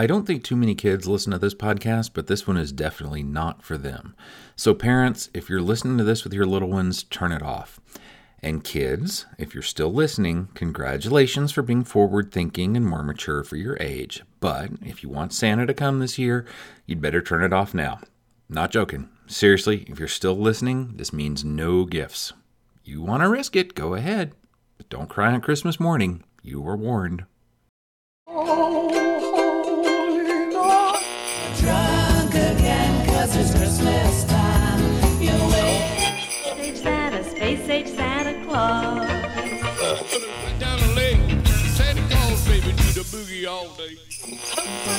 I 0.00 0.06
don't 0.06 0.26
think 0.26 0.42
too 0.42 0.56
many 0.56 0.74
kids 0.74 1.06
listen 1.06 1.30
to 1.32 1.38
this 1.38 1.52
podcast, 1.52 2.12
but 2.14 2.26
this 2.26 2.46
one 2.46 2.56
is 2.56 2.72
definitely 2.72 3.22
not 3.22 3.62
for 3.62 3.76
them. 3.76 4.16
So, 4.56 4.72
parents, 4.72 5.28
if 5.34 5.50
you're 5.50 5.60
listening 5.60 5.98
to 5.98 6.04
this 6.04 6.24
with 6.24 6.32
your 6.32 6.46
little 6.46 6.70
ones, 6.70 7.02
turn 7.02 7.32
it 7.32 7.42
off. 7.42 7.78
And 8.42 8.64
kids, 8.64 9.26
if 9.36 9.52
you're 9.52 9.62
still 9.62 9.92
listening, 9.92 10.48
congratulations 10.54 11.52
for 11.52 11.60
being 11.60 11.84
forward 11.84 12.32
thinking 12.32 12.78
and 12.78 12.86
more 12.86 13.02
mature 13.02 13.44
for 13.44 13.56
your 13.56 13.76
age. 13.78 14.22
But 14.40 14.70
if 14.80 15.02
you 15.02 15.10
want 15.10 15.34
Santa 15.34 15.66
to 15.66 15.74
come 15.74 15.98
this 15.98 16.18
year, 16.18 16.46
you'd 16.86 17.02
better 17.02 17.20
turn 17.20 17.44
it 17.44 17.52
off 17.52 17.74
now. 17.74 18.00
Not 18.48 18.70
joking. 18.70 19.10
Seriously, 19.26 19.84
if 19.86 19.98
you're 19.98 20.08
still 20.08 20.34
listening, 20.34 20.92
this 20.94 21.12
means 21.12 21.44
no 21.44 21.84
gifts. 21.84 22.32
You 22.84 23.02
want 23.02 23.22
to 23.22 23.28
risk 23.28 23.54
it, 23.54 23.74
go 23.74 23.92
ahead. 23.92 24.32
But 24.78 24.88
don't 24.88 25.10
cry 25.10 25.30
on 25.30 25.42
Christmas 25.42 25.78
morning. 25.78 26.24
You 26.42 26.62
were 26.62 26.74
warned. 26.74 27.26
All 43.60 43.68
day. 43.74 43.98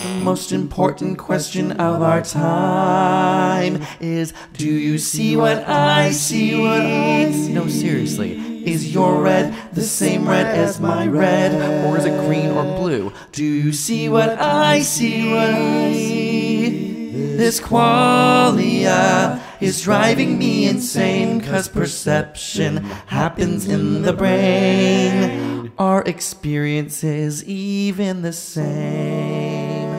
The 0.03 0.21
most 0.23 0.51
important 0.51 1.17
question 1.17 1.71
of 1.71 2.03
our 2.03 2.21
time 2.21 3.81
is 3.99 4.34
Do 4.53 4.67
you 4.67 4.99
see 4.99 5.35
what 5.35 5.67
I 5.67 6.11
see? 6.11 6.59
What 6.59 6.84
No, 7.49 7.67
seriously. 7.67 8.63
Is 8.63 8.93
your 8.93 9.20
red 9.23 9.55
the 9.73 9.81
same 9.81 10.29
red 10.29 10.45
as 10.45 10.79
my 10.79 11.07
red? 11.07 11.53
Or 11.85 11.97
is 11.97 12.05
it 12.05 12.15
green 12.27 12.51
or 12.51 12.77
blue? 12.77 13.11
Do 13.31 13.43
you 13.43 13.73
see 13.73 14.07
what 14.09 14.29
I 14.39 14.81
see? 14.81 15.31
This 17.37 17.59
qualia 17.59 19.41
is 19.59 19.82
driving 19.82 20.37
me 20.37 20.67
insane 20.67 21.41
cause 21.41 21.67
perception 21.67 22.77
happens 23.07 23.67
in 23.67 24.04
the 24.04 24.13
brain. 24.13 25.51
Our 25.77 26.03
experiences 26.03 27.43
even 27.45 28.21
the 28.21 28.33
same. 28.33 29.89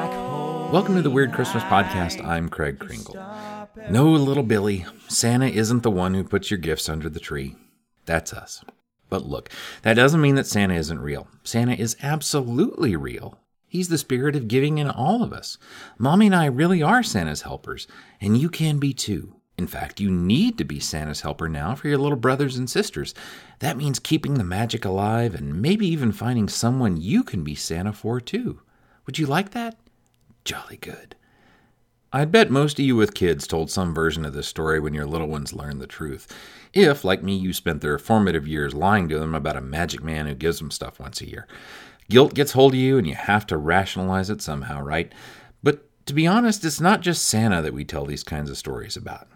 Oh. 0.00 0.70
Welcome 0.72 0.96
to 0.96 1.02
the 1.02 1.10
Weird 1.10 1.32
Christmas 1.32 1.62
Podcast. 1.64 2.24
I'm 2.24 2.48
Craig 2.48 2.78
Kringle. 2.78 3.14
No, 3.90 4.10
little 4.10 4.42
Billy, 4.42 4.86
Santa 5.08 5.46
isn't 5.46 5.82
the 5.82 5.90
one 5.90 6.14
who 6.14 6.24
puts 6.24 6.50
your 6.50 6.58
gifts 6.58 6.88
under 6.88 7.08
the 7.08 7.20
tree. 7.20 7.56
That's 8.06 8.32
us. 8.32 8.64
But 9.08 9.26
look, 9.26 9.50
that 9.82 9.94
doesn't 9.94 10.20
mean 10.20 10.34
that 10.34 10.46
Santa 10.46 10.74
isn't 10.74 11.00
real. 11.00 11.28
Santa 11.42 11.74
is 11.74 11.96
absolutely 12.02 12.96
real. 12.96 13.38
He's 13.66 13.88
the 13.88 13.98
spirit 13.98 14.34
of 14.36 14.48
giving 14.48 14.78
in 14.78 14.88
all 14.88 15.22
of 15.22 15.32
us. 15.32 15.58
Mommy 15.98 16.26
and 16.26 16.34
I 16.34 16.46
really 16.46 16.82
are 16.82 17.02
Santa's 17.02 17.42
helpers, 17.42 17.86
and 18.20 18.36
you 18.38 18.48
can 18.48 18.78
be 18.78 18.92
too. 18.94 19.37
In 19.58 19.66
fact, 19.66 19.98
you 19.98 20.08
need 20.08 20.56
to 20.58 20.64
be 20.64 20.78
Santa's 20.78 21.22
helper 21.22 21.48
now 21.48 21.74
for 21.74 21.88
your 21.88 21.98
little 21.98 22.16
brothers 22.16 22.56
and 22.56 22.70
sisters. 22.70 23.12
That 23.58 23.76
means 23.76 23.98
keeping 23.98 24.34
the 24.34 24.44
magic 24.44 24.84
alive 24.84 25.34
and 25.34 25.60
maybe 25.60 25.88
even 25.88 26.12
finding 26.12 26.48
someone 26.48 26.96
you 26.96 27.24
can 27.24 27.42
be 27.42 27.56
Santa 27.56 27.92
for 27.92 28.20
too. 28.20 28.60
Would 29.04 29.18
you 29.18 29.26
like 29.26 29.50
that? 29.50 29.76
Jolly 30.44 30.76
good. 30.76 31.16
I 32.12 32.24
bet 32.24 32.50
most 32.50 32.78
of 32.78 32.84
you 32.84 32.94
with 32.94 33.14
kids 33.14 33.48
told 33.48 33.68
some 33.68 33.92
version 33.92 34.24
of 34.24 34.32
this 34.32 34.46
story 34.46 34.78
when 34.78 34.94
your 34.94 35.06
little 35.06 35.26
ones 35.26 35.52
learned 35.52 35.80
the 35.80 35.88
truth. 35.88 36.32
If, 36.72 37.04
like 37.04 37.24
me, 37.24 37.36
you 37.36 37.52
spent 37.52 37.82
their 37.82 37.98
formative 37.98 38.46
years 38.46 38.74
lying 38.74 39.08
to 39.08 39.18
them 39.18 39.34
about 39.34 39.56
a 39.56 39.60
magic 39.60 40.04
man 40.04 40.26
who 40.26 40.34
gives 40.34 40.60
them 40.60 40.70
stuff 40.70 41.00
once 41.00 41.20
a 41.20 41.28
year. 41.28 41.48
Guilt 42.08 42.32
gets 42.32 42.52
hold 42.52 42.74
of 42.74 42.78
you 42.78 42.96
and 42.96 43.06
you 43.06 43.16
have 43.16 43.44
to 43.48 43.58
rationalize 43.58 44.30
it 44.30 44.40
somehow, 44.40 44.80
right? 44.80 45.12
But 45.64 45.84
to 46.06 46.14
be 46.14 46.28
honest, 46.28 46.64
it's 46.64 46.80
not 46.80 47.02
just 47.02 47.26
Santa 47.26 47.60
that 47.60 47.74
we 47.74 47.84
tell 47.84 48.06
these 48.06 48.24
kinds 48.24 48.50
of 48.50 48.56
stories 48.56 48.96
about. 48.96 49.26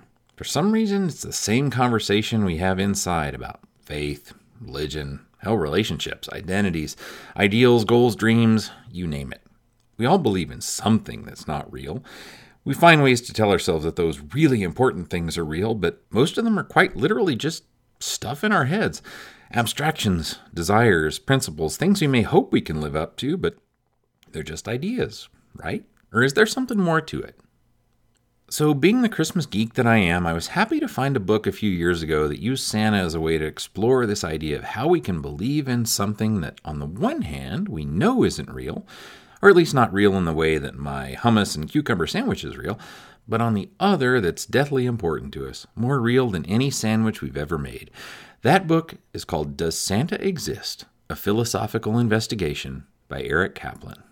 For 0.42 0.48
some 0.48 0.72
reason, 0.72 1.06
it's 1.06 1.22
the 1.22 1.32
same 1.32 1.70
conversation 1.70 2.44
we 2.44 2.56
have 2.56 2.80
inside 2.80 3.32
about 3.32 3.60
faith, 3.84 4.32
religion, 4.60 5.20
hell, 5.38 5.56
relationships, 5.56 6.28
identities, 6.32 6.96
ideals, 7.36 7.84
goals, 7.84 8.16
dreams, 8.16 8.72
you 8.90 9.06
name 9.06 9.30
it. 9.30 9.42
We 9.98 10.04
all 10.04 10.18
believe 10.18 10.50
in 10.50 10.60
something 10.60 11.22
that's 11.22 11.46
not 11.46 11.72
real. 11.72 12.02
We 12.64 12.74
find 12.74 13.04
ways 13.04 13.20
to 13.20 13.32
tell 13.32 13.52
ourselves 13.52 13.84
that 13.84 13.94
those 13.94 14.18
really 14.34 14.64
important 14.64 15.10
things 15.10 15.38
are 15.38 15.44
real, 15.44 15.76
but 15.76 16.02
most 16.10 16.36
of 16.36 16.42
them 16.42 16.58
are 16.58 16.64
quite 16.64 16.96
literally 16.96 17.36
just 17.36 17.62
stuff 18.00 18.42
in 18.42 18.50
our 18.50 18.64
heads. 18.64 19.00
Abstractions, 19.54 20.40
desires, 20.52 21.20
principles, 21.20 21.76
things 21.76 22.00
we 22.00 22.08
may 22.08 22.22
hope 22.22 22.50
we 22.50 22.60
can 22.60 22.80
live 22.80 22.96
up 22.96 23.16
to, 23.18 23.36
but 23.36 23.58
they're 24.32 24.42
just 24.42 24.66
ideas, 24.66 25.28
right? 25.54 25.84
Or 26.12 26.24
is 26.24 26.34
there 26.34 26.46
something 26.46 26.80
more 26.80 27.00
to 27.00 27.20
it? 27.20 27.38
So, 28.52 28.74
being 28.74 29.00
the 29.00 29.08
Christmas 29.08 29.46
geek 29.46 29.72
that 29.74 29.86
I 29.86 29.96
am, 29.96 30.26
I 30.26 30.34
was 30.34 30.48
happy 30.48 30.78
to 30.80 30.86
find 30.86 31.16
a 31.16 31.20
book 31.20 31.46
a 31.46 31.52
few 31.52 31.70
years 31.70 32.02
ago 32.02 32.28
that 32.28 32.42
used 32.42 32.64
Santa 32.64 32.98
as 32.98 33.14
a 33.14 33.20
way 33.20 33.38
to 33.38 33.46
explore 33.46 34.04
this 34.04 34.24
idea 34.24 34.58
of 34.58 34.62
how 34.62 34.88
we 34.88 35.00
can 35.00 35.22
believe 35.22 35.68
in 35.68 35.86
something 35.86 36.42
that, 36.42 36.60
on 36.62 36.78
the 36.78 36.84
one 36.84 37.22
hand, 37.22 37.66
we 37.70 37.86
know 37.86 38.24
isn't 38.24 38.52
real, 38.52 38.86
or 39.40 39.48
at 39.48 39.56
least 39.56 39.72
not 39.72 39.90
real 39.90 40.14
in 40.18 40.26
the 40.26 40.34
way 40.34 40.58
that 40.58 40.74
my 40.74 41.16
hummus 41.18 41.56
and 41.56 41.70
cucumber 41.70 42.06
sandwich 42.06 42.44
is 42.44 42.58
real, 42.58 42.78
but 43.26 43.40
on 43.40 43.54
the 43.54 43.70
other, 43.80 44.20
that's 44.20 44.44
deathly 44.44 44.84
important 44.84 45.32
to 45.32 45.48
us, 45.48 45.66
more 45.74 45.98
real 45.98 46.28
than 46.28 46.44
any 46.44 46.68
sandwich 46.68 47.22
we've 47.22 47.38
ever 47.38 47.56
made. 47.56 47.90
That 48.42 48.66
book 48.66 48.96
is 49.14 49.24
called 49.24 49.56
Does 49.56 49.78
Santa 49.78 50.22
Exist? 50.22 50.84
A 51.08 51.16
Philosophical 51.16 51.98
Investigation 51.98 52.84
by 53.08 53.22
Eric 53.22 53.54
Kaplan. 53.54 54.02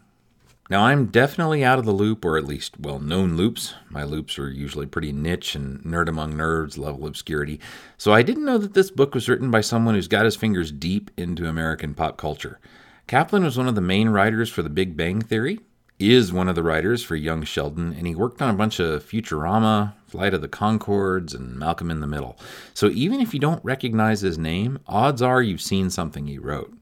Now, 0.70 0.84
I'm 0.84 1.06
definitely 1.06 1.64
out 1.64 1.80
of 1.80 1.84
the 1.84 1.90
loop, 1.90 2.24
or 2.24 2.38
at 2.38 2.44
least 2.44 2.78
well 2.78 3.00
known 3.00 3.36
loops. 3.36 3.74
My 3.90 4.04
loops 4.04 4.38
are 4.38 4.48
usually 4.48 4.86
pretty 4.86 5.10
niche 5.10 5.56
and 5.56 5.80
nerd 5.80 6.08
among 6.08 6.34
nerds 6.34 6.78
level 6.78 7.08
obscurity. 7.08 7.58
So 7.98 8.12
I 8.12 8.22
didn't 8.22 8.44
know 8.44 8.56
that 8.56 8.74
this 8.74 8.92
book 8.92 9.12
was 9.12 9.28
written 9.28 9.50
by 9.50 9.62
someone 9.62 9.96
who's 9.96 10.06
got 10.06 10.26
his 10.26 10.36
fingers 10.36 10.70
deep 10.70 11.10
into 11.16 11.48
American 11.48 11.92
pop 11.92 12.16
culture. 12.16 12.60
Kaplan 13.08 13.42
was 13.42 13.58
one 13.58 13.66
of 13.66 13.74
the 13.74 13.80
main 13.80 14.10
writers 14.10 14.48
for 14.48 14.62
The 14.62 14.70
Big 14.70 14.96
Bang 14.96 15.20
Theory, 15.20 15.58
is 15.98 16.32
one 16.32 16.48
of 16.48 16.54
the 16.54 16.62
writers 16.62 17.02
for 17.02 17.16
Young 17.16 17.42
Sheldon, 17.42 17.92
and 17.92 18.06
he 18.06 18.14
worked 18.14 18.40
on 18.40 18.48
a 18.48 18.56
bunch 18.56 18.78
of 18.78 19.04
Futurama, 19.04 19.94
Flight 20.06 20.32
of 20.32 20.40
the 20.40 20.48
Conchords, 20.48 21.34
and 21.34 21.56
Malcolm 21.56 21.90
in 21.90 22.00
the 22.00 22.06
Middle. 22.06 22.38
So 22.72 22.88
even 22.90 23.20
if 23.20 23.34
you 23.34 23.40
don't 23.40 23.64
recognize 23.64 24.20
his 24.20 24.38
name, 24.38 24.78
odds 24.86 25.20
are 25.20 25.42
you've 25.42 25.60
seen 25.60 25.90
something 25.90 26.26
he 26.26 26.38
wrote. 26.38 26.72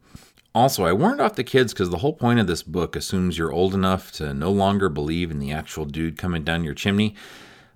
Also, 0.54 0.84
I 0.84 0.92
warned 0.92 1.20
off 1.20 1.36
the 1.36 1.44
kids 1.44 1.72
because 1.72 1.90
the 1.90 1.98
whole 1.98 2.14
point 2.14 2.40
of 2.40 2.46
this 2.46 2.62
book 2.62 2.96
assumes 2.96 3.38
you're 3.38 3.52
old 3.52 3.74
enough 3.74 4.10
to 4.12 4.34
no 4.34 4.50
longer 4.50 4.88
believe 4.88 5.30
in 5.30 5.38
the 5.38 5.52
actual 5.52 5.84
dude 5.84 6.18
coming 6.18 6.42
down 6.42 6.64
your 6.64 6.74
chimney. 6.74 7.14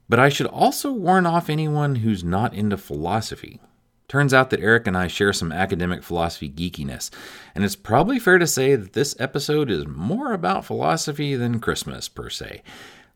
But 0.08 0.18
I 0.18 0.28
should 0.28 0.46
also 0.46 0.92
warn 0.92 1.26
off 1.26 1.48
anyone 1.48 1.96
who's 1.96 2.24
not 2.24 2.54
into 2.54 2.76
philosophy. 2.76 3.60
Turns 4.08 4.34
out 4.34 4.50
that 4.50 4.60
Eric 4.60 4.86
and 4.86 4.96
I 4.96 5.06
share 5.06 5.32
some 5.32 5.52
academic 5.52 6.02
philosophy 6.02 6.50
geekiness, 6.50 7.10
and 7.54 7.64
it's 7.64 7.76
probably 7.76 8.18
fair 8.18 8.38
to 8.38 8.46
say 8.46 8.76
that 8.76 8.92
this 8.92 9.16
episode 9.18 9.70
is 9.70 9.86
more 9.86 10.34
about 10.34 10.66
philosophy 10.66 11.34
than 11.34 11.60
Christmas, 11.60 12.10
per 12.10 12.28
se. 12.28 12.62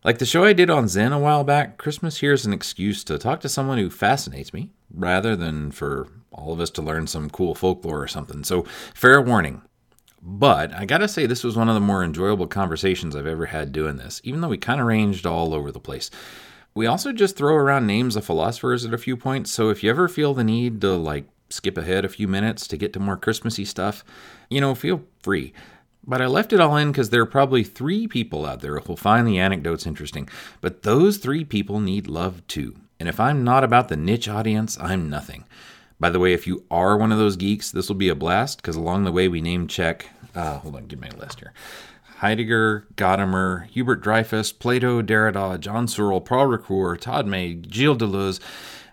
Like 0.05 0.19
the 0.19 0.25
show 0.25 0.45
I 0.45 0.55
did 0.55 0.71
on 0.71 0.89
Zen 0.89 1.13
a 1.13 1.19
while 1.19 1.45
back, 1.45 1.77
Christmas 1.77 2.21
here 2.21 2.33
is 2.33 2.47
an 2.47 2.55
excuse 2.55 3.05
to 3.05 3.19
talk 3.19 3.41
to 3.41 3.49
someone 3.51 3.77
who 3.77 3.91
fascinates 3.91 4.55
me, 4.55 4.71
rather 4.91 5.37
than 5.37 5.71
for 5.71 6.09
all 6.37 6.53
of 6.53 6.61
us 6.61 6.71
to 6.71 6.83
learn 6.83 7.07
some 7.07 7.31
cool 7.31 7.55
folklore 7.55 8.03
or 8.03 8.09
something. 8.09 8.45
So, 8.45 8.63
fair 8.95 9.21
warning. 9.21 9.63
But 10.23 10.73
I 10.73 10.85
gotta 10.85 11.09
say, 11.09 11.27
this 11.27 11.45
was 11.45 11.57
one 11.57 11.69
of 11.69 11.75
the 11.75 11.81
more 11.81 12.03
enjoyable 12.03 12.47
conversations 12.47 13.15
I've 13.15 13.27
ever 13.27 13.47
had 13.47 13.73
doing 13.73 13.97
this, 13.97 14.21
even 14.25 14.41
though 14.41 14.49
we 14.49 14.59
kind 14.59 14.81
of 14.81 14.87
ranged 14.87 15.27
all 15.27 15.55
over 15.55 15.71
the 15.71 15.81
place. 15.81 16.11
We 16.75 16.87
also 16.87 17.13
just 17.13 17.37
throw 17.37 17.55
around 17.55 17.87
names 17.87 18.17
of 18.17 18.25
philosophers 18.25 18.85
at 18.85 18.93
a 18.93 18.99
few 18.99 19.17
points, 19.17 19.51
so 19.51 19.71
if 19.71 19.83
you 19.83 19.91
ever 19.91 20.09
feel 20.09 20.35
the 20.35 20.45
need 20.45 20.81
to, 20.83 20.95
like, 20.95 21.27
skip 21.49 21.79
ahead 21.79 22.05
a 22.05 22.09
few 22.09 22.29
minutes 22.29 22.67
to 22.67 22.77
get 22.77 22.93
to 22.93 23.01
more 23.01 23.17
Christmassy 23.17 23.65
stuff, 23.65 24.05
you 24.51 24.61
know, 24.61 24.75
feel 24.75 25.03
free. 25.23 25.53
But 26.07 26.23
I 26.23 26.27
left 26.27 26.53
it 26.53 26.61
all 26.61 26.77
in 26.77 26.93
because 26.93 27.11
there 27.11 27.23
are 27.23 27.27
probably 27.27 27.65
three 27.65 28.07
people 28.07 28.47
out 28.47 28.61
there 28.61 28.79
who'll 28.79 28.97
find 28.97 29.27
the 29.27 29.39
anecdotes 29.39 29.87
interesting. 29.87 30.29
But 30.61 30.83
those 30.83 31.19
three 31.19 31.45
people 31.45 31.81
need 31.81 32.07
love 32.07 32.47
too. 32.47 32.77
And 33.01 33.09
if 33.09 33.19
I'm 33.19 33.43
not 33.43 33.65
about 33.65 33.89
the 33.89 33.97
niche 33.97 34.29
audience, 34.29 34.79
I'm 34.81 35.11
nothing. 35.11 35.45
By 35.99 36.11
the 36.11 36.19
way, 36.19 36.33
if 36.33 36.47
you 36.47 36.65
are 36.71 36.97
one 36.97 37.13
of 37.13 37.19
those 37.19 37.37
geeks, 37.37 37.71
this 37.71 37.89
will 37.89 37.97
be 37.97 38.09
a 38.09 38.15
blast 38.15 38.61
because 38.61 38.77
along 38.77 39.05
the 39.05 39.13
way 39.13 39.29
we 39.29 39.41
name 39.41 39.67
check. 39.67 40.11
Uh, 40.35 40.59
hold 40.59 40.77
on, 40.77 40.87
give 40.87 41.01
me 41.01 41.09
a 41.09 41.17
list 41.17 41.41
here. 41.41 41.53
Heidegger, 42.19 42.87
Gadamer, 42.95 43.67
Hubert 43.67 44.03
Dreyfus, 44.03 44.53
Plato, 44.53 45.03
Derrida, 45.03 45.61
John 45.61 45.87
Searle, 45.87 46.21
Paul 46.21 46.47
Ricoeur, 46.47 46.99
Todd 46.99 47.27
May, 47.27 47.59
Gilles 47.71 47.97
Deleuze, 47.97 48.41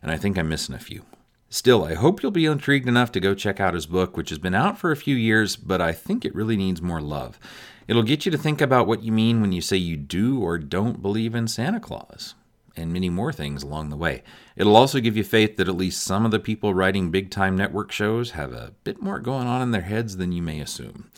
and 0.01 0.11
I 0.11 0.17
think 0.17 0.37
I'm 0.37 0.49
missing 0.49 0.75
a 0.75 0.79
few. 0.79 1.05
Still, 1.49 1.85
I 1.85 1.93
hope 1.93 2.21
you'll 2.21 2.31
be 2.31 2.45
intrigued 2.45 2.87
enough 2.87 3.11
to 3.11 3.19
go 3.19 3.35
check 3.35 3.59
out 3.59 3.75
his 3.75 3.85
book, 3.85 4.17
which 4.17 4.29
has 4.29 4.39
been 4.39 4.55
out 4.55 4.77
for 4.77 4.91
a 4.91 4.97
few 4.97 5.15
years, 5.15 5.55
but 5.55 5.79
I 5.79 5.91
think 5.91 6.25
it 6.25 6.33
really 6.33 6.57
needs 6.57 6.81
more 6.81 6.99
love. 6.99 7.39
It'll 7.87 8.03
get 8.03 8.25
you 8.25 8.31
to 8.31 8.37
think 8.37 8.59
about 8.59 8.87
what 8.87 9.03
you 9.03 9.11
mean 9.11 9.39
when 9.39 9.51
you 9.51 9.61
say 9.61 9.77
you 9.77 9.95
do 9.95 10.41
or 10.41 10.57
don't 10.57 11.01
believe 11.01 11.35
in 11.35 11.47
Santa 11.47 11.79
Claus, 11.79 12.33
and 12.75 12.91
many 12.91 13.09
more 13.09 13.31
things 13.31 13.63
along 13.63 13.89
the 13.89 13.97
way. 13.97 14.23
It'll 14.55 14.75
also 14.75 14.99
give 14.99 15.15
you 15.15 15.23
faith 15.23 15.57
that 15.57 15.67
at 15.67 15.77
least 15.77 16.03
some 16.03 16.25
of 16.25 16.31
the 16.31 16.39
people 16.39 16.73
writing 16.73 17.11
big 17.11 17.29
time 17.29 17.55
network 17.55 17.91
shows 17.91 18.31
have 18.31 18.53
a 18.53 18.73
bit 18.83 19.01
more 19.01 19.19
going 19.19 19.47
on 19.47 19.61
in 19.61 19.71
their 19.71 19.81
heads 19.81 20.17
than 20.17 20.31
you 20.31 20.41
may 20.41 20.59
assume. 20.59 21.09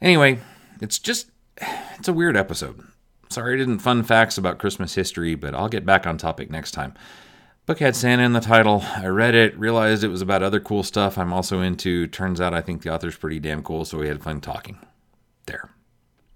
Anyway, 0.00 0.38
it's 0.80 0.98
just 0.98 1.30
it's 1.98 2.08
a 2.08 2.12
weird 2.12 2.36
episode. 2.36 2.82
Sorry 3.28 3.54
I 3.54 3.58
didn't 3.58 3.80
fun 3.80 4.02
facts 4.02 4.38
about 4.38 4.58
Christmas 4.58 4.94
history, 4.94 5.34
but 5.34 5.54
I'll 5.54 5.68
get 5.68 5.86
back 5.86 6.06
on 6.06 6.18
topic 6.18 6.50
next 6.50 6.72
time. 6.72 6.94
Book 7.66 7.80
had 7.80 7.96
Santa 7.96 8.22
in 8.22 8.32
the 8.32 8.40
title. 8.40 8.84
I 8.94 9.06
read 9.06 9.34
it, 9.34 9.58
realized 9.58 10.04
it 10.04 10.08
was 10.08 10.22
about 10.22 10.44
other 10.44 10.60
cool 10.60 10.84
stuff 10.84 11.18
I'm 11.18 11.32
also 11.32 11.60
into. 11.60 12.06
Turns 12.06 12.40
out 12.40 12.54
I 12.54 12.60
think 12.60 12.82
the 12.82 12.94
author's 12.94 13.16
pretty 13.16 13.40
damn 13.40 13.64
cool, 13.64 13.84
so 13.84 13.98
we 13.98 14.06
had 14.06 14.22
fun 14.22 14.40
talking. 14.40 14.78
There. 15.46 15.75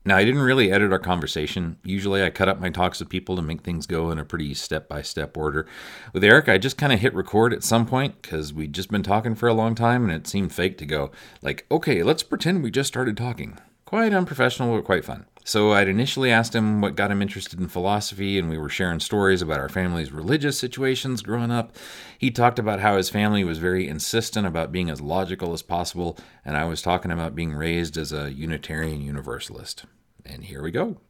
Now, 0.02 0.16
I 0.16 0.24
didn't 0.24 0.40
really 0.40 0.72
edit 0.72 0.92
our 0.92 0.98
conversation. 0.98 1.76
Usually, 1.84 2.22
I 2.22 2.30
cut 2.30 2.48
up 2.48 2.58
my 2.58 2.70
talks 2.70 3.00
with 3.00 3.10
people 3.10 3.36
to 3.36 3.42
make 3.42 3.60
things 3.60 3.86
go 3.86 4.10
in 4.10 4.18
a 4.18 4.24
pretty 4.24 4.54
step 4.54 4.88
by 4.88 5.02
step 5.02 5.36
order. 5.36 5.66
With 6.14 6.24
Eric, 6.24 6.48
I 6.48 6.56
just 6.56 6.78
kind 6.78 6.92
of 6.92 7.00
hit 7.00 7.14
record 7.14 7.52
at 7.52 7.62
some 7.62 7.84
point 7.84 8.22
because 8.22 8.52
we'd 8.54 8.72
just 8.72 8.90
been 8.90 9.02
talking 9.02 9.34
for 9.34 9.46
a 9.46 9.54
long 9.54 9.74
time 9.74 10.04
and 10.04 10.12
it 10.12 10.26
seemed 10.26 10.54
fake 10.54 10.78
to 10.78 10.86
go, 10.86 11.10
like, 11.42 11.66
okay, 11.70 12.02
let's 12.02 12.22
pretend 12.22 12.62
we 12.62 12.70
just 12.70 12.88
started 12.88 13.16
talking. 13.16 13.58
Quite 13.84 14.14
unprofessional, 14.14 14.74
but 14.74 14.84
quite 14.84 15.04
fun. 15.04 15.26
So 15.50 15.72
I'd 15.72 15.88
initially 15.88 16.30
asked 16.30 16.54
him 16.54 16.80
what 16.80 16.94
got 16.94 17.10
him 17.10 17.20
interested 17.20 17.58
in 17.58 17.66
philosophy, 17.66 18.38
and 18.38 18.48
we 18.48 18.56
were 18.56 18.68
sharing 18.68 19.00
stories 19.00 19.42
about 19.42 19.58
our 19.58 19.68
family's 19.68 20.12
religious 20.12 20.56
situations 20.56 21.22
growing 21.22 21.50
up. 21.50 21.74
He 22.16 22.30
talked 22.30 22.60
about 22.60 22.78
how 22.78 22.96
his 22.96 23.10
family 23.10 23.42
was 23.42 23.58
very 23.58 23.88
insistent 23.88 24.46
about 24.46 24.70
being 24.70 24.88
as 24.88 25.00
logical 25.00 25.52
as 25.52 25.62
possible, 25.62 26.16
and 26.44 26.56
I 26.56 26.66
was 26.66 26.82
talking 26.82 27.10
about 27.10 27.34
being 27.34 27.52
raised 27.52 27.98
as 27.98 28.12
a 28.12 28.32
Unitarian 28.32 29.00
Universalist. 29.00 29.86
And 30.24 30.44
here 30.44 30.62
we 30.62 30.70
go. 30.70 31.00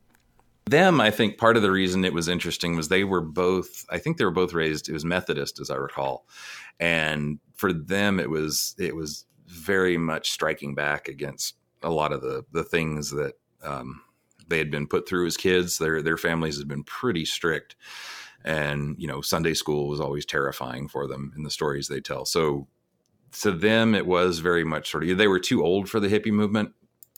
Them, 0.65 1.03
I 1.03 1.11
think 1.11 1.37
part 1.37 1.59
of 1.59 1.63
the 1.63 1.71
reason 1.71 2.03
it 2.07 2.15
was 2.15 2.27
interesting 2.27 2.77
was 2.77 2.89
they 2.89 3.05
were 3.05 3.21
both, 3.21 3.85
I 3.91 3.99
think 3.99 4.17
they 4.17 4.25
were 4.25 4.31
both 4.31 4.55
raised, 4.55 4.89
it 4.89 4.95
was 4.95 5.05
Methodist, 5.05 5.61
as 5.61 5.69
I 5.69 5.77
recall. 5.77 6.27
And 6.79 7.41
for 7.57 7.75
them, 7.75 8.19
it 8.19 8.31
was, 8.31 8.75
it 8.79 8.97
was 8.97 9.27
very 9.49 9.99
much 9.99 10.31
striking 10.31 10.75
back 10.75 11.09
against 11.09 11.57
a 11.83 11.91
lot 11.91 12.11
of 12.11 12.23
the, 12.23 12.47
the 12.53 12.65
things 12.65 13.11
that, 13.11 13.35
um, 13.63 14.01
they 14.51 14.59
had 14.59 14.71
been 14.71 14.87
put 14.87 15.09
through 15.09 15.27
as 15.27 15.37
kids. 15.37 15.79
Their 15.79 16.03
their 16.03 16.19
families 16.19 16.59
had 16.59 16.69
been 16.69 16.85
pretty 16.85 17.25
strict, 17.25 17.77
and 18.45 18.97
you 18.99 19.09
know 19.09 19.23
Sunday 19.23 19.55
school 19.55 19.89
was 19.89 20.01
always 20.01 20.27
terrifying 20.27 20.89
for 20.89 21.07
them 21.07 21.33
in 21.37 21.43
the 21.43 21.51
stories 21.51 21.89
they 21.89 22.01
tell. 22.01 22.27
So 22.27 22.69
to 23.41 23.53
them, 23.53 23.95
it 23.95 24.07
was 24.07 24.41
very 24.41 24.65
much 24.65 24.91
sort 24.91 25.09
of 25.09 25.17
they 25.17 25.29
were 25.29 25.41
too 25.41 25.65
old 25.65 25.89
for 25.89 26.01
the 26.01 26.09
hippie 26.09 26.33
movement, 26.33 26.73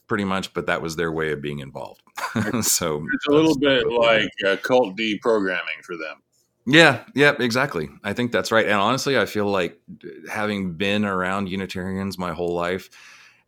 pretty 0.06 0.24
much, 0.24 0.52
but 0.54 0.66
that 0.66 0.82
was 0.82 0.96
their 0.96 1.10
way 1.10 1.32
of 1.32 1.42
being 1.42 1.58
involved. 1.58 2.02
so 2.62 3.04
It's 3.14 3.26
a 3.28 3.32
little 3.32 3.58
bit 3.58 3.86
like 3.88 4.30
uh, 4.46 4.56
cult 4.62 4.96
deprogramming 4.96 5.82
for 5.84 5.96
them. 5.96 6.22
Yeah, 6.64 7.04
yeah, 7.14 7.34
exactly. 7.40 7.88
I 8.04 8.12
think 8.12 8.30
that's 8.30 8.52
right. 8.52 8.66
And 8.66 8.74
honestly, 8.74 9.18
I 9.18 9.26
feel 9.26 9.46
like 9.46 9.80
having 10.30 10.74
been 10.74 11.04
around 11.04 11.48
Unitarians 11.48 12.18
my 12.18 12.32
whole 12.32 12.54
life, 12.54 12.88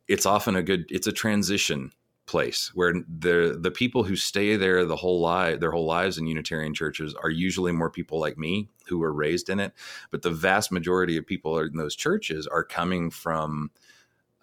it's 0.09 0.27
often 0.27 0.57
a 0.57 0.63
good 0.63 0.87
it's 0.89 1.07
a 1.07 1.13
transition 1.13 1.93
place 2.27 2.71
where 2.75 2.95
the 3.19 3.59
the 3.61 3.71
people 3.71 4.03
who 4.03 4.17
stay 4.17 4.57
there 4.57 4.85
the 4.85 4.97
whole 4.97 5.21
life 5.21 5.61
their 5.61 5.71
whole 5.71 5.85
lives 5.85 6.17
in 6.17 6.27
Unitarian 6.27 6.73
churches 6.73 7.15
are 7.23 7.31
usually 7.31 7.73
more 7.73 7.91
people 7.91 8.19
like 8.19 8.39
me 8.39 8.69
who 8.87 8.99
were 8.99 9.13
raised 9.13 9.49
in 9.49 9.61
it. 9.61 9.73
But 10.11 10.23
the 10.23 10.31
vast 10.31 10.73
majority 10.73 11.17
of 11.17 11.27
people 11.27 11.59
in 11.59 11.77
those 11.77 11.95
churches 11.95 12.47
are 12.47 12.65
coming 12.65 13.11
from 13.11 13.71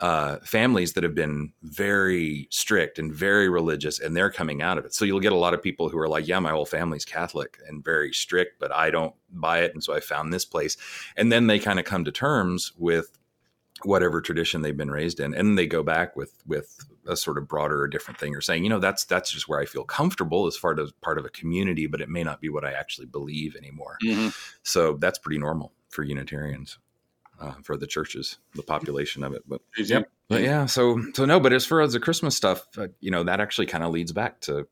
uh, 0.01 0.39
families 0.43 0.93
that 0.93 1.03
have 1.03 1.13
been 1.13 1.53
very 1.61 2.47
strict 2.49 2.97
and 2.97 3.13
very 3.13 3.47
religious, 3.47 3.99
and 3.99 4.17
they're 4.17 4.31
coming 4.31 4.59
out 4.59 4.79
of 4.79 4.85
it. 4.85 4.95
So 4.95 5.05
you'll 5.05 5.19
get 5.19 5.31
a 5.31 5.35
lot 5.35 5.53
of 5.53 5.61
people 5.61 5.89
who 5.89 5.99
are 5.99 6.09
like, 6.09 6.27
"Yeah, 6.27 6.39
my 6.39 6.49
whole 6.49 6.65
family's 6.65 7.05
Catholic 7.05 7.59
and 7.67 7.85
very 7.85 8.11
strict, 8.11 8.59
but 8.59 8.71
I 8.71 8.89
don't 8.89 9.13
buy 9.29 9.59
it, 9.59 9.75
and 9.75 9.83
so 9.83 9.93
I 9.93 9.99
found 9.99 10.33
this 10.33 10.43
place." 10.43 10.75
And 11.15 11.31
then 11.31 11.45
they 11.45 11.59
kind 11.59 11.79
of 11.79 11.85
come 11.85 12.03
to 12.05 12.11
terms 12.11 12.73
with 12.77 13.15
whatever 13.85 14.21
tradition 14.21 14.61
they've 14.61 14.77
been 14.77 14.91
raised 14.91 15.19
in, 15.19 15.33
and 15.33 15.57
they 15.57 15.67
go 15.67 15.83
back 15.83 16.15
with 16.15 16.41
with 16.45 16.77
a 17.07 17.15
sort 17.15 17.37
of 17.37 17.47
broader 17.47 17.81
or 17.81 17.87
different 17.87 18.19
thing, 18.19 18.35
or 18.35 18.41
saying, 18.41 18.63
"You 18.63 18.69
know, 18.69 18.79
that's 18.79 19.05
that's 19.05 19.31
just 19.31 19.47
where 19.47 19.59
I 19.59 19.65
feel 19.65 19.83
comfortable 19.83 20.47
as 20.47 20.55
far 20.57 20.79
as 20.79 20.91
part 21.01 21.17
of 21.17 21.25
a 21.25 21.29
community, 21.29 21.87
but 21.87 22.01
it 22.01 22.09
may 22.09 22.23
not 22.23 22.41
be 22.41 22.49
what 22.49 22.63
I 22.65 22.71
actually 22.71 23.07
believe 23.07 23.55
anymore." 23.55 23.97
So 24.63 24.97
that's 24.97 25.19
pretty 25.19 25.39
normal 25.39 25.73
for 25.89 26.03
Unitarians, 26.03 26.77
uh, 27.39 27.53
for 27.63 27.77
the 27.77 27.87
churches, 27.87 28.37
the 28.55 28.63
population 28.63 29.23
of 29.23 29.33
it. 29.33 29.43
But 29.47 29.61
Yep. 29.77 30.09
but 30.29 30.41
yeah, 30.41 30.65
so 30.65 31.01
so 31.13 31.25
no, 31.25 31.39
but 31.39 31.53
as 31.53 31.65
far 31.65 31.81
as 31.81 31.93
the 31.93 31.99
Christmas 31.99 32.35
stuff, 32.35 32.67
uh, 32.77 32.87
you 32.99 33.11
know, 33.11 33.23
that 33.23 33.39
actually 33.39 33.67
kind 33.67 33.83
of 33.83 33.91
leads 33.91 34.11
back 34.11 34.41
to 34.41 34.67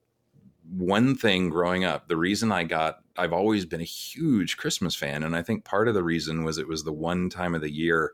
one 0.71 1.15
thing 1.15 1.49
growing 1.49 1.83
up. 1.83 2.07
The 2.07 2.17
reason 2.17 2.51
I 2.51 2.63
got, 2.63 2.99
I've 3.17 3.33
always 3.33 3.65
been 3.65 3.81
a 3.81 3.85
huge 3.85 4.55
Christmas 4.57 4.95
fan, 4.95 5.23
and 5.23 5.35
I 5.35 5.41
think 5.41 5.65
part 5.65 5.87
of 5.87 5.95
the 5.95 6.03
reason 6.03 6.43
was 6.43 6.59
it 6.59 6.67
was 6.67 6.83
the 6.83 6.93
one 6.93 7.29
time 7.29 7.55
of 7.55 7.61
the 7.61 7.71
year 7.71 8.13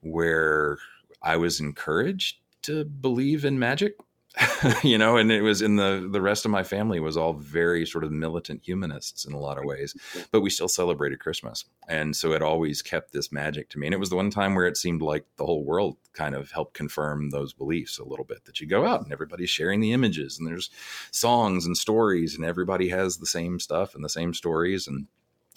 where 0.00 0.78
I 1.22 1.36
was 1.36 1.60
encouraged 1.60 2.36
to 2.62 2.84
believe 2.84 3.44
in 3.44 3.58
magic. 3.58 3.94
you 4.82 4.98
know, 4.98 5.16
and 5.16 5.32
it 5.32 5.40
was 5.40 5.62
in 5.62 5.76
the 5.76 6.06
the 6.12 6.20
rest 6.20 6.44
of 6.44 6.50
my 6.50 6.62
family 6.62 7.00
was 7.00 7.16
all 7.16 7.32
very 7.32 7.86
sort 7.86 8.04
of 8.04 8.12
militant 8.12 8.60
humanists 8.62 9.24
in 9.24 9.32
a 9.32 9.38
lot 9.38 9.56
of 9.56 9.64
ways, 9.64 9.96
but 10.30 10.42
we 10.42 10.50
still 10.50 10.68
celebrated 10.68 11.20
Christmas, 11.20 11.64
and 11.88 12.14
so 12.14 12.32
it 12.32 12.42
always 12.42 12.82
kept 12.82 13.12
this 13.12 13.32
magic 13.32 13.70
to 13.70 13.78
me. 13.78 13.86
And 13.86 13.94
it 13.94 13.98
was 13.98 14.10
the 14.10 14.16
one 14.16 14.28
time 14.28 14.54
where 14.54 14.66
it 14.66 14.76
seemed 14.76 15.00
like 15.00 15.24
the 15.36 15.46
whole 15.46 15.64
world 15.64 15.96
kind 16.12 16.34
of 16.34 16.50
helped 16.50 16.74
confirm 16.74 17.30
those 17.30 17.54
beliefs 17.54 17.98
a 17.98 18.04
little 18.04 18.26
bit. 18.26 18.44
That 18.44 18.60
you 18.60 18.66
go 18.66 18.84
out 18.84 19.02
and 19.02 19.10
everybody's 19.10 19.48
sharing 19.48 19.80
the 19.80 19.92
images, 19.92 20.38
and 20.38 20.46
there's 20.46 20.68
songs 21.12 21.64
and 21.64 21.74
stories, 21.74 22.36
and 22.36 22.44
everybody 22.44 22.90
has 22.90 23.16
the 23.16 23.26
same 23.26 23.58
stuff 23.58 23.94
and 23.94 24.04
the 24.04 24.10
same 24.10 24.34
stories, 24.34 24.86
and 24.86 25.06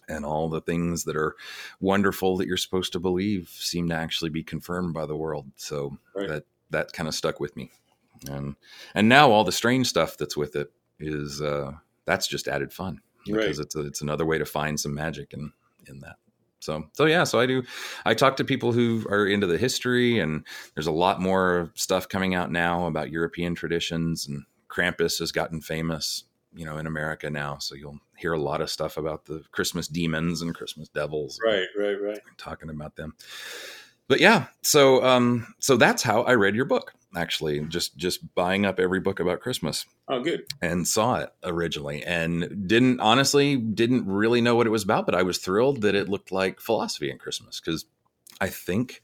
and 0.09 0.25
all 0.25 0.50
the 0.50 0.61
things 0.61 1.06
that 1.06 1.15
are 1.15 1.35
wonderful 1.79 2.35
that 2.38 2.47
you're 2.47 2.57
supposed 2.57 2.91
to 2.94 3.00
believe 3.00 3.50
seem 3.50 3.88
to 3.89 3.95
actually 3.95 4.29
be 4.29 4.44
confirmed 4.44 4.94
by 4.94 5.06
the 5.06 5.15
world. 5.15 5.47
So 5.56 5.97
Right. 6.15 6.27
that 6.27 6.44
that 6.71 6.94
kind 6.94 7.07
of 7.07 7.15
stuck 7.15 7.39
with 7.39 7.56
me, 7.56 7.71
and 8.29 8.56
and 8.95 9.07
now 9.09 9.31
all 9.31 9.44
the 9.44 9.51
strange 9.51 9.88
stuff 9.88 10.17
that's 10.17 10.35
with 10.38 10.56
it 10.56 10.71
is 11.00 11.41
uh, 11.41 11.71
that's 12.06 12.27
just 12.27 12.47
added 12.47 12.73
fun 12.73 13.01
because 13.25 13.57
Right. 13.59 13.65
it's 13.65 13.75
a, 13.75 13.79
it's 13.81 14.01
another 14.01 14.25
way 14.25 14.38
to 14.38 14.45
find 14.45 14.79
some 14.79 14.94
magic 14.94 15.33
in 15.33 15.51
in 15.88 16.00
that. 16.01 16.17
So 16.59 16.83
so 16.94 17.06
yeah, 17.06 17.23
so 17.23 17.39
I 17.39 17.45
do. 17.45 17.63
I 18.06 18.13
talk 18.13 18.35
to 18.38 18.44
people 18.44 18.73
who 18.73 19.06
are 19.09 19.25
into 19.25 19.47
the 19.47 19.57
history, 19.57 20.19
and 20.19 20.45
there's 20.75 20.88
a 20.88 20.91
lot 20.91 21.21
more 21.21 21.71
stuff 21.75 22.09
coming 22.09 22.35
out 22.35 22.51
now 22.51 22.85
about 22.85 23.11
European 23.11 23.56
traditions, 23.56 24.27
and 24.27 24.44
Krampus 24.67 25.19
has 25.19 25.31
gotten 25.31 25.61
famous, 25.61 26.25
you 26.54 26.66
know, 26.66 26.78
in 26.78 26.88
America 26.88 27.30
now. 27.30 27.57
So 27.60 27.75
you'll 27.75 28.00
hear 28.18 28.34
a 28.34 28.42
lot 28.42 28.62
of 28.62 28.69
stuff 28.69 28.98
about 28.98 29.25
the 29.25 29.44
Christmas 29.51 29.88
demons 29.88 30.42
and 30.42 30.54
Christmas 30.56 30.90
devils, 30.90 31.40
Right, 31.46 31.68
right, 31.78 31.96
right. 32.01 32.19
talking 32.38 32.69
about 32.69 32.96
them. 32.96 33.16
But 34.07 34.19
yeah, 34.19 34.48
so 34.63 35.04
um, 35.06 35.54
so 35.60 35.78
that's 35.78 36.01
how 36.01 36.24
I 36.24 36.34
read 36.34 36.56
your 36.56 36.66
book. 36.66 36.94
Actually, 37.16 37.60
just 37.62 37.96
just 37.98 38.34
buying 38.36 38.66
up 38.66 38.80
every 38.80 39.00
book 39.00 39.19
about 39.19 39.40
Christmas 39.40 39.86
Oh, 40.07 40.22
good. 40.22 40.46
and 40.62 40.88
saw 40.88 41.16
it 41.19 41.30
originally 41.44 42.04
and 42.04 42.68
didn't 42.68 43.00
honestly 43.00 43.56
didn't 43.57 44.07
really 44.07 44.42
know 44.42 44.56
what 44.56 44.66
it 44.66 44.71
was 44.71 44.83
about 44.83 45.06
but 45.06 45.14
i 45.14 45.21
was 45.21 45.38
thrilled 45.38 45.81
that 45.83 45.94
it 45.94 46.09
looked 46.09 46.31
like 46.31 46.59
philosophy 46.59 47.12
and 47.12 47.19
christmas 47.19 47.59
because 47.59 47.85
i 48.42 48.47
think 48.47 49.04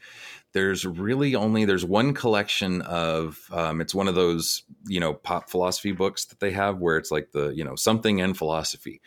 there's 0.55 0.85
really 0.85 1.35
only 1.35 1.65
there's 1.65 1.85
one 1.85 2.13
collection 2.13 2.81
of 2.83 3.47
um, 3.51 3.81
it's 3.81 3.93
one 3.93 4.07
of 4.07 4.15
those 4.15 4.63
you 4.88 5.00
know 5.00 5.13
pop 5.13 5.50
philosophy 5.50 5.91
books 5.91 6.25
that 6.25 6.39
they 6.39 6.51
have 6.51 6.79
where 6.79 6.97
it's 6.97 7.12
like 7.12 7.31
the 7.33 7.50
you 7.50 7.63
know 7.63 7.75
something 7.75 8.19
in 8.19 8.33
philosophy 8.33 9.01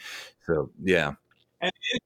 so 0.47 0.71
yeah 0.85 1.14
And 1.61 1.73
it, 1.93 2.02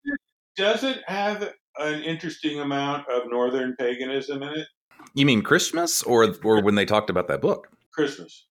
does 0.56 0.84
it 0.84 1.02
have 1.06 1.52
an 1.78 2.02
interesting 2.02 2.60
amount 2.60 3.08
of 3.08 3.22
northern 3.28 3.74
paganism 3.76 4.42
in 4.42 4.60
it? 4.60 4.68
you 5.14 5.26
mean 5.26 5.42
christmas 5.42 6.02
or 6.04 6.34
or 6.44 6.62
when 6.62 6.76
they 6.76 6.84
talked 6.86 7.10
about 7.10 7.28
that 7.28 7.40
book 7.42 7.68
Christmas. 7.92 8.46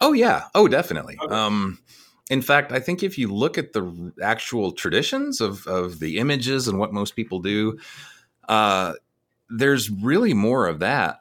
Oh 0.00 0.12
yeah. 0.12 0.44
Oh, 0.54 0.68
definitely. 0.68 1.18
Okay. 1.22 1.34
Um, 1.34 1.78
in 2.28 2.42
fact, 2.42 2.72
I 2.72 2.80
think 2.80 3.02
if 3.02 3.16
you 3.16 3.28
look 3.28 3.56
at 3.56 3.72
the 3.72 4.12
actual 4.22 4.72
traditions 4.72 5.40
of 5.40 5.66
of 5.66 6.00
the 6.00 6.18
images 6.18 6.68
and 6.68 6.78
what 6.78 6.92
most 6.92 7.16
people 7.16 7.40
do, 7.40 7.78
uh, 8.48 8.94
there's 9.48 9.90
really 9.90 10.34
more 10.34 10.66
of 10.66 10.80
that 10.80 11.20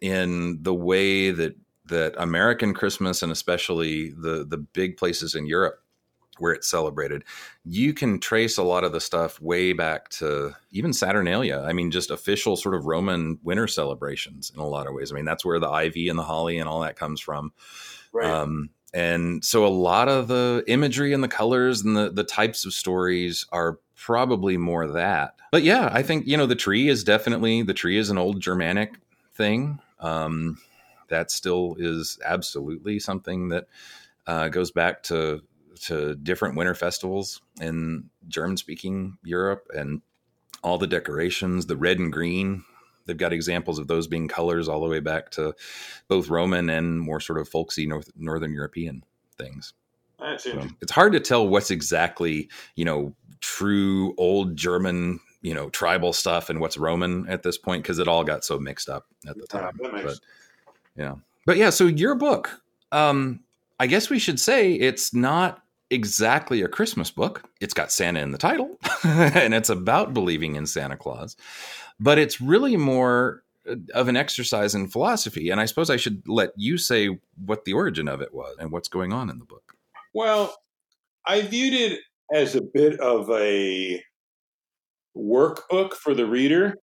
in 0.00 0.62
the 0.62 0.74
way 0.74 1.30
that 1.30 1.56
that 1.86 2.14
American 2.18 2.74
Christmas 2.74 3.22
and 3.22 3.30
especially 3.30 4.10
the 4.10 4.44
the 4.48 4.58
big 4.58 4.96
places 4.96 5.34
in 5.34 5.46
Europe 5.46 5.82
where 6.38 6.52
it's 6.52 6.68
celebrated, 6.68 7.24
you 7.64 7.94
can 7.94 8.20
trace 8.20 8.58
a 8.58 8.62
lot 8.62 8.84
of 8.84 8.92
the 8.92 9.00
stuff 9.00 9.40
way 9.40 9.72
back 9.72 10.08
to 10.10 10.54
even 10.70 10.92
Saturnalia. 10.92 11.64
I 11.66 11.72
mean, 11.72 11.90
just 11.90 12.10
official 12.10 12.56
sort 12.56 12.74
of 12.74 12.86
Roman 12.86 13.38
winter 13.42 13.66
celebrations 13.66 14.52
in 14.54 14.60
a 14.60 14.66
lot 14.66 14.86
of 14.86 14.94
ways. 14.94 15.12
I 15.12 15.14
mean, 15.14 15.24
that's 15.24 15.44
where 15.44 15.58
the 15.58 15.68
ivy 15.68 16.08
and 16.08 16.18
the 16.18 16.24
holly 16.24 16.58
and 16.58 16.68
all 16.68 16.80
that 16.80 16.96
comes 16.96 17.20
from. 17.20 17.52
Right. 18.12 18.30
Um, 18.30 18.70
and 18.92 19.44
so 19.44 19.66
a 19.66 19.68
lot 19.68 20.08
of 20.08 20.28
the 20.28 20.64
imagery 20.66 21.12
and 21.12 21.22
the 21.22 21.28
colors 21.28 21.82
and 21.82 21.96
the, 21.96 22.10
the 22.10 22.24
types 22.24 22.64
of 22.64 22.72
stories 22.72 23.46
are 23.52 23.78
probably 23.96 24.56
more 24.56 24.86
that. 24.86 25.34
But 25.50 25.62
yeah, 25.62 25.88
I 25.92 26.02
think, 26.02 26.26
you 26.26 26.36
know, 26.36 26.46
the 26.46 26.54
tree 26.54 26.88
is 26.88 27.04
definitely, 27.04 27.62
the 27.62 27.74
tree 27.74 27.98
is 27.98 28.10
an 28.10 28.18
old 28.18 28.40
Germanic 28.40 28.94
thing. 29.34 29.80
Um, 30.00 30.58
that 31.08 31.30
still 31.30 31.76
is 31.78 32.18
absolutely 32.24 32.98
something 32.98 33.48
that 33.48 33.66
uh, 34.26 34.48
goes 34.48 34.70
back 34.70 35.02
to 35.04 35.42
to 35.82 36.14
different 36.14 36.56
winter 36.56 36.74
festivals 36.74 37.42
in 37.60 38.08
German 38.28 38.56
speaking 38.56 39.18
Europe 39.22 39.68
and 39.76 40.00
all 40.62 40.78
the 40.78 40.86
decorations, 40.86 41.66
the 41.66 41.76
red 41.76 41.98
and 41.98 42.10
green 42.10 42.64
they've 43.06 43.16
got 43.16 43.32
examples 43.32 43.78
of 43.78 43.86
those 43.86 44.06
being 44.06 44.28
colors 44.28 44.68
all 44.68 44.80
the 44.80 44.88
way 44.88 45.00
back 45.00 45.30
to 45.30 45.54
both 46.08 46.28
Roman 46.28 46.68
and 46.68 47.00
more 47.00 47.20
sort 47.20 47.38
of 47.38 47.48
folksy 47.48 47.86
North, 47.86 48.10
Northern 48.16 48.52
European 48.52 49.04
things. 49.38 49.72
So 50.38 50.68
it's 50.80 50.92
hard 50.92 51.12
to 51.12 51.20
tell 51.20 51.46
what's 51.46 51.70
exactly, 51.70 52.48
you 52.74 52.84
know, 52.84 53.14
true 53.40 54.14
old 54.18 54.56
German, 54.56 55.20
you 55.42 55.54
know, 55.54 55.70
tribal 55.70 56.12
stuff 56.12 56.50
and 56.50 56.60
what's 56.60 56.76
Roman 56.76 57.28
at 57.28 57.42
this 57.42 57.58
point 57.58 57.82
because 57.82 57.98
it 57.98 58.08
all 58.08 58.24
got 58.24 58.44
so 58.44 58.58
mixed 58.58 58.88
up 58.88 59.06
at 59.28 59.36
the 59.36 59.46
time. 59.46 59.78
makes 59.80 60.02
but 60.04 60.20
yeah. 60.96 61.14
But 61.44 61.56
yeah, 61.56 61.70
so 61.70 61.86
your 61.86 62.14
book, 62.14 62.60
um, 62.92 63.40
I 63.78 63.86
guess 63.86 64.10
we 64.10 64.18
should 64.18 64.40
say 64.40 64.72
it's 64.72 65.14
not 65.14 65.62
exactly 65.90 66.62
a 66.62 66.68
Christmas 66.68 67.10
book. 67.10 67.48
It's 67.60 67.74
got 67.74 67.92
Santa 67.92 68.20
in 68.20 68.32
the 68.32 68.38
title 68.38 68.76
and 69.04 69.54
it's 69.54 69.70
about 69.70 70.14
believing 70.14 70.56
in 70.56 70.66
Santa 70.66 70.96
Claus, 70.96 71.36
but 72.00 72.18
it's 72.18 72.40
really 72.40 72.76
more 72.76 73.44
uh, 73.68 73.76
of 73.94 74.08
an 74.08 74.16
exercise 74.16 74.74
in 74.74 74.88
philosophy. 74.88 75.50
And 75.50 75.60
I 75.60 75.66
suppose 75.66 75.90
I 75.90 75.96
should 75.96 76.22
let 76.26 76.50
you 76.56 76.78
say 76.78 77.18
what 77.44 77.64
the 77.64 77.74
origin 77.74 78.08
of 78.08 78.20
it 78.20 78.34
was 78.34 78.56
and 78.58 78.72
what's 78.72 78.88
going 78.88 79.12
on 79.12 79.30
in 79.30 79.38
the 79.38 79.44
book. 79.44 79.74
Well, 80.12 80.56
I 81.24 81.42
viewed 81.42 81.74
it 81.74 82.00
as 82.32 82.54
a 82.54 82.62
bit 82.62 82.98
of 83.00 83.30
a 83.30 84.02
workbook 85.16 85.94
for 85.94 86.14
the 86.14 86.26
reader 86.26 86.74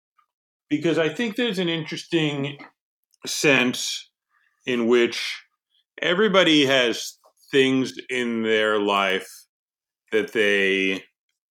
because 0.69 0.97
I 0.97 1.09
think 1.09 1.35
there's 1.35 1.59
an 1.59 1.69
interesting 1.69 2.57
sense 3.25 4.09
in 4.65 4.87
which 4.87 5.39
everybody 6.01 6.65
has 6.65 7.19
things 7.51 7.93
in 8.09 8.41
their 8.43 8.79
life 8.79 9.29
that 10.11 10.33
they, 10.33 11.03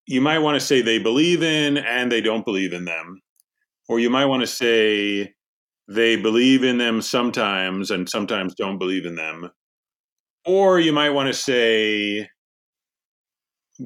you 0.07 0.21
might 0.21 0.41
want 0.41 0.59
to 0.59 0.67
say 0.67 0.83
they 0.83 0.99
believe 0.99 1.43
in 1.43 1.77
and 1.79 2.11
they 2.11 2.21
don't 2.21 2.45
believe 2.45 2.73
in 2.73 2.85
them. 2.85 3.21
Or 3.89 4.01
you 4.01 4.11
might 4.11 4.27
want 4.27 4.41
to 4.43 4.47
say 4.47 5.33
they 5.89 6.17
believe 6.17 6.65
in 6.65 6.79
them 6.79 7.03
sometimes 7.03 7.91
and 7.91 8.09
sometimes 8.09 8.55
don't 8.55 8.79
believe 8.79 9.07
in 9.07 9.15
them. 9.15 9.51
Or 10.45 10.81
you 10.81 10.93
might 10.93 11.11
want 11.11 11.29
to 11.29 11.35
say 11.35 12.29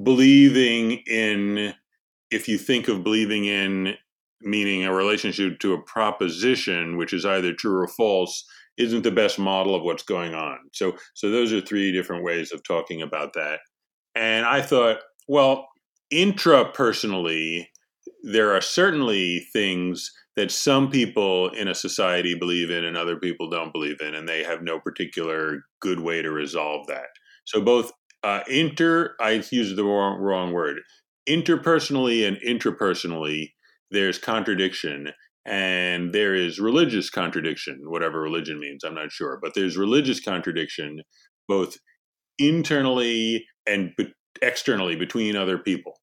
believing 0.02 1.02
in, 1.06 1.74
if 2.30 2.48
you 2.48 2.58
think 2.58 2.88
of 2.88 3.04
believing 3.04 3.44
in 3.44 3.94
meaning 4.42 4.84
a 4.84 4.92
relationship 4.92 5.58
to 5.60 5.74
a 5.74 5.82
proposition, 5.82 6.96
which 6.96 7.12
is 7.12 7.24
either 7.24 7.52
true 7.52 7.78
or 7.78 7.88
false, 7.88 8.46
isn't 8.76 9.02
the 9.02 9.10
best 9.10 9.38
model 9.38 9.74
of 9.74 9.82
what's 9.82 10.02
going 10.02 10.34
on. 10.34 10.58
So, 10.72 10.96
so 11.14 11.30
those 11.30 11.52
are 11.52 11.60
three 11.60 11.92
different 11.92 12.24
ways 12.24 12.52
of 12.52 12.62
talking 12.62 13.02
about 13.02 13.32
that. 13.34 13.60
And 14.14 14.44
I 14.44 14.60
thought, 14.62 14.98
well, 15.28 15.68
intrapersonally, 16.12 17.66
there 18.22 18.52
are 18.52 18.60
certainly 18.60 19.46
things 19.52 20.12
that 20.36 20.50
some 20.50 20.90
people 20.90 21.48
in 21.50 21.68
a 21.68 21.74
society 21.74 22.34
believe 22.34 22.70
in 22.70 22.84
and 22.84 22.96
other 22.96 23.16
people 23.16 23.48
don't 23.48 23.72
believe 23.72 24.00
in, 24.00 24.14
and 24.14 24.28
they 24.28 24.44
have 24.44 24.62
no 24.62 24.78
particular 24.78 25.64
good 25.80 26.00
way 26.00 26.20
to 26.20 26.30
resolve 26.30 26.86
that. 26.88 27.06
So 27.46 27.62
both 27.62 27.90
uh, 28.26 28.42
inter, 28.48 29.14
I 29.20 29.40
used 29.52 29.76
the 29.76 29.84
wrong, 29.84 30.20
wrong 30.20 30.52
word, 30.52 30.78
interpersonally 31.28 32.26
and 32.26 32.36
intrapersonally, 32.38 33.52
there's 33.92 34.18
contradiction, 34.18 35.10
and 35.44 36.12
there 36.12 36.34
is 36.34 36.58
religious 36.58 37.08
contradiction, 37.08 37.82
whatever 37.84 38.20
religion 38.20 38.58
means, 38.58 38.82
I'm 38.82 38.96
not 38.96 39.12
sure, 39.12 39.38
but 39.40 39.54
there's 39.54 39.76
religious 39.76 40.18
contradiction 40.18 41.02
both 41.46 41.76
internally 42.36 43.46
and 43.64 43.92
be- 43.96 44.12
externally 44.42 44.96
between 44.96 45.36
other 45.36 45.56
people. 45.58 46.00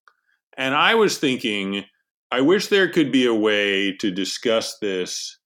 And 0.57 0.73
I 0.75 0.95
was 0.95 1.17
thinking, 1.17 1.83
I 2.31 2.39
wish 2.39 2.67
there 2.67 2.87
could 2.89 3.11
be 3.11 3.25
a 3.25 3.35
way 3.35 3.97
to 3.97 4.11
discuss 4.11 4.77
this 4.79 5.39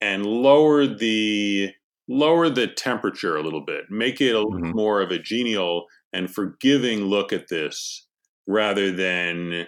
and 0.00 0.26
lower 0.26 0.84
the 0.84 1.70
lower 2.08 2.48
the 2.48 2.66
temperature 2.66 3.36
a 3.36 3.42
little 3.42 3.64
bit, 3.64 3.84
make 3.90 4.20
it 4.20 4.34
a 4.34 4.40
little 4.40 4.72
Mhm. 4.72 4.74
more 4.74 5.02
of 5.02 5.10
a 5.10 5.18
genial 5.18 5.86
and 6.12 6.32
forgiving 6.32 7.00
look 7.00 7.32
at 7.32 7.48
this 7.48 8.06
rather 8.46 8.90
than 8.90 9.66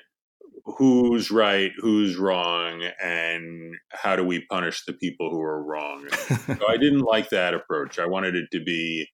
who's 0.64 1.30
right, 1.30 1.72
who's 1.78 2.16
wrong, 2.16 2.82
and 3.02 3.74
how 3.92 4.16
do 4.16 4.24
we 4.24 4.44
punish 4.50 4.84
the 4.84 4.92
people 4.92 5.30
who 5.30 5.40
are 5.40 5.62
wrong. 5.62 6.06
so 6.46 6.68
I 6.68 6.76
didn't 6.76 7.00
like 7.00 7.30
that 7.30 7.54
approach. 7.54 7.98
I 7.98 8.06
wanted 8.06 8.36
it 8.36 8.48
to 8.52 8.62
be 8.62 9.06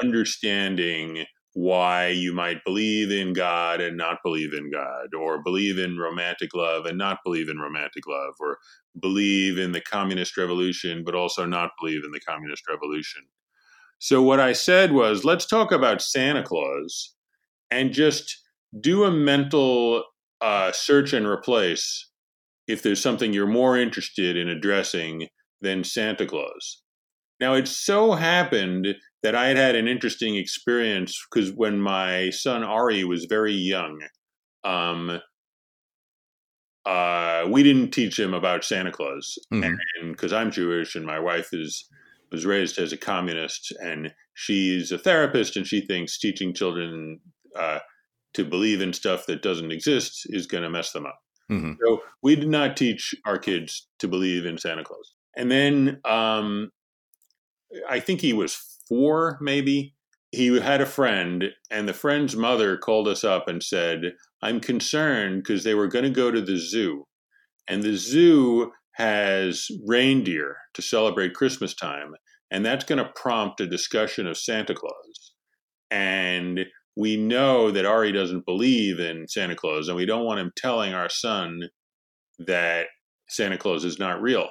understanding 0.00 1.24
why 1.54 2.08
you 2.08 2.32
might 2.32 2.64
believe 2.64 3.10
in 3.10 3.34
God 3.34 3.82
and 3.82 3.96
not 3.96 4.18
believe 4.24 4.54
in 4.54 4.70
God, 4.70 5.14
or 5.14 5.42
believe 5.42 5.78
in 5.78 5.98
romantic 5.98 6.54
love 6.54 6.86
and 6.86 6.96
not 6.96 7.18
believe 7.24 7.50
in 7.50 7.58
romantic 7.58 8.06
love, 8.06 8.34
or 8.40 8.58
believe 8.98 9.58
in 9.58 9.72
the 9.72 9.80
communist 9.80 10.36
revolution 10.36 11.02
but 11.04 11.14
also 11.14 11.44
not 11.44 11.70
believe 11.80 12.04
in 12.04 12.10
the 12.10 12.20
communist 12.20 12.62
revolution. 12.68 13.22
So, 14.02 14.20
what 14.20 14.40
I 14.40 14.52
said 14.52 14.90
was, 14.90 15.24
let's 15.24 15.46
talk 15.46 15.70
about 15.70 16.02
Santa 16.02 16.42
Claus 16.42 17.14
and 17.70 17.92
just 17.92 18.36
do 18.80 19.04
a 19.04 19.12
mental 19.12 20.02
uh, 20.40 20.72
search 20.72 21.12
and 21.12 21.24
replace 21.24 22.10
if 22.66 22.82
there's 22.82 23.00
something 23.00 23.32
you're 23.32 23.46
more 23.46 23.78
interested 23.78 24.36
in 24.36 24.48
addressing 24.48 25.28
than 25.60 25.84
Santa 25.84 26.26
Claus. 26.26 26.82
Now, 27.38 27.54
it 27.54 27.68
so 27.68 28.14
happened 28.14 28.88
that 29.22 29.36
I 29.36 29.46
had 29.46 29.56
had 29.56 29.76
an 29.76 29.86
interesting 29.86 30.34
experience 30.34 31.16
because 31.30 31.52
when 31.52 31.80
my 31.80 32.30
son 32.30 32.64
Ari 32.64 33.04
was 33.04 33.26
very 33.26 33.54
young, 33.54 34.00
um, 34.64 35.20
uh, 36.84 37.46
we 37.48 37.62
didn't 37.62 37.92
teach 37.92 38.18
him 38.18 38.34
about 38.34 38.64
Santa 38.64 38.90
Claus, 38.90 39.38
and 39.52 40.10
because 40.10 40.32
I'm 40.32 40.50
Jewish 40.50 40.96
and 40.96 41.06
my 41.06 41.20
wife 41.20 41.50
is 41.52 41.88
was 42.32 42.46
raised 42.46 42.78
as 42.78 42.92
a 42.92 42.96
communist, 42.96 43.72
and 43.80 44.12
she's 44.34 44.90
a 44.90 44.98
therapist, 44.98 45.56
and 45.56 45.66
she 45.66 45.80
thinks 45.80 46.18
teaching 46.18 46.54
children 46.54 47.20
uh, 47.56 47.78
to 48.34 48.44
believe 48.44 48.80
in 48.80 48.92
stuff 48.92 49.26
that 49.26 49.42
doesn't 49.42 49.70
exist 49.70 50.22
is 50.30 50.46
going 50.46 50.62
to 50.62 50.70
mess 50.70 50.92
them 50.92 51.06
up. 51.06 51.18
Mhm. 51.50 51.76
So 51.84 52.02
we 52.22 52.34
did 52.34 52.48
not 52.48 52.76
teach 52.76 53.14
our 53.26 53.38
kids 53.38 53.86
to 53.98 54.08
believe 54.08 54.46
in 54.46 54.58
Santa 54.58 54.84
Claus. 54.84 55.14
And 55.36 55.50
then 55.50 56.00
um, 56.04 56.70
I 57.88 58.00
think 58.00 58.20
he 58.20 58.32
was 58.32 58.54
four, 58.88 59.38
maybe. 59.40 59.94
He 60.30 60.58
had 60.60 60.80
a 60.80 60.86
friend, 60.86 61.50
and 61.70 61.86
the 61.86 61.92
friend's 61.92 62.34
mother 62.34 62.78
called 62.78 63.06
us 63.06 63.22
up 63.22 63.48
and 63.48 63.62
said, 63.62 64.14
I'm 64.40 64.60
concerned 64.60 65.42
because 65.42 65.62
they 65.62 65.74
were 65.74 65.88
going 65.88 66.04
to 66.04 66.10
go 66.10 66.30
to 66.30 66.40
the 66.40 66.56
zoo. 66.56 67.06
And 67.68 67.82
the 67.82 67.96
zoo 67.96 68.72
has 68.94 69.66
reindeer 69.86 70.56
to 70.74 70.82
celebrate 70.82 71.34
Christmas 71.34 71.74
time. 71.74 72.12
And 72.50 72.64
that's 72.64 72.84
going 72.84 72.98
to 72.98 73.10
prompt 73.16 73.60
a 73.60 73.66
discussion 73.66 74.26
of 74.26 74.36
Santa 74.36 74.74
Claus. 74.74 75.32
And 75.90 76.66
we 76.96 77.16
know 77.16 77.70
that 77.70 77.86
Ari 77.86 78.12
doesn't 78.12 78.44
believe 78.44 79.00
in 79.00 79.26
Santa 79.28 79.54
Claus, 79.56 79.88
and 79.88 79.96
we 79.96 80.04
don't 80.04 80.26
want 80.26 80.40
him 80.40 80.52
telling 80.56 80.92
our 80.92 81.08
son 81.08 81.68
that 82.46 82.86
Santa 83.30 83.56
Claus 83.56 83.84
is 83.84 83.98
not 83.98 84.20
real. 84.20 84.48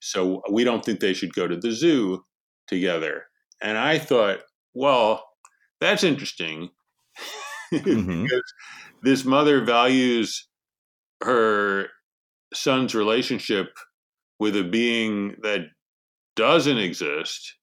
So 0.00 0.42
we 0.50 0.64
don't 0.64 0.84
think 0.84 0.98
they 1.00 1.12
should 1.12 1.32
go 1.32 1.46
to 1.46 1.56
the 1.56 1.70
zoo 1.70 2.24
together. 2.66 3.24
And 3.62 3.78
I 3.78 3.98
thought, 3.98 4.40
well, 4.74 5.24
that's 5.80 6.02
interesting 6.04 6.70
Mhm. 7.72 8.24
because 8.24 8.52
this 9.02 9.24
mother 9.24 9.64
values 9.64 10.48
her 11.22 11.88
son's 12.52 12.94
relationship 12.94 13.68
with 14.38 14.56
a 14.56 14.64
being 14.64 15.36
that 15.42 15.66
doesn't 16.36 16.78
exist, 16.78 17.54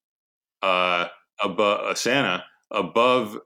uh, 0.62 1.06
above 1.40 1.80
uh, 1.80 1.94
Santa, 1.94 2.44
above 2.70 3.38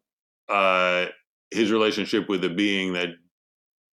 uh, 0.49 1.06
his 1.50 1.70
relationship 1.70 2.28
with 2.28 2.44
a 2.44 2.50
being 2.50 2.92
that 2.94 3.11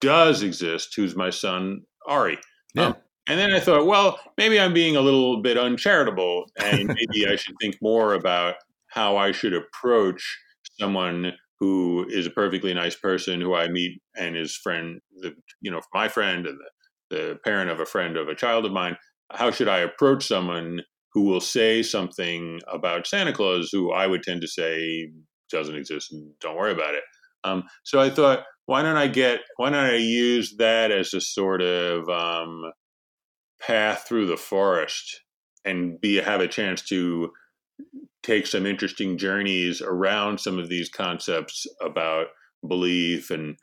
does 0.01 0.43
exist, 0.43 0.95
who's 0.97 1.17
my 1.17 1.31
son 1.31 1.83
Ari. 2.07 2.39
Yeah. 2.75 2.87
Um, 2.87 2.97
and 3.27 3.39
then 3.39 3.53
I 3.53 3.61
thought, 3.61 3.87
well, 3.87 4.19
maybe 4.39 4.59
I'm 4.59 4.73
being 4.73 4.97
a 4.97 5.03
little 5.03 5.43
bit 5.43 5.59
uncharitable, 5.59 6.47
and 6.63 6.89
maybe 7.13 7.31
I 7.31 7.37
should 7.37 7.55
think 7.61 7.77
more 7.83 8.15
about 8.15 8.55
how 8.89 9.17
I 9.17 9.33
should 9.33 9.53
approach 9.53 10.39
someone 10.81 11.33
who 11.61 12.07
is 12.09 12.27
a 12.27 12.31
perfectly 12.31 12.73
nice 12.73 12.97
person 12.97 13.41
who 13.41 13.55
I 13.55 13.69
meet 13.69 14.01
and 14.17 14.37
is 14.37 14.57
friend, 14.57 15.01
the, 15.21 15.35
you 15.61 15.71
know, 15.71 15.81
my 15.93 16.09
friend 16.09 16.47
and 16.47 16.59
the, 16.59 16.71
the 17.11 17.39
parent 17.45 17.71
of 17.71 17.81
a 17.81 17.87
friend 17.87 18.17
of 18.17 18.29
a 18.29 18.35
child 18.35 18.65
of 18.65 18.73
mine. 18.73 18.97
How 19.31 19.51
should 19.51 19.69
I 19.69 19.79
approach 19.79 20.27
someone 20.27 20.83
who 21.13 21.23
will 21.23 21.41
say 21.41 21.83
something 21.83 22.61
about 22.73 23.07
Santa 23.07 23.33
Claus 23.33 23.71
who 23.73 23.93
I 23.93 24.07
would 24.07 24.23
tend 24.23 24.41
to 24.43 24.49
say 24.49 25.11
doesn't 25.51 25.77
exist 25.77 26.13
and 26.13 26.33
don't 26.41 26.57
worry 26.57 26.73
about 26.73 26.95
it? 26.95 27.03
Um, 27.45 27.65
so 27.85 28.01
I 28.01 28.11
thought, 28.11 28.45
why 28.67 28.83
don't 28.83 28.97
I 28.97 29.07
get, 29.07 29.41
why 29.57 29.71
don't 29.71 29.85
I 29.85 29.97
use 29.97 30.57
that 30.59 30.91
as 30.91 31.15
a 31.15 31.21
sort 31.21 31.63
of 31.63 32.09
um, 32.09 32.71
path 33.61 34.05
through 34.07 34.27
the 34.27 34.37
forest 34.37 35.23
and 35.65 36.01
be 36.01 36.17
have 36.17 36.41
a 36.41 36.49
chance 36.49 36.83
to 36.83 37.31
take 38.23 38.47
some 38.47 38.67
interesting 38.67 39.17
journeys 39.17 39.81
around 39.81 40.39
some 40.41 40.59
of 40.59 40.69
these 40.69 40.89
concepts 40.89 41.67
about 41.81 42.27
belief 42.67 43.31
and 43.31 43.57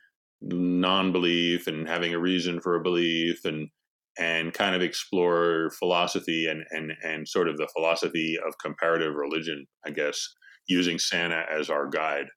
non-belief 0.45 1.67
and 1.67 1.87
having 1.87 2.13
a 2.13 2.19
reason 2.19 2.61
for 2.61 2.75
a 2.75 2.83
belief 2.83 3.45
and 3.45 3.69
and 4.17 4.53
kind 4.53 4.75
of 4.75 4.81
explore 4.81 5.71
philosophy 5.77 6.47
and 6.47 6.63
and 6.71 6.93
and 7.03 7.27
sort 7.27 7.49
of 7.49 7.57
the 7.57 7.67
philosophy 7.75 8.37
of 8.47 8.57
comparative 8.59 9.15
religion, 9.15 9.65
I 9.85 9.89
guess, 9.89 10.27
using 10.67 10.99
Santa 10.99 11.43
as 11.51 11.69
our 11.69 11.87
guide. 11.87 12.27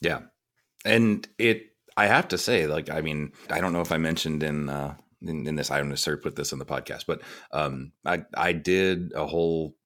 Yeah. 0.00 0.20
And 0.84 1.28
it, 1.38 1.62
I 1.96 2.06
have 2.06 2.28
to 2.28 2.38
say, 2.38 2.66
like, 2.66 2.90
I 2.90 3.00
mean, 3.00 3.32
I 3.50 3.60
don't 3.60 3.72
know 3.72 3.82
if 3.82 3.92
I 3.92 3.98
mentioned 3.98 4.42
in, 4.42 4.68
uh, 4.68 4.94
in, 5.20 5.46
in 5.46 5.54
this, 5.54 5.70
I'm 5.70 5.78
don't 5.78 5.90
necessarily 5.90 6.22
put 6.22 6.34
this 6.34 6.52
in 6.52 6.58
the 6.58 6.66
podcast, 6.66 7.04
but 7.06 7.22
um, 7.52 7.92
I, 8.04 8.24
I 8.34 8.52
did 8.52 9.12
a 9.14 9.26
whole, 9.26 9.76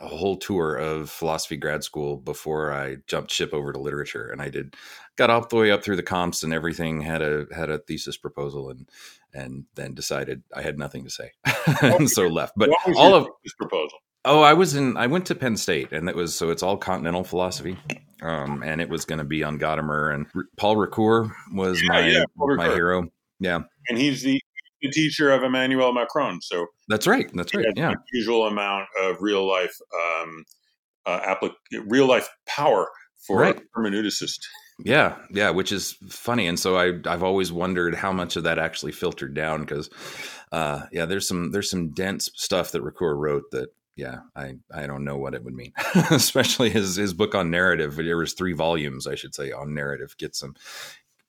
a 0.00 0.06
whole 0.08 0.36
tour 0.36 0.76
of 0.76 1.10
philosophy 1.10 1.56
grad 1.56 1.84
school 1.84 2.16
before 2.16 2.72
I 2.72 2.96
jumped 3.06 3.30
ship 3.30 3.52
over 3.54 3.72
to 3.72 3.78
literature, 3.78 4.28
and 4.30 4.40
I 4.42 4.48
did 4.50 4.74
got 5.16 5.30
all 5.30 5.46
the 5.46 5.56
way 5.56 5.70
up 5.70 5.82
through 5.84 5.96
the 5.96 6.02
comps 6.02 6.42
and 6.42 6.52
everything. 6.52 7.00
had 7.02 7.22
a 7.22 7.46
had 7.54 7.70
a 7.70 7.78
thesis 7.78 8.16
proposal, 8.16 8.70
and 8.70 8.88
and 9.32 9.64
then 9.74 9.94
decided 9.94 10.42
I 10.54 10.62
had 10.62 10.78
nothing 10.78 11.04
to 11.04 11.10
say, 11.10 11.32
and 11.82 12.10
so 12.10 12.28
left. 12.28 12.54
But 12.56 12.70
all 12.96 13.14
of 13.14 13.26
this 13.44 13.54
proposal? 13.54 13.98
Oh, 14.24 14.40
I 14.42 14.54
was 14.54 14.74
in. 14.74 14.96
I 14.96 15.06
went 15.06 15.26
to 15.26 15.34
Penn 15.34 15.56
State, 15.56 15.92
and 15.92 16.08
it 16.08 16.16
was 16.16 16.34
so 16.34 16.50
it's 16.50 16.62
all 16.62 16.76
continental 16.76 17.22
philosophy, 17.22 17.76
um, 18.22 18.62
and 18.64 18.80
it 18.80 18.88
was 18.88 19.04
going 19.04 19.18
to 19.20 19.24
be 19.24 19.44
on 19.44 19.58
Gadamer 19.58 20.12
and 20.14 20.26
R- 20.34 20.44
Paul 20.56 20.76
Ricoeur 20.76 21.30
was 21.52 21.80
Yeah, 21.82 21.88
my 21.92 22.08
yeah, 22.08 22.24
Paul 22.36 22.56
my 22.56 22.66
Ricoeur. 22.66 22.74
hero. 22.74 23.08
Yeah, 23.38 23.60
And 23.88 23.98
he's 23.98 24.22
the, 24.22 24.40
the 24.86 24.92
teacher 24.92 25.30
of 25.30 25.42
Emmanuel 25.42 25.92
Macron, 25.92 26.40
so 26.42 26.66
that's 26.88 27.06
right. 27.06 27.30
That's 27.34 27.54
right. 27.54 27.66
Yeah, 27.76 27.94
Usual 28.12 28.46
amount 28.46 28.86
of 29.00 29.16
real 29.20 29.46
life 29.48 29.76
um, 29.94 30.44
uh, 31.04 31.20
applic- 31.20 31.54
real 31.86 32.06
life 32.06 32.28
power 32.46 32.88
for 33.26 33.40
Right. 33.40 33.56
a 33.58 33.78
hermeneuticist. 33.78 34.38
yeah, 34.84 35.16
yeah. 35.30 35.50
Which 35.50 35.72
is 35.72 35.96
funny, 36.08 36.46
and 36.46 36.58
so 36.58 36.76
I 36.76 36.92
I've 37.06 37.22
always 37.22 37.52
wondered 37.52 37.94
how 37.94 38.12
much 38.12 38.36
of 38.36 38.44
that 38.44 38.58
actually 38.58 38.92
filtered 38.92 39.34
down 39.34 39.60
because, 39.62 39.90
uh, 40.52 40.82
yeah, 40.92 41.06
there's 41.06 41.26
some 41.26 41.50
there's 41.52 41.70
some 41.70 41.90
dense 41.92 42.30
stuff 42.34 42.72
that 42.72 42.82
Ricoeur 42.82 43.16
wrote 43.16 43.44
that. 43.52 43.68
Yeah, 43.96 44.18
I, 44.36 44.56
I 44.74 44.86
don't 44.86 45.04
know 45.04 45.16
what 45.16 45.32
it 45.32 45.42
would 45.42 45.54
mean, 45.54 45.72
especially 46.10 46.68
his 46.68 46.96
his 46.96 47.14
book 47.14 47.34
on 47.34 47.50
narrative. 47.50 47.96
There 47.96 48.18
was 48.18 48.34
three 48.34 48.52
volumes, 48.52 49.06
I 49.06 49.14
should 49.14 49.34
say, 49.34 49.52
on 49.52 49.72
narrative. 49.72 50.14
Get 50.18 50.36
some 50.36 50.54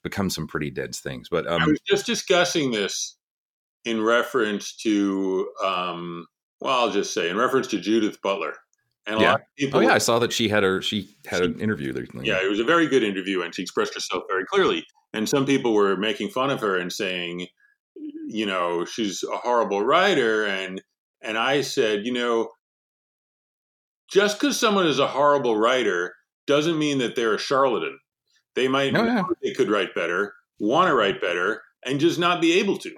become 0.04 0.30
some 0.30 0.48
pretty 0.48 0.70
dense 0.70 1.00
things, 1.00 1.28
but 1.30 1.48
I 1.48 1.56
um, 1.56 1.70
was 1.70 1.80
just 1.88 2.06
discussing 2.06 2.72
this 2.72 3.17
in 3.88 4.01
reference 4.01 4.75
to, 4.77 5.50
um, 5.63 6.25
well, 6.60 6.79
I'll 6.79 6.91
just 6.91 7.13
say 7.13 7.29
in 7.29 7.38
reference 7.38 7.67
to 7.67 7.79
Judith 7.79 8.22
Butler. 8.22 8.53
And 9.06 9.15
a 9.15 9.20
Yeah. 9.22 9.27
lot 9.29 9.36
of 9.36 9.46
people, 9.58 9.79
Oh 9.79 9.84
yeah, 9.88 9.94
I 9.94 10.00
saw 10.00 10.20
that 10.20 10.34
she 10.34 10.50
had 10.50 10.63
a 10.63 10.82
she 10.82 11.15
had 11.25 11.41
an 11.41 11.60
interview 11.62 11.94
there. 11.94 12.06
yeah, 12.24 12.44
it 12.44 12.50
was 12.50 12.60
a 12.60 12.63
very 12.63 12.88
good 12.88 13.03
interview, 13.03 13.41
and 13.41 13.53
she 13.56 13.62
expressed 13.62 13.94
herself 13.94 14.24
very 14.29 14.46
clearly. 14.46 14.86
And 15.13 15.29
some 15.29 15.46
people 15.46 15.74
were 15.74 15.96
making 15.96 16.29
fun 16.29 16.50
of 16.50 16.60
her 16.62 16.77
and 16.77 16.91
saying, 16.91 17.48
you 18.27 18.46
know, 18.46 18.86
she's 18.86 19.24
a 19.24 19.38
horrible 19.38 19.84
writer, 19.84 20.46
and 20.46 20.82
and 21.22 21.38
I 21.38 21.62
said, 21.62 22.06
you 22.06 22.12
know, 22.13 22.50
just 24.12 24.39
because 24.39 24.60
someone 24.60 24.88
is 24.88 25.00
a 25.00 25.08
horrible 25.08 25.58
writer 25.58 26.13
doesn't 26.46 26.77
mean 26.79 26.98
that 27.00 27.15
they're 27.15 27.36
a 27.36 27.39
charlatan. 27.39 28.00
They 28.56 28.67
might 28.67 28.94
Oh, 28.96 29.34
they 29.44 29.53
could 29.53 29.70
write 29.70 29.94
better, 29.96 30.34
want 30.60 30.88
to 30.89 30.96
write 30.96 31.22
better, 31.22 31.62
and 31.86 32.00
just 32.00 32.20
not 32.20 32.41
be 32.41 32.53
able 32.60 32.77
to. 32.79 32.96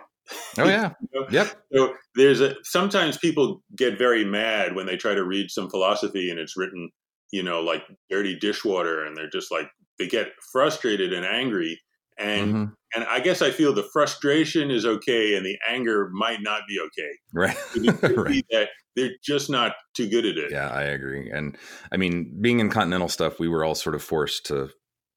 Oh 0.58 0.66
yeah. 0.66 0.94
You 1.14 1.22
know? 1.22 1.28
Yep. 1.32 1.48
So 1.74 1.94
there's 2.16 2.42
a 2.42 2.56
sometimes 2.64 3.18
people 3.18 3.64
get 3.76 3.98
very 3.98 4.26
mad 4.26 4.76
when 4.76 4.86
they 4.86 4.98
try 4.98 5.14
to 5.16 5.24
read 5.24 5.50
some 5.52 5.70
philosophy 5.70 6.30
and 6.30 6.40
it's 6.40 6.56
written, 6.58 6.90
you 7.32 7.44
know, 7.44 7.62
like 7.62 7.84
dirty 8.10 8.38
dishwater, 8.38 9.04
and 9.06 9.16
they're 9.18 9.30
just 9.30 9.52
like 9.52 9.68
they 9.98 10.08
get 10.08 10.28
frustrated 10.52 11.14
and 11.14 11.26
angry. 11.26 11.80
And 12.18 12.54
Mhm. 12.54 12.74
and 12.96 13.04
I 13.06 13.20
guess 13.22 13.42
I 13.42 13.52
feel 13.52 13.74
the 13.74 13.88
frustration 13.94 14.72
is 14.72 14.86
okay 14.86 15.36
and 15.36 15.46
the 15.46 15.58
anger 15.68 16.10
might 16.12 16.42
not 16.42 16.62
be 16.68 16.80
okay. 16.80 17.12
Right. 17.34 17.58
Right. 18.18 18.46
that 18.52 18.70
they're 18.96 19.12
just 19.24 19.50
not 19.50 19.74
too 19.96 20.10
good 20.10 20.26
at 20.26 20.38
it. 20.38 20.52
Yeah, 20.52 20.70
I 20.70 20.82
agree. 20.84 21.30
And 21.32 21.58
I 21.92 21.98
mean, 21.98 22.38
being 22.42 22.60
in 22.60 22.70
continental 22.70 23.08
stuff, 23.08 23.40
we 23.40 23.48
were 23.48 23.64
all 23.64 23.76
sort 23.76 23.96
of 23.96 24.04
forced 24.04 24.46
to 24.48 24.70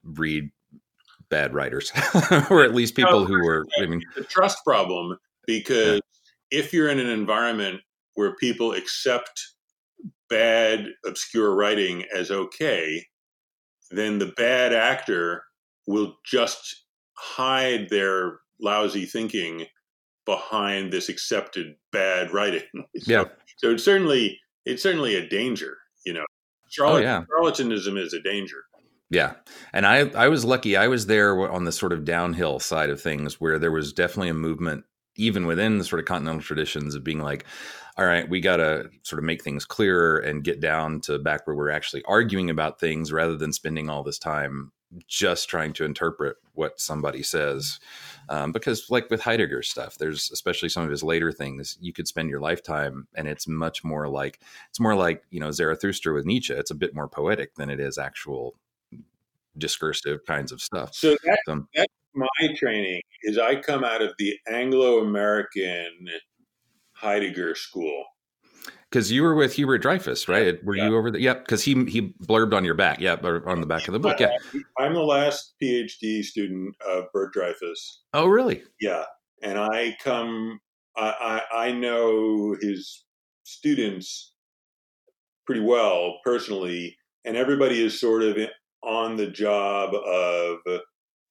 read 0.05 0.51
bad 1.33 1.55
writers, 1.55 1.91
or 2.51 2.63
at 2.63 2.75
least 2.75 2.95
people 2.95 3.25
who 3.25 3.43
were. 3.43 3.67
I 3.81 3.87
mean, 3.87 4.03
a 4.19 4.23
trust 4.23 4.59
problem 4.65 5.17
because 5.47 6.03
if 6.51 6.75
you're 6.75 6.91
in 6.91 7.01
an 7.01 7.09
environment 7.09 7.81
where 8.15 8.37
people 8.37 8.73
accept 8.73 9.41
bad, 10.29 10.89
obscure 11.07 11.55
writing 11.55 12.05
as 12.15 12.31
okay, 12.31 13.07
then 13.91 14.19
the 14.19 14.33
bad 14.37 14.75
actor 14.75 15.43
will 15.87 16.15
just 16.25 16.85
hide 17.15 17.89
their 17.89 18.41
lousy 18.61 19.07
thinking 19.07 19.65
behind 20.27 20.93
this 20.93 21.09
accepted 21.09 21.75
bad 21.93 22.31
writing. 22.31 22.63
so, 22.75 23.11
Yeah. 23.11 23.25
So 23.57 23.71
it's 23.71 23.85
certainly 23.85 24.39
it's 24.67 24.83
certainly 24.83 25.15
a 25.15 25.27
danger, 25.27 25.79
you 26.05 26.13
know. 26.13 26.25
Oh, 26.81 26.97
yeah. 26.99 27.25
Charlatanism 27.31 27.99
is 27.99 28.13
a 28.13 28.21
danger. 28.23 28.65
Yeah, 29.13 29.35
and 29.75 29.87
I 29.87 30.09
I 30.17 30.29
was 30.29 30.43
lucky. 30.43 30.75
I 30.75 30.89
was 30.89 31.05
there 31.07 31.39
on 31.53 31.65
the 31.65 31.73
sort 31.73 31.93
of 31.93 32.05
downhill 32.07 32.59
side 32.61 32.89
of 32.89 32.99
things, 33.01 33.39
where 33.39 33.59
there 33.59 33.71
was 33.71 33.93
definitely 33.93 34.31
a 34.31 34.35
movement, 34.35 34.85
even 35.17 35.45
within 35.45 35.77
the 35.77 35.85
sort 35.85 36.01
of 36.01 36.07
continental 36.07 36.41
traditions, 36.43 36.95
of 36.95 37.05
being 37.05 37.21
like, 37.21 37.45
all 37.99 38.07
right, 38.07 38.27
we 38.27 38.41
got 38.41 38.57
to 38.57 38.89
sort 39.03 39.19
of 39.19 39.25
make 39.27 39.45
things 39.45 39.67
clearer 39.67 40.17
and 40.19 40.45
get 40.45 40.61
down 40.61 41.03
to 41.03 41.19
back 41.19 41.47
where 41.47 41.55
we're 41.55 41.69
actually 41.71 42.03
arguing 42.07 42.49
about 42.49 42.81
things 42.81 43.13
rather 43.13 43.37
than 43.37 43.53
spending 43.53 43.91
all 43.91 44.03
this 44.03 44.19
time 44.19 44.73
just 45.09 45.47
trying 45.49 45.75
to 45.75 45.85
interpret 45.85 46.37
what 46.55 46.81
somebody 46.81 47.23
says. 47.23 47.81
Um, 48.31 48.51
because, 48.51 48.89
like 48.89 49.11
with 49.11 49.21
Heidegger's 49.21 49.69
stuff, 49.69 49.99
there's 49.99 50.31
especially 50.33 50.71
some 50.71 50.85
of 50.85 50.91
his 50.91 51.03
later 51.03 51.33
things, 51.33 51.77
you 51.83 51.93
could 51.93 52.09
spend 52.09 52.31
your 52.31 52.41
lifetime, 52.41 53.07
and 53.15 53.29
it's 53.29 53.47
much 53.47 53.85
more 53.85 54.09
like 54.09 54.41
it's 54.71 54.81
more 54.81 54.95
like 54.95 55.23
you 55.31 55.41
know 55.41 55.51
Zarathustra 55.51 56.15
with 56.15 56.25
Nietzsche. 56.25 56.55
It's 56.55 56.71
a 56.71 56.75
bit 56.75 56.95
more 56.95 57.09
poetic 57.09 57.57
than 57.57 57.69
it 57.69 57.79
is 57.79 57.99
actual 57.99 58.55
discursive 59.59 60.21
kinds 60.27 60.53
of 60.53 60.61
stuff. 60.61 60.95
So 60.95 61.17
that, 61.25 61.39
Um, 61.49 61.69
that's 61.75 61.93
my 62.15 62.27
training 62.57 63.01
is 63.23 63.39
I 63.39 63.57
come 63.57 63.85
out 63.85 64.03
of 64.03 64.13
the 64.19 64.37
Anglo-American 64.49 66.09
Heidegger 66.93 67.55
school. 67.55 68.05
Because 68.91 69.11
you 69.11 69.23
were 69.23 69.35
with 69.35 69.55
Hubert 69.55 69.79
Dreyfus, 69.79 70.29
right? 70.29 70.63
Were 70.63 70.77
Yeah. 70.77 70.89
you 70.89 70.97
over 70.97 71.11
there? 71.11 71.21
Yep. 71.21 71.45
Because 71.47 71.65
he 71.65 71.73
he 71.87 72.13
blurbed 72.25 72.53
on 72.53 72.65
your 72.65 72.75
back. 72.75 73.01
Or 73.01 73.49
on 73.49 73.61
the 73.61 73.67
back 73.67 73.89
of 73.89 73.93
the 73.93 73.99
book. 73.99 74.21
Yeah. 74.21 74.37
I'm 74.79 74.93
the 74.93 75.01
last 75.01 75.55
PhD 75.61 76.23
student 76.23 76.77
of 76.87 77.07
Bert 77.13 77.33
Dreyfus. 77.33 78.03
Oh, 78.13 78.27
really? 78.27 78.63
Yeah, 78.81 79.05
and 79.43 79.59
I 79.59 79.97
come. 80.03 80.61
I 80.95 81.43
I, 81.53 81.69
I 81.69 81.73
know 81.73 82.55
his 82.61 83.05
students 83.45 84.35
pretty 85.47 85.63
well 85.63 86.21
personally, 86.23 86.99
and 87.25 87.35
everybody 87.37 87.83
is 87.83 87.99
sort 87.99 88.23
of 88.23 88.37
on 88.83 89.17
the 89.17 89.27
job 89.29 89.95
of 89.95 90.59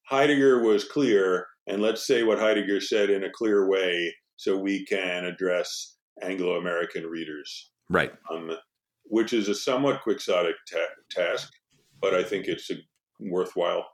Heidegger 0.06 0.62
was 0.64 0.84
clear, 0.84 1.48
and 1.68 1.82
let's 1.82 2.06
say 2.06 2.24
what 2.24 2.40
Heidegger 2.40 2.82
said 2.82 3.10
in 3.10 3.24
a 3.24 3.30
clear 3.32 3.70
way, 3.70 4.14
so 4.36 4.58
we 4.58 4.86
can 4.86 5.26
address 5.26 5.98
Anglo-American 6.22 7.06
readers 7.06 7.72
Right. 7.90 8.12
um, 8.32 8.52
which 9.06 9.34
is 9.34 9.48
a 9.50 9.56
somewhat 9.56 10.02
quixotic 10.02 10.56
ta- 10.72 10.80
task, 11.10 11.52
but 12.02 12.14
I 12.14 12.24
think 12.24 12.48
it's 12.48 12.70
a 12.72 12.76
worthwhile. 13.20 13.86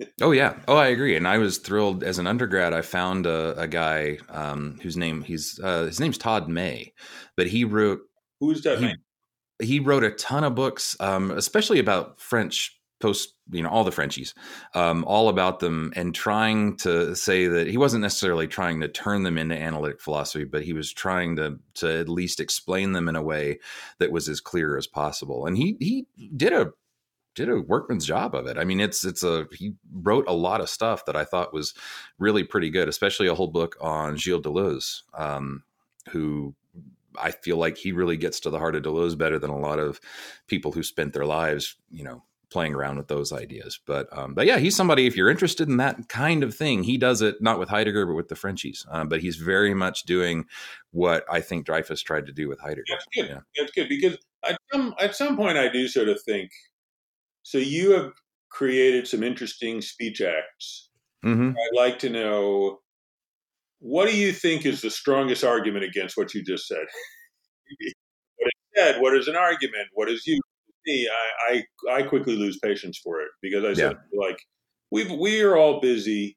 Oh 0.22 0.30
yeah. 0.30 0.58
Oh, 0.66 0.76
I 0.76 0.86
agree. 0.86 1.14
And 1.14 1.28
I 1.28 1.36
was 1.36 1.58
thrilled 1.58 2.02
as 2.02 2.18
an 2.18 2.26
undergrad. 2.26 2.72
I 2.72 2.80
found 2.80 3.26
a, 3.26 3.54
a 3.60 3.68
guy 3.68 4.16
um, 4.30 4.78
whose 4.82 4.96
name 4.96 5.20
he's 5.20 5.60
uh, 5.62 5.84
his 5.84 6.00
name's 6.00 6.16
Todd 6.16 6.48
May, 6.48 6.94
but 7.36 7.48
he 7.48 7.64
wrote 7.64 8.00
Who's 8.40 8.62
that 8.62 8.78
he, 8.78 8.86
man? 8.86 8.96
he 9.60 9.78
wrote 9.78 10.02
a 10.02 10.10
ton 10.12 10.42
of 10.42 10.54
books, 10.54 10.96
um, 11.00 11.30
especially 11.32 11.80
about 11.80 12.18
French 12.18 12.79
post, 13.00 13.34
you 13.50 13.62
know, 13.62 13.68
all 13.68 13.84
the 13.84 13.90
Frenchies, 13.90 14.34
um, 14.74 15.04
all 15.04 15.28
about 15.28 15.60
them, 15.60 15.92
and 15.96 16.14
trying 16.14 16.76
to 16.78 17.14
say 17.16 17.46
that 17.46 17.66
he 17.66 17.76
wasn't 17.76 18.02
necessarily 18.02 18.46
trying 18.46 18.80
to 18.80 18.88
turn 18.88 19.22
them 19.22 19.38
into 19.38 19.60
analytic 19.60 20.00
philosophy, 20.00 20.44
but 20.44 20.62
he 20.62 20.72
was 20.72 20.92
trying 20.92 21.36
to 21.36 21.58
to 21.74 22.00
at 22.00 22.08
least 22.08 22.40
explain 22.40 22.92
them 22.92 23.08
in 23.08 23.16
a 23.16 23.22
way 23.22 23.58
that 23.98 24.12
was 24.12 24.28
as 24.28 24.40
clear 24.40 24.76
as 24.76 24.86
possible. 24.86 25.46
And 25.46 25.56
he 25.56 25.76
he 25.80 26.06
did 26.36 26.52
a 26.52 26.72
did 27.34 27.48
a 27.48 27.60
workman's 27.60 28.06
job 28.06 28.34
of 28.34 28.46
it. 28.46 28.58
I 28.58 28.64
mean, 28.64 28.80
it's 28.80 29.04
it's 29.04 29.22
a 29.22 29.46
he 29.52 29.74
wrote 29.92 30.28
a 30.28 30.32
lot 30.32 30.60
of 30.60 30.68
stuff 30.68 31.06
that 31.06 31.16
I 31.16 31.24
thought 31.24 31.54
was 31.54 31.74
really 32.18 32.44
pretty 32.44 32.70
good, 32.70 32.88
especially 32.88 33.28
a 33.28 33.34
whole 33.34 33.48
book 33.48 33.76
on 33.80 34.16
Gilles 34.16 34.42
Deleuze, 34.42 35.02
um, 35.14 35.62
who 36.10 36.54
I 37.18 37.30
feel 37.30 37.56
like 37.56 37.76
he 37.76 37.92
really 37.92 38.16
gets 38.16 38.40
to 38.40 38.50
the 38.50 38.58
heart 38.58 38.76
of 38.76 38.82
Deleuze 38.82 39.16
better 39.16 39.38
than 39.38 39.50
a 39.50 39.58
lot 39.58 39.78
of 39.78 40.00
people 40.46 40.72
who 40.72 40.82
spent 40.82 41.12
their 41.12 41.26
lives, 41.26 41.76
you 41.90 42.04
know, 42.04 42.22
playing 42.50 42.74
around 42.74 42.96
with 42.96 43.08
those 43.08 43.32
ideas. 43.32 43.80
But 43.86 44.08
um, 44.16 44.34
but 44.34 44.46
yeah, 44.46 44.58
he's 44.58 44.76
somebody 44.76 45.06
if 45.06 45.16
you're 45.16 45.30
interested 45.30 45.68
in 45.68 45.76
that 45.78 46.08
kind 46.08 46.42
of 46.42 46.54
thing, 46.54 46.82
he 46.82 46.98
does 46.98 47.22
it 47.22 47.40
not 47.40 47.58
with 47.58 47.68
Heidegger 47.68 48.06
but 48.06 48.14
with 48.14 48.28
the 48.28 48.36
Frenchies. 48.36 48.84
Um, 48.90 49.08
but 49.08 49.20
he's 49.20 49.36
very 49.36 49.74
much 49.74 50.04
doing 50.04 50.46
what 50.90 51.24
I 51.30 51.40
think 51.40 51.66
Dreyfus 51.66 52.02
tried 52.02 52.26
to 52.26 52.32
do 52.32 52.48
with 52.48 52.60
Heidegger. 52.60 52.84
That's 52.90 53.06
good. 53.14 53.28
Yeah. 53.28 53.40
That's 53.56 53.72
good 53.72 53.88
because 53.88 54.18
at 54.46 54.58
some 54.72 54.94
at 55.00 55.14
some 55.14 55.36
point 55.36 55.58
I 55.58 55.68
do 55.68 55.88
sort 55.88 56.08
of 56.08 56.20
think. 56.22 56.50
So 57.42 57.58
you 57.58 57.92
have 57.92 58.12
created 58.50 59.06
some 59.06 59.22
interesting 59.22 59.80
speech 59.80 60.20
acts. 60.20 60.90
hmm 61.22 61.50
I'd 61.50 61.76
like 61.76 61.98
to 62.00 62.10
know 62.10 62.80
what 63.78 64.08
do 64.08 64.16
you 64.16 64.32
think 64.32 64.66
is 64.66 64.82
the 64.82 64.90
strongest 64.90 65.42
argument 65.42 65.84
against 65.84 66.16
what 66.16 66.34
you 66.34 66.44
just 66.44 66.68
said? 66.68 66.84
what 68.36 68.46
is 68.46 68.52
said? 68.76 69.00
What 69.00 69.16
is 69.16 69.28
an 69.28 69.36
argument? 69.36 69.88
What 69.94 70.10
is 70.10 70.26
you? 70.26 70.40
Me, 70.86 71.08
I, 71.08 71.62
I, 71.88 71.94
I 71.98 72.02
quickly 72.02 72.36
lose 72.36 72.58
patience 72.58 72.98
for 73.02 73.20
it 73.20 73.28
because 73.42 73.64
I 73.64 73.74
said 73.74 73.98
like 74.14 74.38
we 74.90 75.04
we 75.16 75.42
are 75.42 75.56
all 75.56 75.80
busy. 75.80 76.36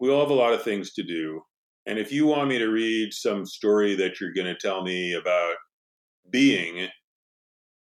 We 0.00 0.10
all 0.10 0.20
have 0.20 0.30
a 0.30 0.34
lot 0.34 0.52
of 0.52 0.62
things 0.62 0.92
to 0.94 1.02
do, 1.02 1.40
and 1.86 1.98
if 1.98 2.10
you 2.10 2.26
want 2.26 2.48
me 2.48 2.58
to 2.58 2.66
read 2.68 3.12
some 3.12 3.46
story 3.46 3.94
that 3.96 4.20
you're 4.20 4.32
going 4.32 4.46
to 4.46 4.56
tell 4.56 4.82
me 4.82 5.12
about 5.14 5.54
being, 6.30 6.88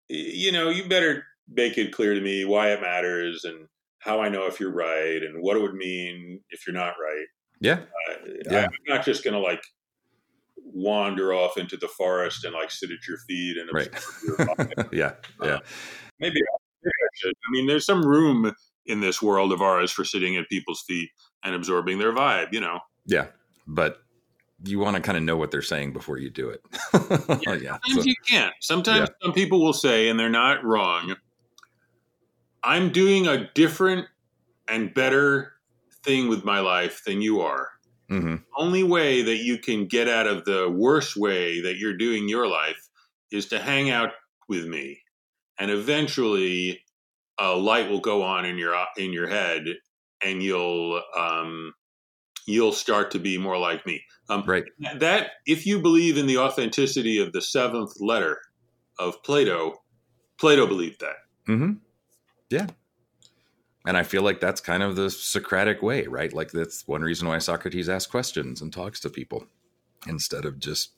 you 0.08 0.52
know, 0.52 0.68
you 0.68 0.88
better 0.88 1.24
make 1.48 1.78
it 1.78 1.92
clear 1.92 2.14
to 2.14 2.20
me 2.20 2.44
why 2.44 2.72
it 2.72 2.80
matters 2.80 3.44
and 3.44 3.66
how 4.00 4.20
I 4.20 4.28
know 4.28 4.46
if 4.46 4.58
you're 4.60 4.72
right 4.72 5.22
and 5.22 5.42
what 5.42 5.56
it 5.56 5.62
would 5.62 5.74
mean 5.74 6.40
if 6.50 6.66
you're 6.66 6.74
not 6.74 6.94
right. 7.00 7.26
Yeah. 7.60 7.80
Uh, 8.10 8.14
Yeah. 8.50 8.64
I'm 8.64 8.70
not 8.94 9.04
just 9.04 9.22
going 9.24 9.34
to 9.34 9.40
like 9.40 9.62
wander 10.74 11.33
off 11.33 11.56
into 11.59 11.76
the 11.76 11.88
forest 11.88 12.44
and 12.44 12.54
like 12.54 12.70
sit 12.70 12.90
at 12.90 12.98
your 13.09 13.18
feet 13.28 13.56
and 13.56 13.68
Right. 13.72 13.88
your 14.26 14.37
life. 14.46 14.88
yeah. 14.92 15.12
Uh, 15.40 15.46
yeah. 15.46 15.59
maybe, 16.18 16.40
I- 16.40 16.59
maybe 16.83 16.92
I 17.02 17.09
should. 17.14 17.33
I 17.33 17.50
mean, 17.50 17.66
there's 17.66 17.85
some 17.87 18.04
room 18.04 18.52
in 18.87 19.00
this 19.00 19.20
world 19.22 19.52
of 19.52 19.61
ours 19.62 19.90
for 19.90 20.04
sitting 20.04 20.37
at 20.37 20.48
people's 20.48 20.83
feet 20.87 21.11
and 21.44 21.54
absorbing 21.54 21.98
their 21.98 22.12
vibe. 22.12 22.52
You 22.52 22.61
know, 22.61 22.80
Yeah. 23.06 23.26
But 23.66 23.98
you 24.64 24.78
want 24.78 24.96
to 24.96 25.02
kind 25.02 25.16
of 25.16 25.24
know 25.24 25.37
what 25.37 25.50
they're 25.50 25.62
saying 25.62 25.92
before 25.92 26.18
you 26.18 26.28
do 26.30 26.50
it. 26.50 26.61
yeah. 26.92 27.78
sometimes 27.78 27.94
So- 27.94 28.02
you 28.04 28.14
can't. 28.28 28.54
Sometimes 28.61 29.09
some 29.22 29.33
people 29.33 29.62
will 29.64 29.72
say, 29.72 30.09
and 30.09 30.18
they're 30.20 30.28
not 30.28 30.64
wrong. 30.64 31.14
I'm 32.62 32.90
doing 32.90 33.26
a 33.26 33.50
different 33.54 34.06
and 34.68 34.92
better 34.92 35.54
thing 36.04 36.28
with 36.28 36.44
my 36.44 36.61
life 36.61 37.02
than 37.06 37.22
you 37.22 37.40
are. 37.40 37.68
Mhm. 38.10 38.42
only 38.56 38.82
way 38.82 39.22
that 39.22 39.36
you 39.38 39.58
can 39.58 39.86
get 39.86 40.08
out 40.08 40.26
of 40.26 40.44
the 40.44 40.68
worst 40.68 41.16
way 41.16 41.60
that 41.60 41.76
you're 41.78 41.96
doing 41.96 42.28
your 42.28 42.46
life 42.48 42.88
is 43.30 43.46
to 43.46 43.58
hang 43.60 43.90
out 43.90 44.10
with 44.48 44.66
me 44.66 45.00
and 45.58 45.70
eventually 45.70 46.82
a 47.38 47.54
light 47.56 47.88
will 47.88 48.00
go 48.00 48.22
on 48.22 48.44
in 48.44 48.58
your 48.58 48.74
in 48.96 49.12
your 49.12 49.28
head 49.28 49.64
and 50.22 50.42
you'll 50.42 51.02
um 51.16 51.72
you'll 52.46 52.72
start 52.72 53.10
to 53.12 53.18
be 53.18 53.38
more 53.38 53.58
like 53.58 53.86
me 53.86 54.02
um 54.28 54.42
Right. 54.44 54.64
that 54.96 55.32
if 55.46 55.66
you 55.66 55.80
believe 55.80 56.16
in 56.18 56.26
the 56.26 56.38
authenticity 56.38 57.18
of 57.18 57.32
the 57.32 57.42
seventh 57.42 57.92
letter 58.00 58.40
of 58.98 59.22
plato 59.22 59.80
plato 60.38 60.66
believed 60.66 61.00
that 61.00 61.16
hmm 61.46 61.72
Yeah. 62.50 62.66
And 63.86 63.96
I 63.96 64.02
feel 64.02 64.22
like 64.22 64.40
that's 64.40 64.60
kind 64.60 64.82
of 64.82 64.94
the 64.96 65.08
Socratic 65.10 65.82
way, 65.82 66.06
right? 66.06 66.32
Like 66.32 66.50
that's 66.50 66.86
one 66.86 67.02
reason 67.02 67.26
why 67.28 67.38
Socrates 67.38 67.88
asks 67.88 68.10
questions 68.10 68.60
and 68.60 68.72
talks 68.72 69.00
to 69.00 69.10
people 69.10 69.46
instead 70.06 70.44
of 70.44 70.58
just 70.58 70.92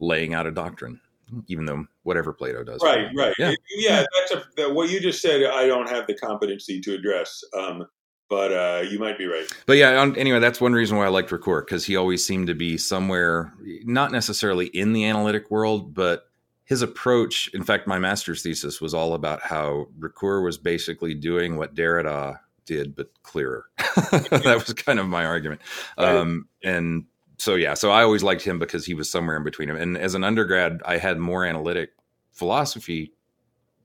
laying 0.00 0.34
out 0.34 0.46
a 0.46 0.50
doctrine, 0.52 1.00
even 1.48 1.64
though 1.64 1.86
whatever 2.04 2.32
Plato 2.32 2.62
does. 2.64 2.80
right 2.82 3.06
right 3.16 3.34
Yeah. 3.38 3.52
yeah, 3.76 4.04
that's 4.28 4.44
a 4.58 4.72
what 4.72 4.88
you 4.90 4.98
just 5.00 5.20
said 5.22 5.44
i 5.44 5.66
don't 5.66 5.88
have 5.88 6.06
the 6.06 6.14
competency 6.14 6.80
to 6.80 6.94
address 6.94 7.44
um 7.56 7.86
but 8.28 8.52
uh 8.52 8.82
you 8.88 8.98
might 8.98 9.16
be 9.18 9.26
right 9.26 9.46
But 9.66 9.76
yeah, 9.76 10.00
on, 10.00 10.16
anyway, 10.16 10.38
that's 10.38 10.60
one 10.60 10.72
reason 10.72 10.96
why 10.96 11.06
I 11.06 11.08
liked 11.08 11.30
Ricoeur 11.30 11.62
because 11.64 11.84
he 11.86 11.96
always 11.96 12.24
seemed 12.26 12.46
to 12.48 12.54
be 12.54 12.76
somewhere, 12.78 13.52
not 13.84 14.12
necessarily 14.12 14.66
in 14.66 14.92
the 14.92 15.04
analytic 15.06 15.50
world, 15.50 15.94
but 15.94 16.27
his 16.68 16.82
approach. 16.82 17.48
In 17.54 17.64
fact, 17.64 17.86
my 17.86 17.98
master's 17.98 18.42
thesis 18.42 18.78
was 18.78 18.92
all 18.92 19.14
about 19.14 19.40
how 19.42 19.86
Ricoeur 19.98 20.44
was 20.44 20.58
basically 20.58 21.14
doing 21.14 21.56
what 21.56 21.74
Derrida 21.74 22.40
did, 22.66 22.94
but 22.94 23.10
clearer. 23.22 23.64
that 23.78 24.62
was 24.66 24.74
kind 24.74 24.98
of 24.98 25.06
my 25.06 25.24
argument. 25.24 25.62
Um, 25.96 26.46
and 26.62 27.06
so, 27.38 27.54
yeah, 27.54 27.72
so 27.72 27.90
I 27.90 28.02
always 28.02 28.22
liked 28.22 28.42
him 28.42 28.58
because 28.58 28.84
he 28.84 28.92
was 28.92 29.10
somewhere 29.10 29.38
in 29.38 29.44
between 29.44 29.70
him. 29.70 29.76
And 29.76 29.96
as 29.96 30.14
an 30.14 30.24
undergrad, 30.24 30.82
I 30.84 30.98
had 30.98 31.18
more 31.18 31.42
analytic 31.42 31.92
philosophy 32.32 33.14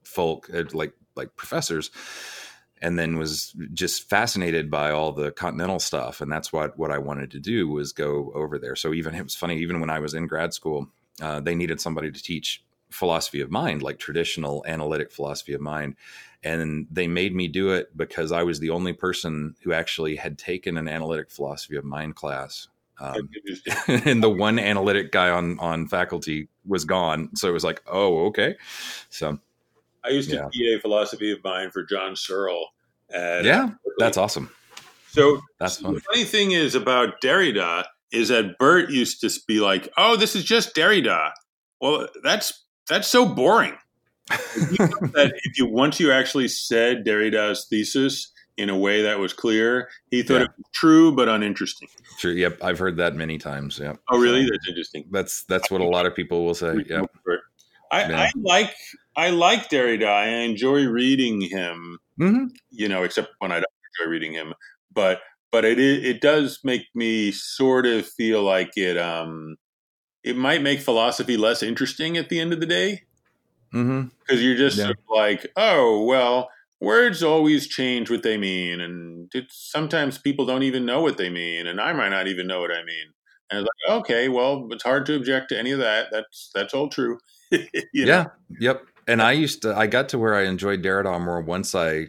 folk, 0.02 0.50
uh, 0.52 0.64
like 0.74 0.92
like 1.16 1.36
professors 1.36 1.90
and 2.82 2.98
then 2.98 3.16
was 3.16 3.54
just 3.72 4.10
fascinated 4.10 4.68
by 4.68 4.90
all 4.90 5.12
the 5.12 5.30
continental 5.30 5.78
stuff 5.78 6.20
and 6.20 6.30
that's 6.30 6.52
what 6.52 6.76
what 6.76 6.90
i 6.90 6.98
wanted 6.98 7.30
to 7.30 7.38
do 7.38 7.68
was 7.68 7.92
go 7.92 8.32
over 8.34 8.58
there 8.58 8.74
so 8.74 8.92
even 8.92 9.14
it 9.14 9.22
was 9.22 9.36
funny 9.36 9.56
even 9.58 9.78
when 9.78 9.90
i 9.90 10.00
was 10.00 10.12
in 10.12 10.26
grad 10.26 10.52
school 10.52 10.88
uh, 11.22 11.38
they 11.38 11.54
needed 11.54 11.80
somebody 11.80 12.10
to 12.10 12.20
teach 12.20 12.63
philosophy 12.94 13.40
of 13.40 13.50
mind 13.50 13.82
like 13.82 13.98
traditional 13.98 14.64
analytic 14.66 15.12
philosophy 15.12 15.52
of 15.52 15.60
mind. 15.60 15.96
And 16.42 16.86
they 16.90 17.06
made 17.06 17.34
me 17.34 17.48
do 17.48 17.70
it 17.70 17.96
because 17.96 18.30
i 18.30 18.42
was 18.42 18.60
the 18.60 18.68
only 18.68 18.92
person 18.92 19.56
who 19.62 19.72
actually 19.72 20.16
had 20.16 20.36
taken 20.38 20.76
an 20.76 20.88
analytic 20.88 21.30
philosophy 21.30 21.76
of 21.76 21.84
mind 21.84 22.16
class. 22.16 22.68
Um, 23.00 23.30
and 23.88 24.22
the 24.22 24.30
one 24.30 24.58
analytic 24.58 25.10
guy 25.10 25.30
on 25.30 25.58
on 25.58 25.88
faculty 25.88 26.48
was 26.66 26.84
gone. 26.84 27.34
So 27.34 27.48
it 27.48 27.52
was 27.52 27.64
like 27.64 27.82
oh 27.86 28.26
okay. 28.26 28.56
So 29.10 29.38
I 30.04 30.10
used 30.10 30.30
to 30.30 30.36
Yeah. 30.36 30.76
TA 30.76 30.80
philosophy 30.80 31.32
of 31.32 31.42
mind 31.42 31.72
for 31.72 31.82
John 31.82 32.14
Searle. 32.14 32.68
At, 33.12 33.44
yeah 33.44 33.70
that's 33.98 34.16
awesome. 34.16 34.50
So, 35.08 35.40
That's 35.60 35.78
so 35.78 35.92
the 35.92 36.00
funny 36.00 36.24
thing 36.24 36.52
is 36.52 36.74
about 36.74 37.20
Derrida 37.20 37.84
is 38.10 38.28
that 38.28 38.58
Bert 38.58 38.90
used 38.90 39.20
to 39.20 39.30
be 39.46 39.60
like, 39.60 39.88
"Oh, 39.96 40.16
this 40.16 40.34
is 40.34 40.44
just 40.44 40.74
Derrida." 40.74 41.32
Well, 41.80 42.08
that's 42.22 42.63
that's 42.88 43.08
so 43.08 43.26
boring. 43.26 43.74
You 44.70 44.78
know 44.86 45.08
that 45.14 45.32
if 45.44 45.58
you 45.58 45.66
once 45.66 46.00
you 46.00 46.10
actually 46.10 46.48
said 46.48 47.04
Derrida's 47.04 47.66
thesis 47.68 48.32
in 48.56 48.70
a 48.70 48.76
way 48.78 49.02
that 49.02 49.18
was 49.18 49.32
clear, 49.34 49.90
he 50.10 50.22
thought 50.22 50.36
Yeah. 50.36 50.42
it 50.44 50.50
was 50.56 50.66
true 50.72 51.12
but 51.14 51.28
uninteresting. 51.28 51.88
True. 52.18 52.32
Yep, 52.32 52.58
I've 52.62 52.78
heard 52.78 52.96
that 52.96 53.14
many 53.16 53.36
times. 53.36 53.78
Yep. 53.78 53.98
Oh, 54.10 54.18
really? 54.18 54.46
So 54.46 54.52
That's 54.52 54.68
interesting. 54.68 55.04
that's 55.10 55.44
that's 55.44 55.70
what 55.70 55.80
a 55.82 55.84
lot 55.84 56.06
of 56.06 56.14
people 56.14 56.44
will 56.44 56.54
say. 56.54 56.74
Yep. 56.88 57.10
I, 57.90 58.08
Yeah. 58.08 58.20
I 58.20 58.30
like 58.40 58.74
I 59.16 59.30
like 59.30 59.68
Derrida. 59.68 60.06
I 60.08 60.26
enjoy 60.28 60.86
reading 60.86 61.40
him. 61.42 61.98
hmm 62.16 62.44
you 62.70 62.88
know, 62.88 63.02
except 63.02 63.34
when 63.40 63.52
I 63.52 63.56
don't 63.56 63.66
enjoy 64.00 64.10
reading 64.10 64.32
him. 64.32 64.54
But 64.92 65.20
but 65.52 65.64
it 65.66 65.78
it 65.78 66.20
does 66.22 66.60
make 66.64 66.86
me 66.94 67.30
sort 67.32 67.86
of 67.86 68.06
feel 68.06 68.42
like 68.42 68.72
it 68.76 68.96
um 68.96 69.56
it 70.24 70.36
might 70.36 70.62
make 70.62 70.80
philosophy 70.80 71.36
less 71.36 71.62
interesting 71.62 72.16
at 72.16 72.28
the 72.28 72.40
end 72.40 72.52
of 72.52 72.60
the 72.60 72.66
day 72.66 73.02
mm-hmm. 73.72 74.08
because 74.20 74.42
you're 74.42 74.56
just 74.56 74.76
Yeah. 74.76 74.84
sort 74.84 74.98
of 74.98 75.04
like 75.10 75.46
oh 75.56 76.04
well 76.04 76.50
words 76.80 77.22
always 77.22 77.66
change 77.66 78.10
what 78.10 78.22
they 78.22 78.36
mean 78.36 78.80
and 78.80 79.30
it's, 79.34 79.56
sometimes 79.56 80.18
people 80.18 80.44
don't 80.46 80.62
even 80.64 80.84
know 80.84 81.00
what 81.00 81.16
they 81.16 81.30
mean 81.30 81.66
and 81.66 81.80
I 81.80 81.92
might 81.92 82.10
not 82.10 82.26
even 82.26 82.46
know 82.46 82.60
what 82.60 82.70
I 82.72 82.84
mean 82.84 83.12
and 83.50 83.60
it's 83.60 83.68
like 83.86 84.00
okay 84.00 84.28
well 84.28 84.66
it's 84.70 84.82
hard 84.82 85.06
to 85.06 85.14
object 85.16 85.50
to 85.50 85.58
any 85.58 85.70
of 85.70 85.78
that 85.78 86.08
that's 86.10 86.50
that's 86.54 86.74
all 86.74 86.88
true 86.88 87.18
You 87.92 88.06
know? 88.06 88.12
Yeah. 88.12 88.26
Yep. 88.60 88.86
And 89.06 89.22
I 89.22 89.32
used 89.32 89.62
to. 89.62 89.76
I 89.76 89.86
got 89.86 90.08
to 90.10 90.18
where 90.18 90.34
I 90.34 90.44
enjoyed 90.44 90.82
Derrida 90.82 91.20
more 91.20 91.40
once 91.40 91.74
I 91.74 92.08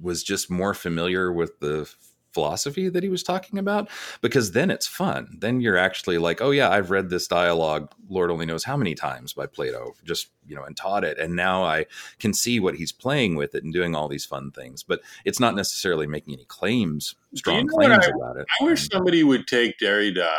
was 0.00 0.22
just 0.22 0.50
more 0.50 0.72
familiar 0.74 1.30
with 1.30 1.60
the 1.60 1.92
philosophy 2.32 2.88
that 2.88 3.02
he 3.02 3.08
was 3.08 3.22
talking 3.22 3.58
about 3.58 3.88
because 4.20 4.52
then 4.52 4.70
it's 4.70 4.86
fun. 4.86 5.36
Then 5.40 5.60
you're 5.60 5.76
actually 5.76 6.18
like 6.18 6.40
oh 6.40 6.50
yeah 6.50 6.70
i've 6.70 6.90
read 6.90 7.10
this 7.10 7.26
dialogue 7.26 7.92
lord 8.08 8.30
only 8.30 8.46
knows 8.46 8.64
how 8.64 8.76
many 8.76 8.94
times 8.94 9.32
by 9.32 9.46
plato 9.46 9.94
just 10.04 10.28
you 10.46 10.54
know 10.54 10.64
and 10.64 10.76
taught 10.76 11.04
it. 11.04 11.18
And 11.18 11.36
now 11.36 11.64
i 11.64 11.86
can 12.18 12.32
see 12.32 12.60
what 12.60 12.76
he's 12.76 12.92
playing 12.92 13.36
with 13.36 13.54
it 13.54 13.64
and 13.64 13.72
doing 13.72 13.94
all 13.94 14.08
these 14.08 14.24
fun 14.24 14.50
things. 14.50 14.82
But 14.82 15.00
it's 15.24 15.40
not 15.40 15.54
necessarily 15.54 16.06
making 16.06 16.34
any 16.34 16.44
claims 16.44 17.14
strong 17.34 17.66
know 17.66 17.74
claims 17.74 18.06
I- 18.06 18.16
about 18.16 18.36
it. 18.36 18.46
I 18.60 18.64
wish 18.64 18.82
um, 18.84 18.88
somebody 18.92 19.22
would 19.22 19.46
take 19.46 19.78
Derrida 19.78 20.30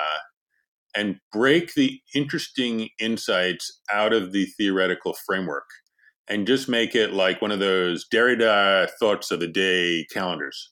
and 0.95 1.19
break 1.32 1.73
the 1.73 2.01
interesting 2.13 2.89
insights 2.99 3.80
out 3.91 4.13
of 4.13 4.32
the 4.32 4.45
theoretical 4.45 5.13
framework 5.13 5.69
and 6.27 6.47
just 6.47 6.69
make 6.69 6.95
it 6.95 7.13
like 7.13 7.41
one 7.41 7.51
of 7.51 7.60
those 7.60 8.08
Derrida 8.08 8.89
thoughts 8.99 9.32
of 9.32 9.39
the 9.39 9.47
day 9.47 10.06
calendars. 10.12 10.69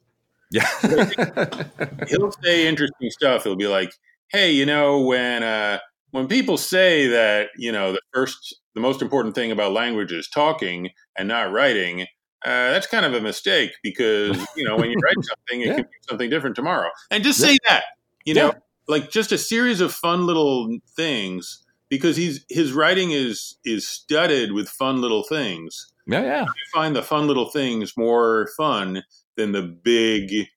Yeah 0.52 0.68
He'll 2.08 2.32
say 2.44 2.68
interesting 2.68 3.10
stuff. 3.12 3.44
He'll 3.44 3.56
be 3.56 3.68
like, 3.68 3.92
"Hey, 4.32 4.52
you 4.52 4.66
know, 4.66 5.00
when 5.02 5.44
uh, 5.44 5.80
when 6.12 6.28
people 6.28 6.58
say 6.58 7.08
that, 7.08 7.50
you 7.58 7.72
know, 7.72 7.92
the 7.94 8.02
first, 8.14 8.56
the 8.74 8.82
most 8.82 9.02
important 9.02 9.36
thing 9.36 9.52
about 9.52 9.72
language 9.74 10.12
is 10.12 10.28
talking 10.28 10.90
and 11.18 11.28
not 11.28 11.52
writing." 11.52 12.02
Uh, 12.46 12.72
that's 12.72 12.88
kind 12.88 13.06
of 13.06 13.14
a 13.14 13.20
mistake 13.22 13.72
because 13.84 14.38
you 14.56 14.64
know 14.66 14.78
when 14.78 14.90
you 14.90 14.98
write 15.04 15.16
something, 15.24 15.62
it 15.62 15.68
Yeah. 15.68 15.74
can 15.76 15.84
be 15.84 15.90
something 16.10 16.30
different 16.30 16.56
tomorrow. 16.56 16.90
And 17.12 17.24
just 17.24 17.40
say 17.40 17.58
that, 17.68 17.84
you 18.26 18.34
know, 18.34 18.48
Yeah. 18.48 18.60
like 18.88 19.12
just 19.12 19.32
a 19.34 19.38
series 19.38 19.82
of 19.82 19.94
fun 19.94 20.26
little 20.26 20.78
things 20.96 21.62
because 21.90 22.16
he's 22.16 22.46
his 22.50 22.72
writing 22.72 23.12
is 23.12 23.58
is 23.66 23.88
studded 23.90 24.54
with 24.54 24.70
fun 24.70 25.02
little 25.02 25.24
things. 25.24 25.86
yeah 26.08 26.24
yeah 26.24 26.44
I 26.44 26.54
find 26.74 26.96
the 26.96 27.04
fun 27.04 27.28
little 27.28 27.50
things 27.50 27.94
more 27.98 28.48
fun 28.56 29.04
than 29.40 29.54
the 29.54 29.64
big 29.64 30.48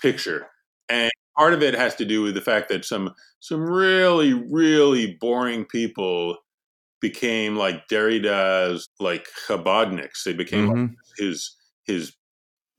picture. 0.00 0.48
And 0.88 1.10
part 1.36 1.52
of 1.54 1.62
it 1.62 1.74
has 1.74 1.94
to 1.96 2.04
do 2.04 2.22
with 2.22 2.34
the 2.34 2.40
fact 2.40 2.68
that 2.68 2.84
some 2.84 3.14
some 3.40 3.60
really 3.62 4.32
really 4.34 5.16
boring 5.20 5.64
people 5.64 6.36
became 7.00 7.56
like 7.56 7.88
Derrida's 7.88 8.88
like 9.00 9.28
Chabadniks. 9.48 10.24
They 10.24 10.34
became 10.34 10.70
Mhm. 10.70 10.96
his 11.18 11.56
his 11.86 12.14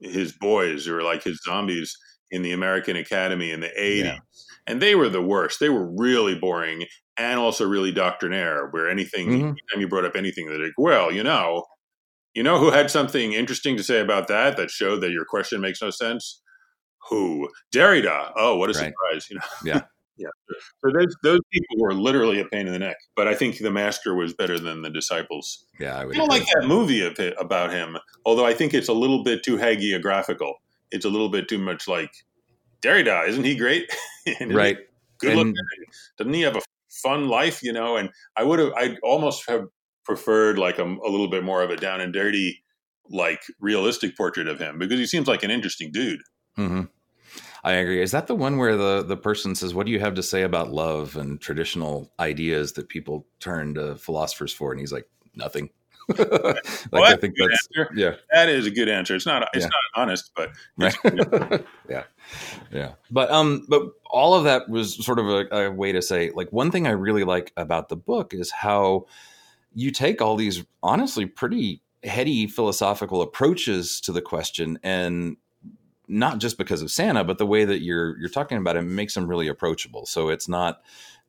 his 0.02 0.34
boys 0.34 0.88
or 0.88 1.04
like 1.04 1.24
his 1.24 1.42
zombies 1.46 1.96
in 2.32 2.44
the 2.44 2.54
American 2.54 2.98
Academy 2.98 3.52
in 3.52 3.62
the 3.62 3.72
80s. 3.82 4.06
Yeah. 4.06 4.20
And 4.68 4.82
they 4.82 4.96
were 4.96 5.10
the 5.10 5.22
worst. 5.24 5.60
They 5.60 5.70
were 5.70 5.92
really 5.98 6.36
boring 6.36 6.86
and 7.18 7.40
also 7.40 7.68
really 7.68 7.92
doctrinaire, 7.92 8.68
where 8.72 8.90
anything, 8.90 9.28
Mhm. 9.28 9.58
anytime 9.72 9.82
you 9.82 9.88
brought 9.90 10.06
up 10.06 10.16
anything, 10.16 10.48
they're 10.48 10.60
like, 10.60 10.74
well, 10.78 11.12
you 11.12 11.24
know, 11.24 11.66
you 12.34 12.44
know 12.44 12.58
who 12.60 12.72
had 12.72 12.90
something 12.92 13.34
interesting 13.34 13.78
to 13.78 13.84
say 13.84 14.00
about 14.00 14.28
that 14.28 14.58
that 14.58 14.70
showed 14.72 15.02
that 15.02 15.12
your 15.12 15.26
question 15.26 15.62
makes 15.62 15.82
no 15.82 15.90
sense? 15.90 16.42
Who? 17.10 17.50
Derrida. 17.74 18.32
Oh, 18.36 18.56
what 18.58 18.70
a 18.70 18.74
Right. 18.80 18.92
surprise. 18.94 19.28
You 19.30 19.38
know? 19.38 19.42
Yeah. 19.66 19.82
yeah. 20.18 20.30
So 20.84 20.92
those, 20.98 21.16
those 21.24 21.40
people 21.52 21.78
were 21.80 21.94
literally 21.94 22.40
a 22.40 22.46
pain 22.46 22.68
in 22.68 22.74
the 22.74 22.80
neck. 22.80 22.98
But 23.16 23.28
I 23.28 23.36
think 23.36 23.58
the 23.58 23.72
master 23.72 24.16
was 24.16 24.34
better 24.34 24.58
than 24.60 24.82
the 24.82 24.90
disciples. 24.90 25.66
Yeah, 25.80 25.98
I 26.00 26.06
would 26.06 26.16
I 26.16 26.20
don't 26.20 26.28
agree. 26.30 26.40
like 26.40 26.48
that 26.56 26.68
movie 26.68 27.06
of 27.06 27.18
about 27.40 27.72
him, 27.72 27.98
although 28.26 28.46
I 28.46 28.54
think 28.54 28.74
it's 28.74 28.88
a 28.90 28.94
little 28.94 29.24
bit 29.24 29.44
too 29.44 29.58
hagiographical. 29.58 30.54
It's 30.92 31.06
a 31.06 31.10
little 31.10 31.30
bit 31.30 31.48
too 31.50 31.58
much 31.58 31.88
like 31.88 32.12
Derrida, 32.82 33.28
isn't 33.28 33.44
he 33.44 33.56
great? 33.56 33.92
Isn't 34.26 34.50
he 34.52 34.56
right. 34.56 34.78
Good 35.18 35.32
And- 35.32 35.38
looking. 35.40 35.56
Doesn't 36.18 36.34
he 36.34 36.42
have 36.42 36.56
a 36.58 36.62
fun 37.02 37.28
life? 37.28 37.62
You 37.64 37.74
know, 37.74 37.98
and 37.98 38.10
I 38.38 38.44
would 38.44 38.60
have, 38.60 38.72
I 38.78 38.98
almost 39.04 39.50
have 39.50 39.66
preferred 40.06 40.58
like 40.58 40.78
a, 40.80 40.84
a 40.84 41.10
little 41.10 41.30
bit 41.30 41.44
more 41.44 41.62
of 41.64 41.70
a 41.70 41.78
down 41.78 42.02
and 42.02 42.14
dirty, 42.14 42.64
like 43.10 43.42
realistic 43.60 44.16
portrait 44.18 44.48
of 44.48 44.60
him 44.60 44.78
because 44.80 45.00
he 45.00 45.06
seems 45.06 45.28
like 45.28 45.44
an 45.44 45.52
interesting 45.52 45.92
dude. 45.92 46.22
hmm 46.56 46.82
I 47.64 47.74
agree. 47.74 48.02
Is 48.02 48.12
that 48.12 48.28
the 48.28 48.36
one 48.36 48.58
where 48.58 48.76
the 48.76 49.04
the 49.04 49.16
person 49.18 49.56
says, 49.56 49.74
"What 49.74 49.86
do 49.86 49.92
you 49.92 50.00
have 50.00 50.16
to 50.16 50.24
say 50.24 50.42
about 50.44 50.72
love 50.72 51.16
and 51.16 51.40
traditional 51.40 52.12
ideas 52.20 52.74
that 52.74 52.90
people 52.90 53.26
turn 53.40 53.74
to 53.76 53.96
philosophers 53.96 54.52
for?" 54.54 54.72
And 54.72 54.80
he's 54.80 54.92
like, 54.92 55.08
"Nothing." 55.34 55.70
like 56.10 56.20
Well, 56.92 57.04
I 57.04 57.16
think 57.16 57.36
a 57.36 57.42
good 57.42 57.52
that's 57.52 57.68
answer. 57.78 57.90
yeah, 57.96 58.16
That 58.34 58.50
is 58.50 58.66
a 58.66 58.72
good 58.72 58.90
answer. 58.90 59.16
It's 59.16 59.26
not, 59.26 59.48
it's 59.54 59.64
Yeah. 59.66 59.70
not 59.70 60.02
honest, 60.04 60.32
but 60.36 60.50
right. 60.78 61.66
yeah, 61.90 62.04
yeah. 62.72 62.92
But 63.10 63.32
um, 63.32 63.66
but 63.70 63.84
all 64.10 64.34
of 64.34 64.44
that 64.44 64.68
was 64.70 65.04
sort 65.04 65.20
of 65.20 65.28
a, 65.30 65.48
a 65.68 65.72
way 65.72 65.92
to 65.94 66.02
say, 66.02 66.32
like, 66.32 66.52
one 66.52 66.72
thing 66.72 66.86
I 66.88 66.92
really 66.92 67.24
like 67.24 67.54
about 67.56 67.88
the 67.90 67.96
book 67.96 68.34
is 68.34 68.52
how 68.52 69.06
you 69.74 69.92
take 69.92 70.22
all 70.22 70.36
these 70.36 70.64
honestly 70.82 71.26
pretty 71.26 71.82
heady 72.04 72.48
philosophical 72.48 73.22
approaches 73.22 74.02
to 74.02 74.12
the 74.12 74.22
question 74.22 74.78
and 74.84 75.38
not 76.08 76.40
just 76.40 76.58
because 76.58 76.82
of 76.82 76.92
Santa, 76.92 77.24
but 77.24 77.38
the 77.38 77.46
way 77.46 77.66
that 77.66 77.82
you're 77.82 78.18
you're 78.18 78.30
talking 78.30 78.58
about 78.58 78.76
it 78.76 78.82
makes 78.82 79.14
them 79.14 79.28
really 79.28 79.48
approachable. 79.48 80.06
So 80.06 80.30
it's 80.30 80.48
not 80.48 80.82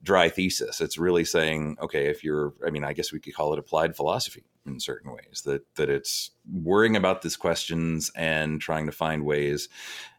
dry 0.02 0.28
thesis. 0.28 0.80
It's 0.80 0.98
really 0.98 1.24
saying, 1.24 1.78
okay, 1.80 2.06
if 2.06 2.22
you're, 2.22 2.52
I 2.66 2.70
mean, 2.70 2.84
I 2.84 2.92
guess 2.92 3.12
we 3.12 3.20
could 3.20 3.34
call 3.34 3.52
it 3.52 3.58
applied 3.58 3.96
philosophy 3.96 4.44
in 4.66 4.80
certain 4.80 5.12
ways. 5.12 5.42
That 5.44 5.62
that 5.76 5.88
it's 5.88 6.30
worrying 6.52 6.96
about 6.96 7.22
these 7.22 7.36
questions 7.36 8.10
and 8.16 8.60
trying 8.60 8.86
to 8.86 8.92
find 8.92 9.24
ways 9.24 9.68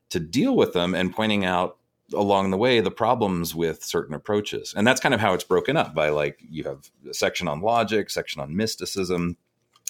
to 0.09 0.19
deal 0.19 0.55
with 0.55 0.73
them 0.73 0.95
and 0.95 1.13
pointing 1.13 1.45
out 1.45 1.77
along 2.13 2.52
the 2.52 2.58
way 2.58 2.80
the 2.80 2.91
problems 2.91 3.56
with 3.56 3.84
certain 3.84 4.13
approaches. 4.13 4.74
And 4.76 4.86
that's 4.86 5.02
kind 5.02 5.15
of 5.15 5.22
how 5.22 5.34
it's 5.34 5.44
broken 5.44 5.76
up 5.76 5.96
by 5.96 6.10
like 6.10 6.39
you 6.50 6.63
have 6.65 6.89
a 7.10 7.13
section 7.13 7.48
on 7.48 7.62
logic, 7.62 8.10
section 8.10 8.41
on 8.41 8.56
mysticism, 8.56 9.38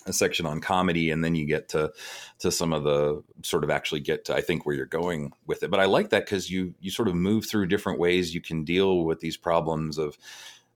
a 0.05 0.13
section 0.13 0.45
on 0.45 0.61
comedy 0.61 1.09
and 1.09 1.23
then 1.23 1.35
you 1.35 1.45
get 1.45 1.69
to 1.69 1.91
to 2.39 2.51
some 2.51 2.73
of 2.73 2.83
the 2.83 3.23
sort 3.43 3.63
of 3.63 3.69
actually 3.69 4.01
get 4.01 4.25
to 4.25 4.35
I 4.35 4.41
think 4.41 4.65
where 4.65 4.75
you're 4.75 4.85
going 4.85 5.33
with 5.47 5.63
it. 5.63 5.71
But 5.71 5.79
I 5.79 5.85
like 5.85 6.09
that 6.11 6.25
cuz 6.27 6.49
you 6.49 6.75
you 6.79 6.91
sort 6.91 7.07
of 7.07 7.15
move 7.15 7.45
through 7.45 7.67
different 7.67 7.99
ways 7.99 8.33
you 8.33 8.41
can 8.41 8.63
deal 8.63 9.03
with 9.03 9.19
these 9.19 9.37
problems 9.37 9.97
of 9.97 10.17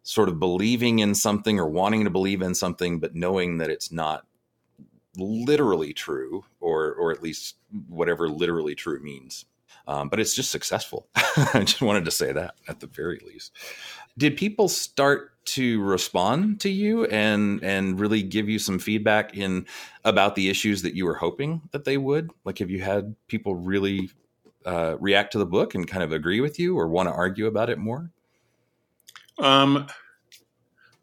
sort 0.03 0.29
of 0.29 0.39
believing 0.39 0.99
in 0.99 1.13
something 1.13 1.59
or 1.59 1.69
wanting 1.69 2.03
to 2.05 2.09
believe 2.09 2.41
in 2.41 2.55
something 2.55 2.99
but 2.99 3.15
knowing 3.15 3.59
that 3.59 3.69
it's 3.69 3.91
not 3.91 4.25
literally 5.15 5.93
true 5.93 6.45
or 6.59 6.93
or 6.93 7.11
at 7.11 7.21
least 7.21 7.55
whatever 7.87 8.29
literally 8.29 8.75
true 8.75 8.99
means. 8.99 9.45
Um, 9.89 10.07
but 10.07 10.19
it's 10.19 10.35
just 10.35 10.51
successful. 10.51 11.07
I 11.15 11.63
just 11.65 11.81
wanted 11.81 12.05
to 12.05 12.11
say 12.11 12.31
that 12.31 12.53
at 12.67 12.79
the 12.79 12.85
very 12.85 13.19
least. 13.25 13.53
Did 14.19 14.37
people 14.37 14.69
start 14.69 15.31
to 15.45 15.81
respond 15.81 16.61
to 16.61 16.69
you 16.69 17.05
and 17.05 17.63
and 17.63 17.99
really 17.99 18.21
give 18.21 18.47
you 18.47 18.59
some 18.59 18.77
feedback 18.77 19.35
in 19.35 19.65
about 20.05 20.35
the 20.35 20.47
issues 20.47 20.83
that 20.83 20.93
you 20.93 21.05
were 21.05 21.15
hoping 21.15 21.63
that 21.71 21.85
they 21.85 21.97
would? 21.97 22.29
Like, 22.45 22.59
have 22.59 22.69
you 22.69 22.81
had 22.81 23.15
people 23.27 23.55
really 23.55 24.11
uh, 24.63 24.95
react 24.99 25.31
to 25.31 25.39
the 25.39 25.45
book 25.47 25.73
and 25.73 25.87
kind 25.87 26.03
of 26.03 26.11
agree 26.11 26.39
with 26.39 26.59
you 26.59 26.77
or 26.77 26.87
want 26.87 27.09
to 27.09 27.13
argue 27.13 27.47
about 27.47 27.71
it 27.71 27.79
more? 27.79 28.11
um, 29.39 29.87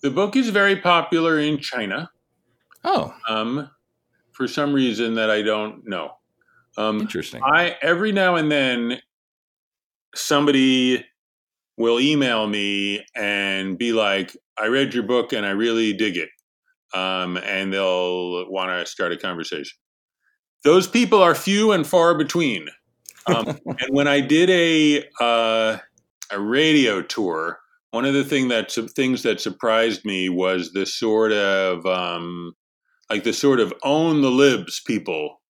the 0.01 0.11
book 0.11 0.37
is 0.37 0.51
very 0.51 0.77
popular 0.77 1.41
in 1.41 1.59
China. 1.59 2.09
Oh, 2.85 3.13
Um, 3.29 3.69
for 4.31 4.47
some 4.47 4.73
reason 4.73 5.15
that 5.15 5.29
I 5.29 5.43
don't 5.43 5.89
know. 5.89 6.16
Um, 6.77 7.01
interesting. 7.01 7.43
I 7.43 7.77
every 7.81 8.13
now 8.13 8.37
and 8.37 8.51
then 8.51 9.01
somebody 10.15 11.05
will 11.77 12.01
email 12.01 12.47
me 12.47 13.05
and 13.15 13.79
be 13.79 13.93
like, 13.93 14.37
"I 14.59 14.67
read 14.67 14.95
your 14.95 15.05
book 15.05 15.33
and 15.33 15.47
I 15.47 15.51
really 15.51 15.93
dig 15.93 16.17
it," 16.17 16.29
um, 16.95 17.37
and 17.39 17.73
they'll 17.73 18.51
want 18.51 18.71
to 18.71 18.91
start 18.91 19.13
a 19.13 19.17
conversation. 19.17 19.77
Those 20.65 20.87
people 20.87 21.23
are 21.23 21.35
few 21.35 21.73
and 21.73 21.87
far 21.87 22.17
between. 22.17 22.69
Um, 23.27 23.47
and 23.67 23.89
when 23.91 24.09
I 24.09 24.21
did 24.21 24.51
a 24.51 25.05
uh, 25.21 25.79
a 26.31 26.41
radio 26.41 27.03
tour, 27.03 27.59
one 27.91 28.05
of 28.05 28.15
the 28.15 28.25
thing 28.25 28.49
that 28.49 28.73
things 28.95 29.23
that 29.23 29.41
surprised 29.41 30.05
me 30.05 30.29
was 30.29 30.73
the 30.73 30.85
sort 30.85 31.33
of 31.33 31.87
um, 31.87 32.53
like 33.09 33.25
the 33.25 33.33
sort 33.33 33.61
of 33.61 33.73
own 33.83 34.21
the 34.23 34.31
libs 34.31 34.81
people 34.87 35.41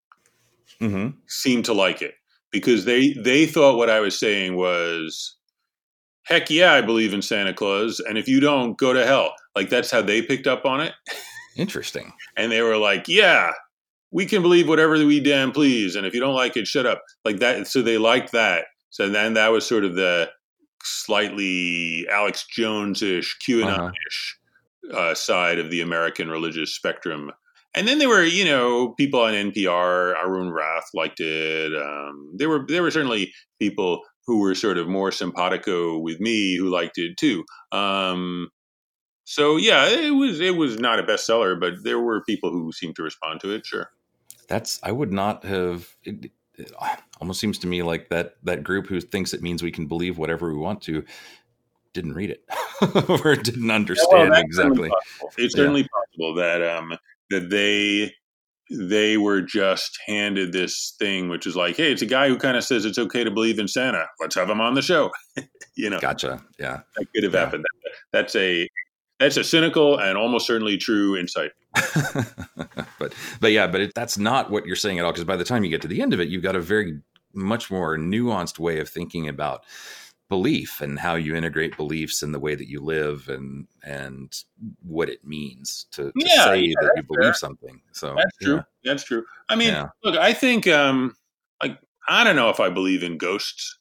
hmm 0.80 1.08
seemed 1.26 1.64
to 1.64 1.72
like 1.72 2.02
it 2.02 2.14
because 2.52 2.84
they 2.84 3.12
they 3.14 3.46
thought 3.46 3.76
what 3.76 3.90
I 3.90 4.00
was 4.00 4.18
saying 4.18 4.56
was 4.56 5.36
heck 6.24 6.50
yeah 6.50 6.72
I 6.72 6.80
believe 6.80 7.14
in 7.14 7.22
Santa 7.22 7.54
Claus 7.54 8.00
and 8.00 8.18
if 8.18 8.28
you 8.28 8.40
don't 8.40 8.78
go 8.78 8.92
to 8.92 9.06
hell. 9.06 9.34
Like 9.54 9.70
that's 9.70 9.90
how 9.90 10.02
they 10.02 10.22
picked 10.22 10.46
up 10.46 10.64
on 10.66 10.80
it. 10.80 10.92
Interesting. 11.56 12.12
and 12.36 12.50
they 12.52 12.62
were 12.62 12.76
like 12.76 13.08
yeah 13.08 13.52
we 14.10 14.26
can 14.26 14.42
believe 14.42 14.68
whatever 14.68 14.94
we 15.04 15.20
damn 15.20 15.52
please 15.52 15.96
and 15.96 16.06
if 16.06 16.14
you 16.14 16.20
don't 16.20 16.34
like 16.34 16.56
it 16.56 16.66
shut 16.66 16.86
up. 16.86 17.02
Like 17.24 17.38
that 17.38 17.66
so 17.66 17.82
they 17.82 17.98
liked 17.98 18.32
that. 18.32 18.66
So 18.90 19.08
then 19.08 19.34
that 19.34 19.48
was 19.48 19.66
sort 19.66 19.84
of 19.84 19.94
the 19.94 20.30
slightly 20.82 22.06
Alex 22.10 22.46
Jones-ish 22.48 23.36
QAnon-ish 23.46 24.38
uh, 24.94 25.14
side 25.14 25.58
of 25.58 25.70
the 25.70 25.80
American 25.80 26.30
religious 26.30 26.74
spectrum 26.74 27.32
and 27.76 27.86
then 27.86 27.98
there 27.98 28.08
were, 28.08 28.24
you 28.24 28.44
know, 28.44 28.88
people 28.96 29.20
on 29.20 29.34
NPR. 29.34 30.14
Arun 30.16 30.50
Rath 30.50 30.88
liked 30.94 31.20
it. 31.20 31.72
Um, 31.76 32.32
there 32.34 32.48
were 32.48 32.64
there 32.66 32.82
were 32.82 32.90
certainly 32.90 33.32
people 33.60 34.00
who 34.26 34.40
were 34.40 34.54
sort 34.54 34.78
of 34.78 34.88
more 34.88 35.12
simpatico 35.12 35.98
with 35.98 36.18
me 36.18 36.56
who 36.56 36.68
liked 36.68 36.98
it 36.98 37.16
too. 37.16 37.44
Um, 37.72 38.48
so 39.24 39.56
yeah, 39.56 39.86
it 39.88 40.10
was 40.10 40.40
it 40.40 40.56
was 40.56 40.78
not 40.78 40.98
a 40.98 41.02
bestseller, 41.02 41.58
but 41.58 41.74
there 41.84 42.00
were 42.00 42.22
people 42.24 42.50
who 42.50 42.72
seemed 42.72 42.96
to 42.96 43.02
respond 43.02 43.40
to 43.40 43.50
it. 43.52 43.66
Sure. 43.66 43.90
That's 44.48 44.80
I 44.82 44.92
would 44.92 45.12
not 45.12 45.44
have. 45.44 45.88
It, 46.04 46.30
it 46.58 46.72
almost 47.20 47.38
seems 47.40 47.58
to 47.58 47.66
me 47.66 47.82
like 47.82 48.08
that 48.08 48.36
that 48.44 48.62
group 48.64 48.86
who 48.86 49.00
thinks 49.00 49.34
it 49.34 49.42
means 49.42 49.62
we 49.62 49.70
can 49.72 49.86
believe 49.86 50.16
whatever 50.16 50.50
we 50.50 50.56
want 50.58 50.80
to 50.82 51.04
didn't 51.92 52.12
read 52.14 52.30
it 52.30 52.44
or 53.08 53.36
didn't 53.36 53.70
understand 53.70 54.32
that's 54.32 54.42
exactly. 54.42 54.88
certainly. 54.88 54.90
It's 55.38 55.54
Yeah. 55.54 55.60
certainly 55.62 55.88
possible 55.88 56.34
that 56.34 56.62
um, 56.62 56.96
that 57.30 57.50
they 57.50 58.12
they 58.70 59.16
were 59.16 59.40
just 59.40 59.96
handed 60.06 60.52
this 60.52 60.94
thing, 60.98 61.28
which 61.28 61.46
is 61.46 61.54
like, 61.54 61.76
hey, 61.76 61.92
it's 61.92 62.02
a 62.02 62.06
guy 62.06 62.28
who 62.28 62.36
kind 62.36 62.56
of 62.56 62.64
says 62.64 62.84
it's 62.84 62.98
okay 62.98 63.22
to 63.22 63.30
believe 63.30 63.60
in 63.60 63.68
Santa. 63.68 64.06
Let's 64.20 64.34
have 64.34 64.50
him 64.50 64.60
on 64.60 64.74
the 64.74 64.82
show. 64.82 65.12
you 65.76 65.88
know, 65.88 66.00
Gotcha. 66.00 66.42
Yeah. 66.58 66.80
that 66.96 67.06
could 67.14 67.22
have 67.24 67.32
Yeah. 67.32 67.40
happened. 67.40 67.64
That's 68.12 68.34
a 68.34 68.68
that's 69.20 69.36
a 69.36 69.44
cynical 69.44 69.98
and 70.00 70.18
almost 70.18 70.46
certainly 70.46 70.76
true 70.78 71.16
insight. 71.16 71.52
but 72.98 73.14
but 73.40 73.52
yeah, 73.52 73.66
but 73.66 73.80
it, 73.82 73.92
that's 73.94 74.18
not 74.18 74.50
what 74.50 74.66
you're 74.66 74.76
saying 74.76 74.98
at 74.98 75.04
all. 75.04 75.12
Because 75.12 75.24
by 75.24 75.36
the 75.36 75.44
time 75.44 75.62
you 75.64 75.70
get 75.70 75.82
to 75.82 75.88
the 75.88 76.02
end 76.02 76.12
of 76.12 76.20
it, 76.20 76.28
you've 76.28 76.42
got 76.42 76.56
a 76.56 76.60
very 76.60 77.00
much 77.34 77.70
more 77.70 77.96
nuanced 77.96 78.58
way 78.58 78.80
of 78.80 78.88
thinking 78.88 79.28
about 79.28 79.64
belief 80.28 80.80
and 80.80 80.98
how 80.98 81.14
you 81.14 81.36
integrate 81.36 81.76
beliefs 81.76 82.22
in 82.22 82.32
the 82.32 82.40
way 82.40 82.54
that 82.54 82.68
you 82.68 82.80
live 82.80 83.28
and 83.28 83.66
and 83.84 84.32
what 84.82 85.08
it 85.08 85.24
means 85.24 85.86
to, 85.92 86.04
to 86.04 86.12
Yeah, 86.16 86.44
say 86.44 86.60
yeah, 86.60 86.74
that 86.80 86.92
you 86.96 87.02
believe 87.04 87.24
fair. 87.26 87.34
something. 87.34 87.80
So 87.92 88.14
That's 88.16 88.36
true. 88.42 88.56
yeah. 88.56 88.62
That's 88.84 89.04
true. 89.04 89.24
I 89.48 89.56
mean, 89.56 89.74
look, 90.02 90.16
I 90.16 90.32
think 90.32 90.66
um 90.66 91.14
like 91.62 91.78
I 92.08 92.24
don't 92.24 92.36
know 92.36 92.50
if 92.50 92.60
I 92.60 92.70
believe 92.70 93.02
in 93.02 93.18
ghosts. 93.18 93.78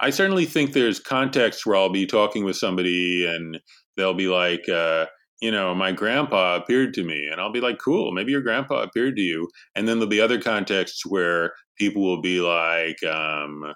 I 0.00 0.10
certainly 0.10 0.44
think 0.46 0.72
there's 0.72 0.98
contexts 1.00 1.64
where 1.64 1.76
I'll 1.76 1.88
be 1.90 2.06
talking 2.06 2.44
with 2.44 2.56
somebody 2.56 3.26
and 3.26 3.60
they'll 3.96 4.14
be 4.14 4.26
like, 4.26 4.68
uh, 4.68 5.06
you 5.40 5.50
know, 5.50 5.74
my 5.74 5.92
grandpa 5.92 6.56
appeared 6.56 6.94
to 6.94 7.04
me. 7.04 7.28
And 7.30 7.40
I'll 7.40 7.52
be 7.52 7.60
like, 7.60 7.78
cool, 7.78 8.10
maybe 8.12 8.32
your 8.32 8.40
grandpa 8.40 8.82
appeared 8.82 9.16
to 9.16 9.22
you. 9.22 9.48
And 9.74 9.86
then 9.86 9.98
there'll 9.98 10.08
be 10.10 10.20
other 10.20 10.40
contexts 10.40 11.06
where 11.06 11.52
people 11.78 12.02
will 12.02 12.20
be 12.20 12.40
like, 12.40 13.02
um, 13.04 13.72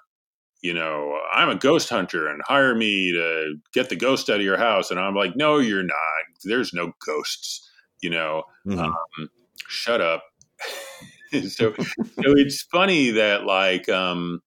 you 0.61 0.73
know, 0.73 1.17
I'm 1.33 1.49
a 1.49 1.55
ghost 1.55 1.89
hunter 1.89 2.27
and 2.27 2.41
hire 2.45 2.75
me 2.75 3.11
to 3.13 3.55
get 3.73 3.89
the 3.89 3.95
ghost 3.95 4.29
out 4.29 4.37
of 4.37 4.41
your 4.41 4.57
house. 4.57 4.91
And 4.91 4.99
I'm 4.99 5.15
like, 5.15 5.35
no, 5.35 5.57
you're 5.57 5.83
not. 5.83 5.95
There's 6.43 6.73
no 6.73 6.91
ghosts, 7.05 7.69
you 8.01 8.09
know 8.09 8.43
Mhm. 8.65 8.79
um, 8.79 9.29
shut 9.67 10.01
up. 10.01 10.23
so, 11.31 11.73
so 11.73 11.73
it's 12.15 12.61
funny 12.63 13.11
that 13.11 13.45
like, 13.45 13.87
um, 13.89 14.41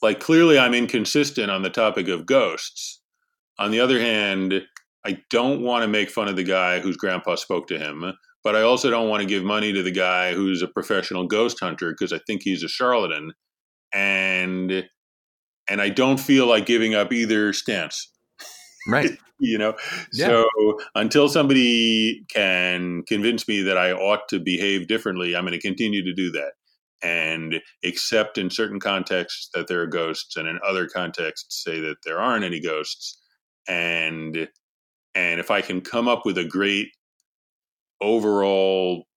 like 0.00 0.20
clearly 0.20 0.58
I'm 0.58 0.74
inconsistent 0.74 1.50
on 1.50 1.62
the 1.62 1.70
topic 1.70 2.08
of 2.08 2.26
ghosts. 2.26 3.00
On 3.58 3.70
the 3.70 3.80
other 3.80 4.00
hand, 4.00 4.62
I 5.04 5.18
don't 5.30 5.62
want 5.62 5.82
to 5.82 5.88
make 5.88 6.10
fun 6.10 6.28
of 6.28 6.36
the 6.36 6.44
guy 6.44 6.80
whose 6.80 6.96
grandpa 6.96 7.34
spoke 7.36 7.66
to 7.68 7.78
him, 7.78 8.12
but 8.42 8.56
I 8.56 8.62
also 8.62 8.90
don't 8.90 9.08
want 9.08 9.22
to 9.22 9.28
give 9.28 9.44
money 9.44 9.72
to 9.72 9.82
the 9.82 9.90
guy 9.90 10.32
who's 10.32 10.62
a 10.62 10.68
professional 10.68 11.26
ghost 11.26 11.58
hunter 11.60 11.90
because 11.90 12.12
I 12.12 12.20
think 12.26 12.42
he's 12.42 12.62
a 12.62 12.68
charlatan. 12.68 13.32
And 13.92 14.84
and 15.72 15.80
I 15.80 15.88
don't 15.88 16.20
feel 16.20 16.46
like 16.46 16.66
giving 16.66 16.94
up 16.94 17.12
either 17.12 17.52
stance. 17.54 18.08
Right. 18.86 19.18
you 19.38 19.58
know 19.58 19.74
Yeah. 20.12 20.26
so 20.26 20.78
until 20.94 21.28
somebody 21.28 22.24
can 22.28 23.02
convince 23.08 23.48
me 23.48 23.62
that 23.62 23.76
i 23.76 23.90
ought 23.92 24.28
to 24.28 24.38
behave 24.38 24.86
differently 24.86 25.34
i'm 25.34 25.42
going 25.44 25.52
to 25.52 25.60
continue 25.60 26.04
to 26.04 26.12
do 26.14 26.30
that 26.30 26.52
and 27.02 27.60
accept 27.84 28.38
in 28.38 28.50
certain 28.50 28.78
contexts 28.78 29.50
that 29.54 29.66
there 29.66 29.80
are 29.80 29.86
ghosts 29.88 30.36
and 30.36 30.46
in 30.46 30.60
other 30.64 30.86
contexts 30.86 31.64
say 31.64 31.80
that 31.80 31.96
there 32.04 32.20
aren't 32.20 32.44
any 32.44 32.60
ghosts 32.60 33.20
and 33.66 34.48
and 35.16 35.40
if 35.40 35.50
i 35.50 35.60
can 35.60 35.80
come 35.80 36.06
up 36.06 36.24
with 36.24 36.38
a 36.38 36.44
great 36.44 36.88
overall 38.00 39.08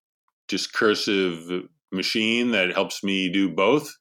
discursive 0.48 1.68
machine 1.92 2.50
that 2.50 2.72
helps 2.72 3.04
me 3.04 3.28
do 3.28 3.48
both 3.48 3.94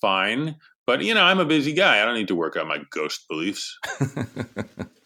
fine 0.00 0.56
but 0.86 1.02
you 1.02 1.14
know 1.14 1.22
i'm 1.22 1.40
a 1.40 1.44
busy 1.44 1.72
guy 1.72 2.00
i 2.00 2.04
don't 2.04 2.14
need 2.14 2.28
to 2.28 2.34
work 2.34 2.56
on 2.56 2.66
my 2.68 2.78
ghost 2.90 3.26
beliefs 3.28 3.78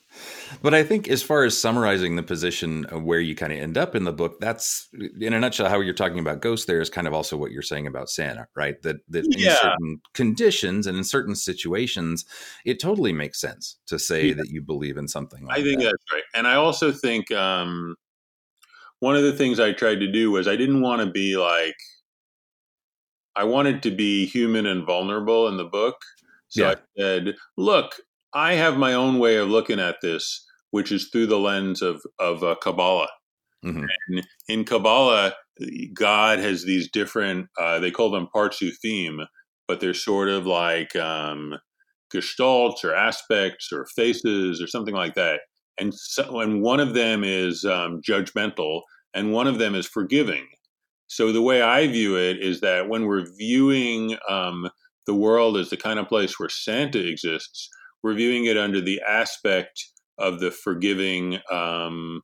But 0.63 0.75
I 0.75 0.83
think, 0.83 1.09
as 1.09 1.23
far 1.23 1.45
as 1.45 1.59
summarizing 1.61 2.17
the 2.17 2.23
position 2.23 2.87
of 2.87 3.03
where 3.03 3.21
you 3.21 3.35
kind 3.35 3.53
of 3.53 3.59
end 3.59 3.77
up 3.77 3.95
in 3.95 4.05
the 4.05 4.13
book, 4.13 4.41
that's 4.41 4.89
in 5.21 5.33
a 5.33 5.41
nutshell 5.41 5.69
how 5.69 5.81
you're 5.81 5.95
talking 5.95 6.19
about 6.19 6.41
ghosts. 6.41 6.67
There 6.67 6.81
is 6.81 6.91
kind 6.91 7.07
of 7.07 7.15
also 7.15 7.37
what 7.37 7.51
you're 7.53 7.63
saying 7.63 7.87
about 7.87 8.09
Santa, 8.09 8.47
right? 8.57 8.81
That 8.83 8.97
that 9.11 9.27
in 9.27 9.51
certain 9.51 10.01
conditions 10.15 10.87
and 10.87 10.97
in 10.97 11.05
certain 11.05 11.35
situations, 11.35 12.25
it 12.65 12.81
totally 12.81 13.13
makes 13.13 13.41
sense 13.41 13.77
to 13.87 13.99
say 13.99 14.29
Yeah. 14.29 14.35
that 14.35 14.49
you 14.49 14.63
believe 14.63 14.97
in 14.97 15.09
something. 15.09 15.45
Like 15.45 15.59
I 15.59 15.63
think 15.63 15.81
that. 15.81 15.85
that's 15.87 16.13
right. 16.13 16.25
And 16.35 16.47
I 16.47 16.55
also 16.55 16.93
think 16.93 17.31
um, 17.33 17.97
one 19.01 19.17
of 19.17 19.23
the 19.23 19.33
things 19.33 19.61
I 19.61 19.73
tried 19.73 20.01
to 20.01 20.11
do 20.11 20.31
was 20.31 20.49
I 20.49 20.57
didn't 20.57 20.81
want 20.81 21.03
to 21.03 21.11
be 21.11 21.37
like, 21.37 21.77
I 23.37 23.45
wanted 23.45 23.83
to 23.85 23.91
be 23.91 24.27
human 24.27 24.67
and 24.67 24.85
vulnerable 24.87 25.49
in 25.49 25.57
the 25.57 25.65
book. 25.65 25.97
So 26.49 26.63
Yeah. 26.63 26.71
I 26.71 26.77
said, 27.01 27.35
look, 27.57 27.97
I 28.33 28.55
have 28.55 28.77
my 28.79 28.95
own 28.95 29.19
way 29.19 29.37
of 29.37 29.49
looking 29.49 29.81
at 29.81 29.97
this, 30.03 30.47
which 30.71 30.91
is 30.93 31.09
through 31.11 31.27
the 31.27 31.39
lens 31.39 31.83
of, 31.83 32.03
of 32.19 32.43
uh, 32.43 32.55
Kabbalah. 32.63 33.09
Mhm. 33.65 33.87
And 34.09 34.27
in 34.49 34.65
Kabbalah, 34.65 35.35
God 35.95 36.39
has 36.39 36.65
these 36.65 36.91
different, 36.91 37.49
uh, 37.59 37.79
they 37.79 37.91
call 37.91 38.11
them 38.11 38.29
partsufim, 38.35 39.27
but 39.67 39.81
they're 39.81 39.95
sort 39.95 40.29
of 40.29 40.47
like 40.47 40.95
um, 40.97 41.55
gestalts 42.15 42.85
or 42.85 42.95
aspects 42.95 43.73
or 43.73 43.87
faces 43.97 44.63
or 44.63 44.67
something 44.67 44.95
like 44.95 45.15
that. 45.15 45.41
And 45.79 45.93
so, 45.95 46.41
and 46.41 46.63
one 46.63 46.81
of 46.81 46.95
them 46.95 47.25
is 47.25 47.65
um, 47.65 48.01
judgmental, 48.01 48.83
and 49.15 49.33
one 49.33 49.47
of 49.47 49.59
them 49.59 49.75
is 49.75 49.87
forgiving. 49.87 50.47
So 51.09 51.33
the 51.33 51.43
way 51.43 51.63
I 51.63 51.87
view 51.87 52.17
it 52.17 52.39
is 52.43 52.61
that 52.61 52.89
when 52.89 53.07
we're 53.07 53.27
viewing 53.37 54.17
um, 54.29 54.69
the 55.07 55.15
world 55.15 55.57
as 55.57 55.71
the 55.71 55.77
kind 55.77 55.99
of 55.99 56.09
place 56.09 56.39
where 56.39 56.49
Santa 56.49 57.07
exists, 57.07 57.69
we're 58.03 58.15
viewing 58.15 58.45
it 58.47 58.57
under 58.57 58.81
the 58.81 59.01
aspect 59.07 59.85
of 60.19 60.41
the 60.41 60.51
forgiving, 60.51 61.39
um, 61.51 62.23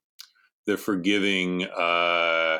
the 0.67 0.77
forgiving 0.77 1.65
uh, 1.65 2.59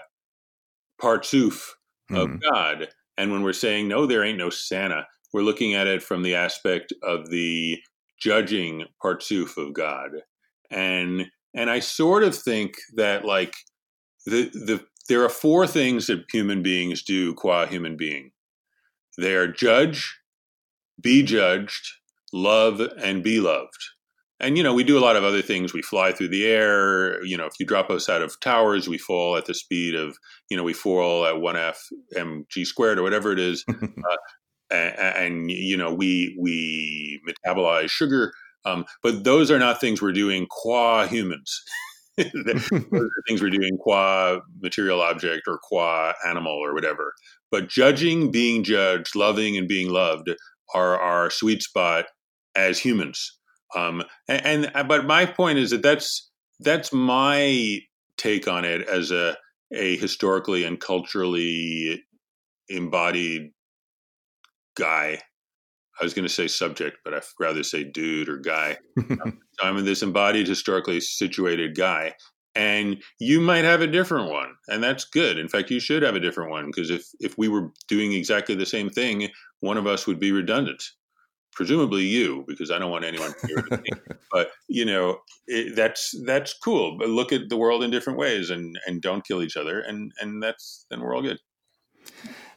partsuf 1.01 1.71
of 2.15 2.29
Mhm. 2.29 2.43
God. 2.53 2.89
And 3.17 3.33
when 3.33 3.43
we're 3.43 3.53
saying 3.53 3.89
no, 3.89 4.07
there 4.07 4.25
ain't 4.25 4.39
no 4.39 4.51
Santa, 4.51 5.07
we're 5.33 5.43
looking 5.43 5.75
at 5.75 5.87
it 5.87 6.03
from 6.03 6.23
the 6.23 6.35
aspect 6.35 6.93
of 7.03 7.31
the 7.31 7.79
judging 8.19 8.85
partsuf 9.03 9.57
of 9.57 9.73
God. 9.73 10.11
And 10.71 11.27
and 11.55 11.69
I 11.71 11.81
sort 11.81 12.23
of 12.23 12.35
think 12.35 12.75
that 12.97 13.25
like 13.25 13.55
the 14.27 14.45
the 14.51 14.87
there 15.13 15.23
are 15.23 15.29
four 15.29 15.67
things 15.67 16.07
that 16.07 16.25
human 16.33 16.63
beings 16.63 17.03
do 17.03 17.35
qua 17.35 17.67
human 17.67 17.99
being. 17.99 18.31
They 19.19 19.35
are 19.35 19.47
judge, 19.47 20.19
be 20.99 21.23
judged, 21.23 21.87
love, 22.33 22.81
and 22.81 23.23
be 23.23 23.39
loved. 23.39 23.77
And 24.41 24.57
you 24.57 24.63
know, 24.63 24.73
we 24.73 24.85
do 24.85 24.99
a 24.99 25.05
lot 25.05 25.17
of 25.17 25.23
other 25.23 25.43
things. 25.43 25.75
We 25.75 25.83
fly 25.83 26.13
through 26.13 26.29
the 26.29 26.47
air. 26.47 27.23
You 27.27 27.37
know, 27.37 27.45
if 27.45 27.53
you 27.61 27.67
drop 27.67 27.91
us 27.91 28.09
out 28.09 28.23
of 28.23 28.41
towers, 28.41 28.89
we 28.89 28.97
fall 28.97 29.37
at 29.37 29.45
the 29.45 29.53
speed 29.53 29.95
of 29.95 30.17
you 30.49 30.57
know 30.57 30.63
we 30.63 30.73
fall 30.73 31.27
at 31.27 31.43
one 31.43 31.59
f 31.59 31.79
mg 32.17 32.67
squared 32.67 32.99
or 32.99 33.03
whatever 33.03 33.33
it 33.33 33.39
is. 33.39 33.67
uh, 33.69 34.17
and, 34.71 35.17
and 35.17 35.51
you 35.51 35.77
know 35.77 35.93
we 35.93 36.35
we 36.41 37.21
metabolize 37.29 37.91
sugar. 37.91 38.33
Um, 38.65 38.87
but 39.03 39.25
those 39.25 39.51
are 39.51 39.59
not 39.59 39.79
things 39.79 40.01
we're 40.01 40.13
doing 40.13 40.47
qua 40.49 41.07
humans. 41.07 41.63
things 43.27 43.41
we're 43.41 43.51
doing 43.51 43.79
qua 43.79 44.39
material 44.61 45.01
object 45.01 45.43
or 45.47 45.59
qua 45.63 46.13
animal 46.29 46.53
or 46.53 46.75
whatever. 46.75 47.15
But 47.51 47.69
judging, 47.69 48.31
being 48.31 48.65
judged, 48.65 49.17
loving, 49.17 49.57
and 49.57 49.67
being 49.69 49.91
loved 49.91 50.31
are 50.75 50.99
our 51.01 51.31
sweet 51.31 51.63
spot 51.63 52.07
as 52.55 52.79
humans. 52.79 53.39
Um, 53.75 54.03
and, 54.29 54.67
and 54.75 54.89
but 54.89 55.07
my 55.07 55.25
point 55.27 55.59
is 55.59 55.71
that 55.71 55.83
that's 55.83 56.31
that's 56.61 56.93
my 56.93 57.79
take 58.19 58.47
on 58.47 58.65
it 58.65 58.87
as 58.89 59.11
a 59.11 59.37
a 59.75 59.97
historically 59.97 60.65
and 60.65 60.79
culturally 60.81 62.05
embodied 62.69 63.53
guy. 64.77 65.19
I 66.01 66.05
was 66.05 66.15
going 66.15 66.27
to 66.27 66.33
say 66.33 66.49
subject, 66.49 66.99
but 67.05 67.15
I'd 67.15 67.23
rather 67.39 67.63
say 67.63 67.85
dude 67.85 68.29
or 68.29 68.39
guy. 68.39 68.79
I'm 69.63 69.85
this 69.85 70.03
embodied, 70.03 70.49
historically 70.49 71.01
situated 71.01 71.77
guy. 71.77 72.15
And 72.55 73.03
you 73.19 73.41
might 73.41 73.65
have 73.65 73.81
a 73.81 73.87
different 73.87 74.31
one, 74.31 74.55
and 74.69 74.83
that's 74.83 75.05
good. 75.07 75.39
In 75.39 75.49
fact, 75.49 75.71
you 75.71 75.81
should 75.81 76.03
have 76.03 76.15
a 76.15 76.21
different 76.21 76.51
one 76.51 76.67
because 76.67 76.91
if 76.91 77.07
if 77.19 77.39
we 77.39 77.49
were 77.49 77.71
doing 77.89 78.13
exactly 78.13 78.55
the 78.55 78.67
same 78.67 78.91
thing, 78.91 79.31
one 79.61 79.79
of 79.79 79.87
us 79.87 80.07
would 80.07 80.21
be 80.21 80.33
redundant. 80.33 80.83
Presumably 81.55 82.03
you, 82.03 82.45
because 82.47 82.71
I 82.71 82.79
don't 82.79 82.91
want 82.91 83.05
anyone 83.05 83.33
to 83.33 83.47
hear 83.47 83.79
me. 83.79 83.89
But 84.31 84.51
you 84.67 84.87
know, 84.87 85.19
it, 85.47 85.77
that's 85.77 86.15
that's 86.27 86.55
cool. 86.55 86.97
But 86.99 87.09
look 87.09 87.33
at 87.33 87.51
the 87.51 87.57
world 87.57 87.83
in 87.83 87.91
different 87.91 88.19
ways, 88.19 88.51
and 88.51 88.79
and 88.87 89.01
don't 89.01 89.27
kill 89.27 89.43
each 89.43 89.57
other, 89.57 89.81
and 89.81 90.13
and 90.21 90.43
that's 90.43 90.87
then 90.91 91.01
we're 91.01 91.15
all 91.15 91.23
good. 91.23 91.39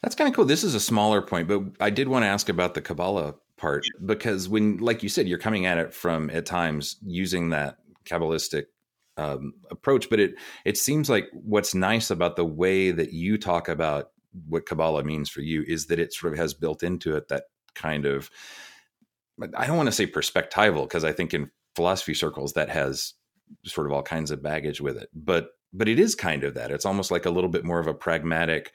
That's 0.01 0.15
kind 0.15 0.29
of 0.29 0.35
cool. 0.35 0.45
This 0.45 0.63
is 0.63 0.75
a 0.75 0.79
smaller 0.79 1.21
point, 1.21 1.47
but 1.47 1.63
I 1.79 1.89
did 1.89 2.07
want 2.07 2.23
to 2.23 2.27
ask 2.27 2.47
about 2.47 2.73
the 2.73 2.81
Kabbalah 2.81 3.35
part 3.57 3.85
because 4.05 4.49
when, 4.49 4.77
like 4.77 5.03
you 5.03 5.09
said, 5.09 5.27
you're 5.27 5.37
coming 5.37 5.65
at 5.65 5.77
it 5.77 5.93
from 5.93 6.29
at 6.29 6.45
times 6.45 6.97
using 7.05 7.49
that 7.49 7.77
Kabbalistic 8.05 8.65
um, 9.17 9.53
approach, 9.71 10.09
but 10.09 10.19
it 10.19 10.35
it 10.65 10.77
seems 10.77 11.09
like 11.09 11.29
what's 11.33 11.73
nice 11.73 12.09
about 12.09 12.35
the 12.35 12.45
way 12.45 12.91
that 12.91 13.13
you 13.13 13.37
talk 13.37 13.69
about 13.69 14.11
what 14.47 14.65
Kabbalah 14.65 15.03
means 15.03 15.29
for 15.29 15.41
you 15.41 15.63
is 15.67 15.87
that 15.87 15.99
it 15.99 16.13
sort 16.13 16.33
of 16.33 16.39
has 16.39 16.53
built 16.53 16.83
into 16.83 17.15
it 17.15 17.29
that 17.29 17.43
kind 17.73 18.05
of 18.05 18.29
I 19.55 19.67
don't 19.67 19.77
want 19.77 19.87
to 19.87 19.93
say 19.93 20.07
perspectival 20.07 20.83
because 20.83 21.03
I 21.03 21.11
think 21.11 21.33
in 21.33 21.51
philosophy 21.75 22.13
circles 22.13 22.53
that 22.53 22.69
has 22.69 23.13
sort 23.65 23.87
of 23.87 23.93
all 23.93 24.03
kinds 24.03 24.31
of 24.31 24.41
baggage 24.41 24.81
with 24.81 24.97
it, 24.97 25.09
but 25.13 25.49
but 25.73 25.89
it 25.89 25.99
is 25.99 26.15
kind 26.15 26.43
of 26.43 26.53
that. 26.53 26.71
It's 26.71 26.85
almost 26.85 27.11
like 27.11 27.25
a 27.25 27.29
little 27.29 27.49
bit 27.49 27.65
more 27.65 27.79
of 27.79 27.87
a 27.87 27.93
pragmatic 27.93 28.71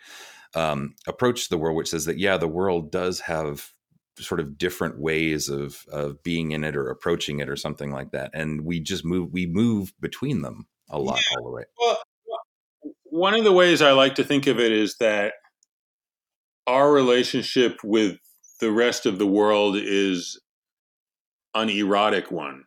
um, 0.55 0.95
approach 1.07 1.45
to 1.45 1.51
the 1.51 1.59
world, 1.59 1.77
which 1.77 1.89
says 1.89 2.05
that 2.05 2.19
yeah, 2.19 2.37
the 2.37 2.49
world 2.49 2.93
does 2.93 3.21
have 3.21 3.73
sort 4.21 4.41
of 4.41 4.59
different 4.59 4.99
ways 4.99 5.49
of 5.49 5.85
of 5.91 6.23
being 6.23 6.53
in 6.53 6.65
it 6.65 6.77
or 6.77 6.91
approaching 6.91 7.41
it 7.41 7.49
or 7.49 7.57
something 7.57 7.91
like 7.91 8.13
that, 8.13 8.31
and 8.35 8.65
we 8.65 8.81
just 8.81 9.05
move 9.05 9.33
we 9.33 9.47
move 9.47 9.93
between 10.01 10.43
them 10.43 10.67
a 10.89 10.99
lot 10.99 11.21
all 11.37 11.45
the 11.45 11.51
way. 11.51 11.65
Well, 11.79 11.99
one 13.05 13.35
of 13.35 13.45
the 13.45 13.53
ways 13.53 13.83
I 13.83 13.93
like 13.93 14.15
to 14.17 14.25
think 14.25 14.47
of 14.47 14.61
it 14.61 14.73
is 14.73 14.97
that 15.01 15.35
our 16.67 16.93
relationship 16.93 17.79
with 17.83 18.19
the 18.61 18.71
rest 18.71 19.07
of 19.07 19.19
the 19.19 19.27
world 19.27 19.77
is 19.77 20.41
an 21.55 21.69
erotic 21.69 22.31
one. 22.31 22.65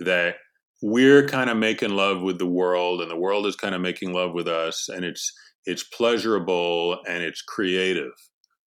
That 0.00 0.36
we're 0.82 1.26
kind 1.26 1.48
of 1.48 1.56
making 1.56 1.90
love 1.90 2.20
with 2.20 2.38
the 2.38 2.46
world, 2.46 3.00
and 3.00 3.10
the 3.10 3.16
world 3.16 3.46
is 3.46 3.56
kind 3.56 3.74
of 3.74 3.80
making 3.80 4.12
love 4.12 4.32
with 4.32 4.48
us, 4.48 4.88
and 4.88 5.04
it's 5.04 5.32
it's 5.64 5.82
pleasurable 5.82 7.00
and 7.08 7.22
it's 7.22 7.42
creative. 7.42 8.12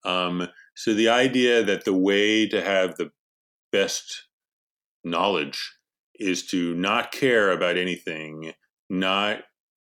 Um, 0.05 0.47
so 0.75 0.93
the 0.93 1.09
idea 1.09 1.63
that 1.63 1.85
the 1.85 1.93
way 1.93 2.47
to 2.47 2.61
have 2.61 2.95
the 2.95 3.11
best 3.71 4.27
knowledge 5.03 5.73
is 6.19 6.45
to 6.47 6.73
not 6.75 7.11
care 7.11 7.51
about 7.51 7.77
anything, 7.77 8.53
not 8.89 9.39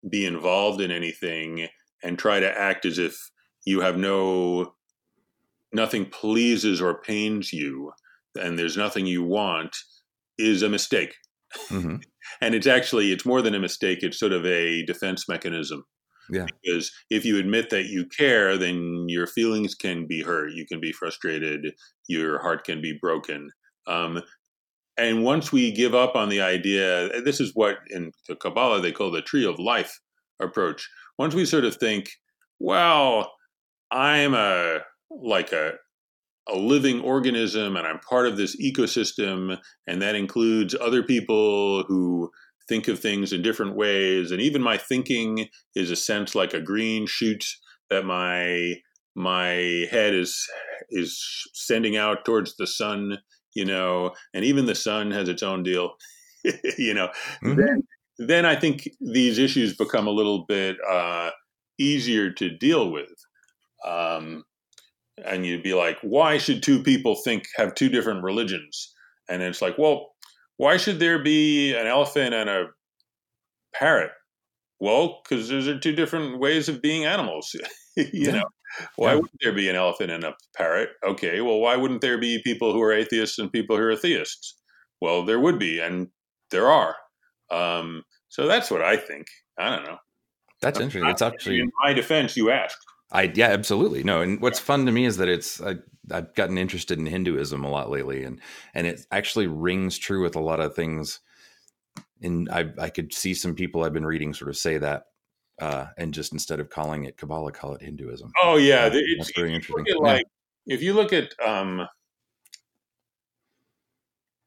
be 0.09 0.25
involved 0.25 0.81
in 0.81 0.91
anything 0.91 1.67
and 2.03 2.17
try 2.17 2.39
to 2.39 2.59
act 2.59 2.85
as 2.85 2.97
if 2.97 3.31
you 3.65 3.81
have 3.81 3.97
no 3.97 4.73
nothing 5.73 6.05
pleases 6.05 6.81
or 6.81 7.01
pains 7.01 7.53
you 7.53 7.91
and 8.39 8.57
there's 8.57 8.77
nothing 8.77 9.05
you 9.05 9.23
want 9.23 9.75
is 10.37 10.61
a 10.61 10.69
mistake. 10.69 11.15
Hmm 11.69 11.97
and 12.39 12.55
it's 12.55 12.67
actually 12.67 13.11
it's 13.11 13.25
more 13.25 13.41
than 13.41 13.55
a 13.55 13.59
mistake 13.59 13.99
it's 14.01 14.19
sort 14.19 14.31
of 14.31 14.45
a 14.45 14.83
defense 14.85 15.27
mechanism 15.27 15.83
Yeah. 16.29 16.45
Because 16.63 16.91
if 17.09 17.25
you 17.25 17.37
admit 17.37 17.69
that 17.69 17.87
you 17.87 18.05
care, 18.05 18.57
then 18.57 19.05
your 19.07 19.27
feelings 19.27 19.75
can 19.75 20.07
be 20.07 20.21
hurt. 20.21 20.53
You 20.53 20.65
can 20.65 20.79
be 20.79 20.91
frustrated. 20.91 21.73
Your 22.07 22.39
heart 22.39 22.63
can 22.63 22.81
be 22.81 22.97
broken. 23.01 23.51
Um, 23.87 24.21
and 24.97 25.23
once 25.23 25.51
we 25.51 25.71
give 25.71 25.95
up 25.95 26.15
on 26.15 26.29
the 26.29 26.41
idea, 26.41 27.21
this 27.21 27.39
is 27.39 27.51
what 27.55 27.77
in 27.89 28.11
the 28.27 28.35
Kabbalah 28.35 28.81
they 28.81 28.91
call 28.91 29.11
the 29.11 29.21
tree 29.21 29.45
of 29.45 29.59
life 29.59 29.99
approach. 30.39 30.89
Once 31.17 31.33
we 31.33 31.45
sort 31.45 31.65
of 31.65 31.75
think, 31.75 32.09
well, 32.59 33.31
I'm 33.89 34.33
a 34.33 34.79
like 35.09 35.51
a 35.51 35.73
a 36.49 36.55
living 36.55 37.01
organism 37.01 37.75
and 37.77 37.85
I'm 37.87 37.99
part 37.99 38.27
of 38.27 38.37
this 38.37 38.59
ecosystem, 38.61 39.57
and 39.87 40.01
that 40.01 40.15
includes 40.15 40.75
other 40.79 41.03
people 41.03 41.83
who 41.83 42.31
think 42.67 42.87
of 42.87 42.99
things 42.99 43.33
in 43.33 43.41
different 43.41 43.75
ways. 43.75 44.31
And 44.31 44.41
even 44.41 44.61
my 44.61 44.77
thinking 44.77 45.47
is 45.75 45.91
a 45.91 45.95
sense 45.95 46.35
like 46.35 46.53
a 46.53 46.61
green 46.61 47.05
shoot 47.07 47.43
that 47.89 48.05
my 48.05 48.75
my 49.15 49.87
head 49.91 50.13
is 50.13 50.47
is 50.89 51.21
sending 51.53 51.97
out 51.97 52.25
towards 52.25 52.55
the 52.57 52.67
sun, 52.67 53.17
you 53.53 53.65
know, 53.65 54.11
and 54.33 54.45
even 54.45 54.65
the 54.65 54.75
sun 54.75 55.11
has 55.11 55.27
its 55.29 55.43
own 55.43 55.63
deal, 55.63 55.91
you 56.77 56.93
know. 56.93 57.09
Mhm. 57.43 57.57
Then, 57.57 57.83
then 58.17 58.45
I 58.45 58.55
think 58.55 58.87
these 58.99 59.37
issues 59.37 59.75
become 59.75 60.07
a 60.07 60.11
little 60.11 60.45
bit 60.45 60.77
uh, 60.89 61.31
easier 61.79 62.31
to 62.33 62.49
deal 62.49 62.91
with. 62.91 63.09
Um, 63.85 64.43
and 65.25 65.45
you'd 65.45 65.63
be 65.63 65.73
like, 65.73 65.97
why 66.01 66.37
should 66.37 66.63
two 66.63 66.81
people 66.83 67.15
think 67.15 67.45
have 67.57 67.75
two 67.75 67.89
different 67.89 68.23
religions? 68.23 68.93
And 69.29 69.41
it's 69.41 69.61
like, 69.61 69.77
well, 69.77 70.11
why 70.57 70.77
should 70.77 70.99
there 70.99 71.19
be 71.19 71.73
an 71.75 71.87
elephant 71.87 72.33
and 72.33 72.49
a 72.49 72.67
parrot? 73.73 74.11
Well, 74.79 75.21
because 75.23 75.49
those 75.49 75.67
are 75.67 75.79
two 75.79 75.93
different 75.93 76.39
ways 76.39 76.67
of 76.69 76.81
being 76.81 77.05
animals. 77.05 77.55
you 77.95 78.05
Yeah. 78.13 78.31
know, 78.31 78.43
why 78.95 79.09
Yeah. 79.09 79.15
wouldn't 79.15 79.39
there 79.41 79.53
be 79.53 79.69
an 79.69 79.75
elephant 79.75 80.11
and 80.11 80.23
a 80.23 80.35
parrot? 80.55 80.89
Okay, 81.05 81.41
well, 81.41 81.59
why 81.59 81.75
wouldn't 81.75 82.01
there 82.01 82.17
be 82.17 82.41
people 82.43 82.73
who 82.73 82.81
are 82.81 82.93
atheists 82.93 83.37
and 83.39 83.51
people 83.51 83.77
who 83.77 83.83
are 83.83 83.95
theists? 83.95 84.57
Well, 85.01 85.23
there 85.25 85.39
would 85.39 85.59
be, 85.59 85.79
and 85.79 86.07
there 86.51 86.67
are. 86.71 86.95
Um, 87.51 88.03
so 88.29 88.47
that's 88.47 88.71
what 88.71 88.81
I 88.81 88.97
think. 88.97 89.27
I 89.59 89.75
don't 89.75 89.85
know. 89.85 89.97
That's 90.61 90.79
interesting. 90.79 91.09
It's 91.09 91.21
actually 91.21 91.59
In 91.59 91.71
my 91.83 91.91
defense, 91.93 92.37
you 92.37 92.51
asked. 92.51 92.77
I 93.11 93.31
yeah, 93.35 93.47
absolutely. 93.47 94.03
No, 94.03 94.21
and 94.21 94.39
what's 94.41 94.59
fun 94.59 94.85
to 94.85 94.91
me 94.91 95.05
is 95.05 95.17
that 95.17 95.27
it's 95.27 95.61
I, 95.61 95.75
I've 96.11 96.33
gotten 96.35 96.57
interested 96.57 96.97
in 96.97 97.05
Hinduism 97.05 97.63
a 97.63 97.69
lot 97.69 97.89
lately, 97.89 98.23
and 98.23 98.39
and 98.73 98.87
it 98.87 99.05
actually 99.11 99.47
rings 99.47 99.97
true 99.97 100.21
with 100.23 100.35
a 100.35 100.39
lot 100.41 100.59
of 100.59 100.75
things. 100.75 101.19
And 102.21 102.49
I 102.49 102.69
I 102.79 102.89
could 102.89 103.13
see 103.13 103.33
some 103.33 103.55
people 103.55 103.83
I've 103.83 103.93
been 103.93 104.05
reading 104.05 104.33
sort 104.33 104.49
of 104.49 104.57
say 104.57 104.77
that, 104.77 105.07
uh, 105.59 105.87
and 105.97 106.13
just 106.13 106.31
instead 106.31 106.59
of 106.59 106.69
calling 106.69 107.03
it 107.03 107.17
Kabbalah, 107.17 107.51
call 107.51 107.75
it 107.75 107.81
Hinduism. 107.81 108.31
Oh 108.41 108.55
yeah, 108.57 108.87
the- 108.89 108.99
it's, 109.17 109.31
very 109.35 109.53
if 109.55 109.67
you 109.67 109.75
look 109.75 109.87
interesting. 109.87 110.05
Yeah. 110.05 110.13
like 110.13 110.25
if 110.67 110.81
you 110.81 110.93
look 110.93 111.11
at 111.11 111.33
um, 111.45 111.87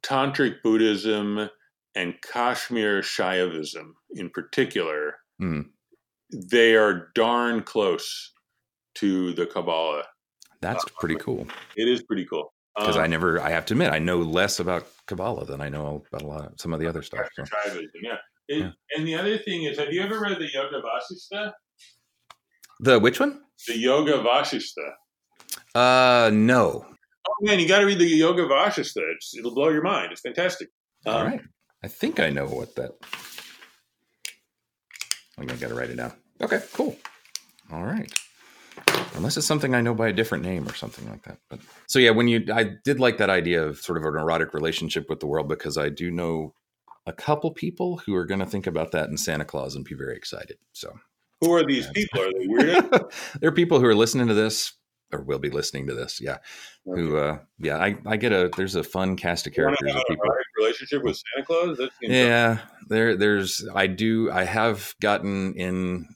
tantric 0.03 0.63
Buddhism 0.63 1.51
and 1.95 2.15
Kashmir 2.23 3.01
Shaivism 3.03 3.93
in 4.15 4.31
particular, 4.31 5.17
Hmm. 5.39 5.63
they 6.33 6.77
are 6.77 7.11
darn 7.15 7.63
close 7.63 8.33
to 8.97 9.33
the 9.35 9.47
Kabbalah. 9.47 10.05
That's 10.61 10.85
pretty 10.99 11.17
cool 11.17 11.47
It 11.77 11.89
is 11.89 12.03
pretty 12.03 12.25
cool. 12.27 12.53
because 12.77 12.97
Um, 12.97 13.03
I 13.03 13.07
never 13.07 13.41
I 13.41 13.51
have 13.51 13.67
to 13.67 13.75
admit 13.75 13.93
I 13.93 13.99
know 13.99 14.19
less 14.19 14.61
about 14.61 14.87
Kabbalah 15.07 15.45
than 15.45 15.61
I 15.61 15.69
know 15.69 16.03
about 16.09 16.23
a 16.23 16.27
lot 16.27 16.45
of 16.47 16.53
some 16.59 16.73
of 16.73 16.81
the 16.81 16.87
other 16.87 17.03
stuff. 17.03 17.27
So. 17.37 17.45
Yeah. 18.03 18.17
It- 18.49 18.59
Yeah. 18.61 18.71
And 18.97 19.07
the 19.07 19.15
other 19.15 19.37
thing 19.39 19.65
is, 19.65 19.79
have 19.79 19.93
you 19.93 20.03
ever 20.03 20.21
read 20.21 20.39
the 20.39 20.51
Yoga 20.53 20.81
Vasista? 20.83 21.53
The 22.81 22.99
which 22.99 23.21
one? 23.21 23.43
The 23.69 23.79
Yoga 23.79 24.15
Vasista. 24.23 24.93
Uh, 25.75 26.31
no. 26.33 26.87
Oh 27.27 27.35
man, 27.41 27.59
you 27.59 27.67
got 27.69 27.79
to 27.81 27.87
read 27.87 27.99
the 27.99 28.05
Yoga 28.07 28.43
Vasista. 28.47 29.01
It's, 29.15 29.35
it'll 29.37 29.55
blow 29.55 29.71
your 29.71 29.83
mind. 29.83 30.13
It's 30.13 30.21
fantastic. 30.21 30.69
Um, 31.07 31.15
All 31.15 31.25
right. 31.25 31.41
I 31.83 31.89
think 31.89 32.21
I 32.21 32.31
know 32.31 32.47
what 32.47 32.75
that. 32.77 32.93
I'm 35.39 35.47
gonna 35.47 35.59
gotta 35.61 35.75
write 35.75 35.91
it 35.91 35.97
down. 35.97 36.13
Okay, 36.41 36.61
cool. 36.73 36.97
All 37.73 37.85
right. 37.85 38.13
Unless 39.15 39.37
it's 39.37 39.47
something 39.47 39.75
I 39.75 39.81
know 39.81 39.95
by 39.95 40.09
a 40.09 40.13
different 40.13 40.45
name 40.45 40.67
or 40.69 40.75
something 40.75 41.09
like 41.09 41.23
that. 41.25 41.39
But 41.49 41.61
so 41.87 41.99
yeah, 41.99 42.11
when 42.11 42.29
you, 42.29 42.45
I 42.53 42.73
did 42.85 43.01
like 43.01 43.19
that 43.19 43.31
idea 43.31 43.65
of 43.65 43.79
sort 43.79 43.99
of 43.99 44.05
an 44.05 44.21
erotic 44.21 44.55
relationship 44.55 45.09
with 45.09 45.21
the 45.21 45.27
world 45.27 45.49
because 45.49 45.79
I 45.79 45.89
do 45.89 46.11
know 46.11 46.55
a 47.07 47.13
couple 47.13 47.51
people 47.53 47.99
who 47.99 48.15
are 48.15 48.25
going 48.25 48.41
to 48.41 48.47
think 48.47 48.67
about 48.67 48.93
that 48.93 49.09
in 49.09 49.17
Santa 49.17 49.45
Claus 49.45 49.75
and 49.75 49.85
be 49.85 49.95
very 49.95 50.17
excited. 50.17 50.57
So 50.73 50.99
Who 51.41 51.53
are 51.53 51.65
these 51.65 51.87
people? 51.89 52.23
Are 52.23 52.33
they 52.33 52.47
weird? 52.47 52.91
there 53.41 53.51
are 53.51 53.53
people 53.53 53.79
who 53.79 53.87
are 53.87 53.95
listening 53.95 54.29
to 54.29 54.35
this 54.35 54.73
or 55.13 55.23
will 55.23 55.39
be 55.39 55.51
listening 55.51 55.87
to 55.87 55.95
this. 55.95 56.21
Yeah. 56.21 56.39
Who, 56.85 57.17
uh, 57.17 57.39
yeah, 57.59 57.79
I, 57.79 57.97
I 58.07 58.17
get 58.17 58.33
a, 58.33 58.51
there's 58.57 58.75
a 58.75 58.83
fun 58.83 59.17
cast 59.17 59.47
of 59.47 59.55
characters 59.55 59.95
of 59.95 60.03
people. 60.09 60.25
relationship 60.59 61.03
with 61.03 61.17
Santa 61.17 61.47
Claus? 61.47 61.91
Yeah, 62.03 62.59
there, 62.89 63.17
there's, 63.17 63.67
I 63.75 63.87
do, 63.87 64.31
I 64.31 64.45
have 64.45 64.95
gotten 65.01 65.55
in. 65.55 66.09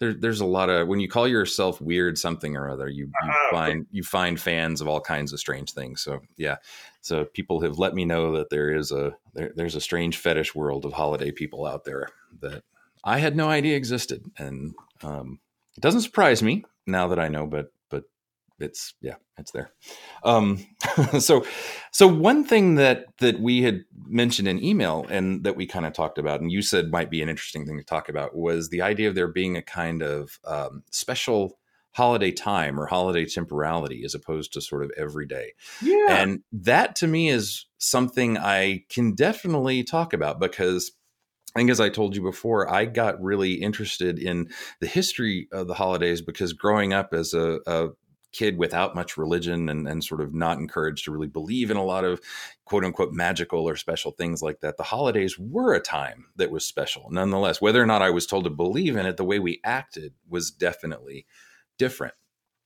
There, 0.00 0.14
there's 0.14 0.40
a 0.40 0.46
lot 0.46 0.70
of 0.70 0.88
when 0.88 0.98
you 0.98 1.08
call 1.08 1.28
yourself 1.28 1.80
weird 1.80 2.18
something 2.18 2.56
or 2.56 2.68
other, 2.68 2.88
you, 2.88 3.04
you 3.06 3.30
okay. 3.30 3.38
find 3.50 3.86
you 3.90 4.02
find 4.02 4.40
fans 4.40 4.80
of 4.80 4.88
all 4.88 5.00
kinds 5.00 5.32
of 5.32 5.38
strange 5.38 5.72
things. 5.72 6.02
So 6.02 6.20
yeah, 6.36 6.56
so 7.00 7.26
people 7.26 7.60
have 7.60 7.78
let 7.78 7.94
me 7.94 8.04
know 8.04 8.36
that 8.36 8.50
there 8.50 8.72
is 8.72 8.90
a 8.90 9.14
there, 9.34 9.52
there's 9.54 9.74
a 9.74 9.80
strange 9.80 10.16
fetish 10.16 10.54
world 10.54 10.84
of 10.84 10.94
holiday 10.94 11.30
people 11.30 11.66
out 11.66 11.84
there 11.84 12.08
that 12.40 12.64
I 13.04 13.18
had 13.18 13.36
no 13.36 13.48
idea 13.48 13.76
existed, 13.76 14.24
and 14.38 14.74
um, 15.02 15.38
it 15.76 15.80
doesn't 15.80 16.00
surprise 16.00 16.42
me 16.42 16.64
now 16.86 17.08
that 17.08 17.18
I 17.18 17.28
know, 17.28 17.46
but 17.46 17.70
it's 18.60 18.94
yeah, 19.00 19.16
it's 19.38 19.52
there. 19.52 19.72
Um, 20.24 20.66
so 21.18 21.44
so 21.92 22.06
one 22.06 22.44
thing 22.44 22.76
that 22.76 23.06
that 23.18 23.40
we 23.40 23.62
had 23.62 23.84
mentioned 24.06 24.48
in 24.48 24.62
email 24.62 25.06
and 25.08 25.44
that 25.44 25.56
we 25.56 25.66
kind 25.66 25.86
of 25.86 25.92
talked 25.92 26.18
about, 26.18 26.40
and 26.40 26.50
you 26.50 26.62
said 26.62 26.90
might 26.90 27.10
be 27.10 27.22
an 27.22 27.28
interesting 27.28 27.66
thing 27.66 27.78
to 27.78 27.84
talk 27.84 28.08
about, 28.08 28.34
was 28.34 28.68
the 28.68 28.82
idea 28.82 29.08
of 29.08 29.14
there 29.14 29.28
being 29.28 29.56
a 29.56 29.62
kind 29.62 30.02
of 30.02 30.38
um, 30.44 30.82
special 30.90 31.58
holiday 31.92 32.30
time 32.30 32.78
or 32.78 32.86
holiday 32.86 33.24
temporality 33.24 34.04
as 34.04 34.14
opposed 34.14 34.52
to 34.52 34.60
sort 34.60 34.84
of 34.84 34.92
every 34.96 35.26
day. 35.26 35.52
Yeah. 35.82 36.06
And 36.08 36.42
that 36.52 36.94
to 36.96 37.06
me 37.06 37.30
is 37.30 37.66
something 37.78 38.38
I 38.38 38.84
can 38.88 39.14
definitely 39.14 39.82
talk 39.82 40.12
about 40.12 40.38
because 40.38 40.92
I 41.54 41.60
think, 41.60 41.70
as 41.70 41.80
I 41.80 41.88
told 41.88 42.14
you 42.14 42.22
before, 42.22 42.72
I 42.72 42.84
got 42.84 43.20
really 43.20 43.54
interested 43.54 44.20
in 44.20 44.50
the 44.80 44.86
history 44.86 45.48
of 45.50 45.66
the 45.66 45.74
holidays 45.74 46.22
because 46.22 46.52
growing 46.52 46.92
up 46.92 47.12
as 47.12 47.34
a, 47.34 47.58
a 47.66 47.88
kid 48.32 48.58
without 48.58 48.94
much 48.94 49.16
religion 49.16 49.68
and, 49.68 49.88
and 49.88 50.04
sort 50.04 50.20
of 50.20 50.34
not 50.34 50.58
encouraged 50.58 51.04
to 51.04 51.10
really 51.10 51.26
believe 51.26 51.70
in 51.70 51.76
a 51.76 51.84
lot 51.84 52.04
of 52.04 52.20
quote 52.64 52.84
unquote 52.84 53.12
magical 53.12 53.68
or 53.68 53.76
special 53.76 54.12
things 54.12 54.42
like 54.42 54.60
that, 54.60 54.76
the 54.76 54.82
holidays 54.84 55.38
were 55.38 55.74
a 55.74 55.80
time 55.80 56.26
that 56.36 56.50
was 56.50 56.64
special. 56.64 57.08
Nonetheless, 57.10 57.60
whether 57.60 57.82
or 57.82 57.86
not 57.86 58.02
I 58.02 58.10
was 58.10 58.26
told 58.26 58.44
to 58.44 58.50
believe 58.50 58.96
in 58.96 59.06
it, 59.06 59.16
the 59.16 59.24
way 59.24 59.38
we 59.38 59.60
acted 59.64 60.14
was 60.28 60.50
definitely 60.50 61.26
different. 61.78 62.14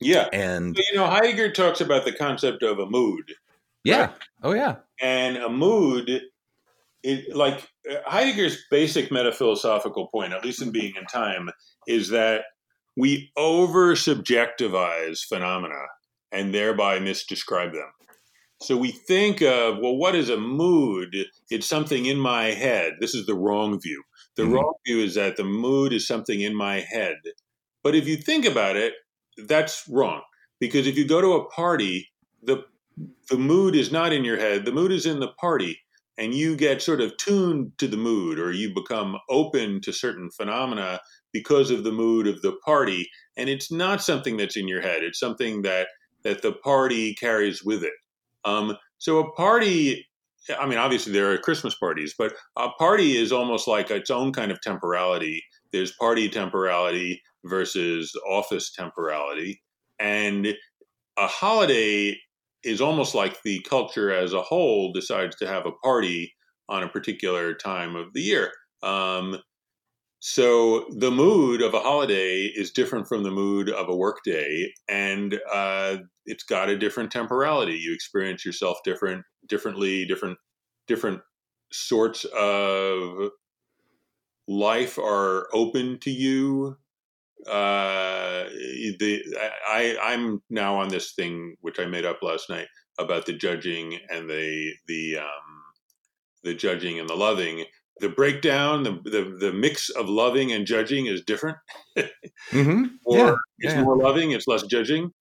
yeah. 0.00 0.28
And 0.32 0.76
You 0.76 0.96
know, 0.96 1.06
Heidegger 1.06 1.52
talks 1.52 1.80
about 1.80 2.04
the 2.04 2.12
concept 2.12 2.62
of 2.62 2.78
a 2.78 2.86
mood, 2.86 3.34
yeah, 3.84 4.12
oh, 4.42 4.52
yeah. 4.52 4.76
and 5.00 5.36
a 5.36 5.48
mood, 5.48 6.22
it, 7.02 7.36
like 7.36 7.68
Heidegger's 8.06 8.64
basic 8.70 9.12
metaphilosophical 9.12 10.08
point, 10.08 10.32
at 10.32 10.44
least 10.44 10.62
in 10.62 10.70
Being 10.70 10.94
and 10.96 11.08
Time, 11.08 11.50
is 11.86 12.08
that 12.08 12.44
we 12.96 13.32
over 13.36 13.94
subjectivize 13.94 15.20
phenomena 15.24 15.82
and 16.32 16.54
thereby 16.54 16.98
misdescribe 16.98 17.72
them. 17.72 17.92
So 18.62 18.76
we 18.76 18.92
think 18.92 19.42
of, 19.42 19.78
well, 19.80 19.96
what 19.96 20.14
is 20.14 20.30
a 20.30 20.36
mood? 20.38 21.14
It's 21.50 21.66
something 21.66 22.06
in 22.06 22.18
my 22.18 22.46
head. 22.46 22.94
This 23.00 23.14
is 23.14 23.26
the 23.26 23.34
wrong 23.34 23.80
view. 23.80 24.02
The 24.36 24.44
Mhm. 24.44 24.52
wrong 24.52 24.74
view 24.86 25.00
is 25.00 25.14
that 25.14 25.36
the 25.36 25.44
mood 25.44 25.92
is 25.92 26.06
something 26.06 26.40
in 26.40 26.54
my 26.54 26.80
head. 26.80 27.16
But 27.82 27.94
if 27.94 28.08
you 28.08 28.16
think 28.16 28.46
about 28.46 28.76
it, 28.76 28.94
that's 29.36 29.86
wrong. 29.88 30.22
Because 30.60 30.86
if 30.86 30.96
you 30.96 31.06
go 31.06 31.20
to 31.20 31.32
a 31.34 31.48
party, 31.50 32.10
the 32.42 32.64
the 33.28 33.36
mood 33.36 33.74
is 33.74 33.90
not 33.90 34.12
in 34.12 34.24
your 34.24 34.38
head, 34.38 34.64
the 34.64 34.72
mood 34.72 34.92
is 34.92 35.04
in 35.04 35.18
the 35.18 35.32
party. 35.40 35.80
And 36.16 36.32
you 36.32 36.56
get 36.56 36.80
sort 36.80 37.00
of 37.00 37.16
tuned 37.16 37.76
to 37.78 37.88
the 37.88 37.96
mood, 37.96 38.38
or 38.38 38.52
you 38.52 38.72
become 38.72 39.18
open 39.28 39.80
to 39.80 39.92
certain 39.92 40.30
phenomena 40.30 41.00
because 41.34 41.70
of 41.70 41.84
the 41.84 41.92
mood 41.92 42.26
of 42.26 42.40
the 42.40 42.56
party. 42.64 43.10
And 43.36 43.50
it's 43.50 43.70
not 43.70 44.00
something 44.00 44.38
that's 44.38 44.56
in 44.56 44.68
your 44.68 44.80
head. 44.80 45.02
It's 45.02 45.20
something 45.20 45.60
that 45.62 45.88
that 46.22 46.40
the 46.40 46.52
party 46.52 47.12
carries 47.14 47.62
with 47.62 47.84
it. 47.84 47.92
Um, 48.46 48.78
so 48.96 49.18
a 49.18 49.30
party, 49.32 50.06
I 50.58 50.66
mean, 50.66 50.78
obviously 50.78 51.12
there 51.12 51.30
are 51.30 51.36
Christmas 51.36 51.74
parties, 51.74 52.14
but 52.16 52.32
a 52.56 52.70
party 52.78 53.18
is 53.18 53.30
almost 53.30 53.68
like 53.68 53.90
its 53.90 54.08
own 54.08 54.32
kind 54.32 54.50
of 54.50 54.62
temporality. 54.62 55.42
There's 55.70 55.92
party 55.92 56.30
temporality 56.30 57.20
versus 57.44 58.10
office 58.26 58.72
temporality, 58.72 59.60
and 59.98 60.46
a 61.18 61.26
holiday 61.26 62.16
is 62.62 62.80
almost 62.80 63.14
like 63.14 63.42
the 63.42 63.60
culture 63.68 64.10
as 64.10 64.32
a 64.32 64.40
whole 64.40 64.92
decides 64.92 65.36
to 65.36 65.46
have 65.46 65.66
a 65.66 65.72
party 65.82 66.32
on 66.70 66.82
a 66.82 66.88
particular 66.88 67.52
time 67.52 67.94
of 67.96 68.14
the 68.14 68.22
year. 68.22 68.50
Um, 68.82 69.38
so 70.26 70.86
the 70.88 71.10
mood 71.10 71.60
of 71.60 71.74
a 71.74 71.80
holiday 71.80 72.44
is 72.44 72.70
different 72.70 73.06
from 73.06 73.24
the 73.24 73.30
mood 73.30 73.68
of 73.68 73.90
a 73.90 73.94
workday, 73.94 74.72
and 74.88 75.38
uh, 75.52 75.98
it's 76.24 76.44
got 76.44 76.70
a 76.70 76.78
different 76.78 77.10
temporality. 77.10 77.74
You 77.74 77.92
experience 77.92 78.42
yourself 78.42 78.78
different, 78.86 79.22
differently, 79.50 80.06
different, 80.06 80.38
different 80.86 81.20
sorts 81.72 82.24
of 82.34 83.32
life 84.48 84.98
are 84.98 85.48
open 85.52 85.98
to 85.98 86.10
you. 86.10 86.78
Uh, 87.46 88.44
the 88.98 89.22
I 89.68 89.94
I'm 90.02 90.40
now 90.48 90.76
on 90.76 90.88
this 90.88 91.12
thing 91.12 91.54
which 91.60 91.78
I 91.78 91.84
made 91.84 92.06
up 92.06 92.22
last 92.22 92.48
night 92.48 92.68
about 92.98 93.26
the 93.26 93.34
judging 93.34 93.98
and 94.08 94.30
the 94.30 94.72
the 94.88 95.18
um, 95.18 95.62
the 96.44 96.54
judging 96.54 96.98
and 96.98 97.10
the 97.10 97.14
loving. 97.14 97.66
The 98.00 98.08
breakdown, 98.08 98.82
the, 98.82 98.92
the 99.04 99.36
the 99.38 99.52
mix 99.52 99.88
of 99.90 100.08
loving 100.08 100.52
and 100.52 100.66
judging 100.66 101.06
is 101.06 101.22
different. 101.22 101.56
Mm-hmm. 101.96 102.84
or 103.04 103.16
Yeah, 103.16 103.34
it's 103.58 103.74
yeah. 103.74 103.82
more 103.82 103.96
loving, 103.96 104.32
it's 104.32 104.48
less 104.48 104.64
judging. 104.64 105.12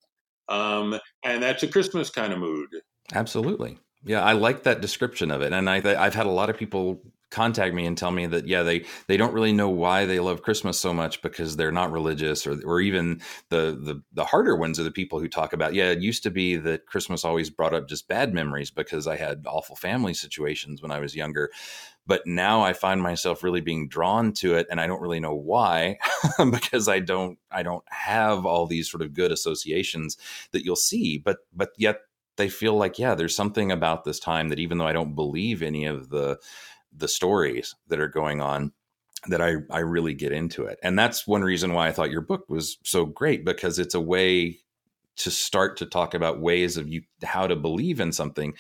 Um, 0.50 1.00
and 1.24 1.42
that's 1.42 1.64
a 1.64 1.68
Christmas 1.68 2.10
kind 2.10 2.34
of 2.34 2.40
mood. 2.40 2.70
Absolutely. 3.14 3.78
Yeah, 4.04 4.22
I 4.24 4.34
like 4.34 4.64
that 4.64 4.82
description 4.82 5.32
of 5.32 5.42
it, 5.42 5.54
and 5.54 5.70
I, 5.70 5.78
I've 5.78 6.16
had 6.16 6.26
a 6.26 6.32
lot 6.32 6.50
of 6.50 6.58
people 6.58 7.02
contact 7.34 7.74
me 7.74 7.88
and 7.88 7.98
tell 7.98 8.12
me 8.12 8.28
that 8.28 8.48
yeah 8.48 8.62
they 8.62 8.86
they 9.08 9.18
don't 9.18 9.34
really 9.34 9.52
know 9.52 9.70
why 9.70 10.06
they 10.06 10.20
love 10.20 10.44
Christmas 10.44 10.80
so 10.80 10.94
much 10.94 11.22
because 11.24 11.56
they're 11.56 11.72
not 11.72 11.92
religious 11.92 12.46
or 12.46 12.60
or 12.64 12.80
even 12.80 13.20
the 13.50 13.78
the 13.82 14.02
the 14.14 14.24
harder 14.24 14.56
ones 14.56 14.80
are 14.80 14.84
the 14.84 14.92
people 14.92 15.20
who 15.20 15.28
talk 15.28 15.52
about 15.52 15.74
yeah 15.74 15.90
it 15.90 16.00
used 16.00 16.22
to 16.24 16.30
be 16.30 16.56
that 16.58 16.86
Christmas 16.86 17.26
always 17.26 17.50
brought 17.50 17.74
up 17.74 17.90
just 17.90 18.08
bad 18.08 18.34
memories 18.34 18.70
because 18.70 19.08
I 19.08 19.18
had 19.18 19.46
awful 19.48 19.76
family 19.76 20.14
situations 20.14 20.82
when 20.82 20.92
I 20.92 21.00
was 21.00 21.16
younger. 21.16 21.50
But 22.06 22.28
now 22.28 22.62
I 22.62 22.74
find 22.74 23.02
myself 23.02 23.44
really 23.44 23.62
being 23.62 23.88
drawn 23.88 24.34
to 24.34 24.56
it 24.56 24.68
and 24.70 24.80
I 24.80 24.88
don't 24.88 25.02
really 25.02 25.22
know 25.22 25.34
why 25.34 25.98
because 26.52 26.88
I 26.88 27.00
don't 27.00 27.40
I 27.50 27.64
don't 27.64 27.84
have 27.90 28.46
all 28.46 28.68
these 28.68 28.92
sort 28.92 29.02
of 29.02 29.14
good 29.14 29.32
associations 29.32 30.18
that 30.52 30.64
you'll 30.64 30.76
see. 30.76 31.18
But 31.18 31.38
but 31.52 31.70
yet 31.78 32.02
they 32.36 32.50
feel 32.50 32.76
like 32.76 32.98
yeah 32.98 33.16
there's 33.16 33.36
something 33.36 33.72
about 33.72 34.04
this 34.04 34.20
time 34.20 34.50
that 34.50 34.60
even 34.60 34.78
though 34.78 34.88
I 34.88 34.94
don't 34.94 35.16
believe 35.16 35.62
any 35.62 35.86
of 35.86 36.10
the 36.10 36.40
the 36.96 37.08
stories 37.08 37.76
that 37.88 38.00
are 38.00 38.08
going 38.08 38.42
on 38.42 38.72
that 39.28 39.42
I 39.42 39.56
I 39.70 39.80
really 39.80 40.14
get 40.14 40.32
into 40.32 40.66
it. 40.66 40.80
And 40.84 40.98
that's 40.98 41.28
one 41.28 41.44
reason 41.44 41.74
why 41.74 41.88
I 41.88 41.92
thought 41.92 42.12
your 42.12 42.22
book 42.22 42.46
was 42.50 42.78
so 42.84 43.06
great 43.06 43.46
because 43.46 43.80
it's 43.80 43.96
a 43.96 44.02
way 44.02 44.60
to 45.16 45.32
start 45.32 45.78
to 45.78 45.86
talk 45.86 46.14
about 46.14 46.42
ways 46.42 46.78
of 46.78 46.88
you 46.88 47.04
how 47.24 47.48
to 47.48 47.56
believe 47.56 48.00
in 48.00 48.12
something 48.12 48.54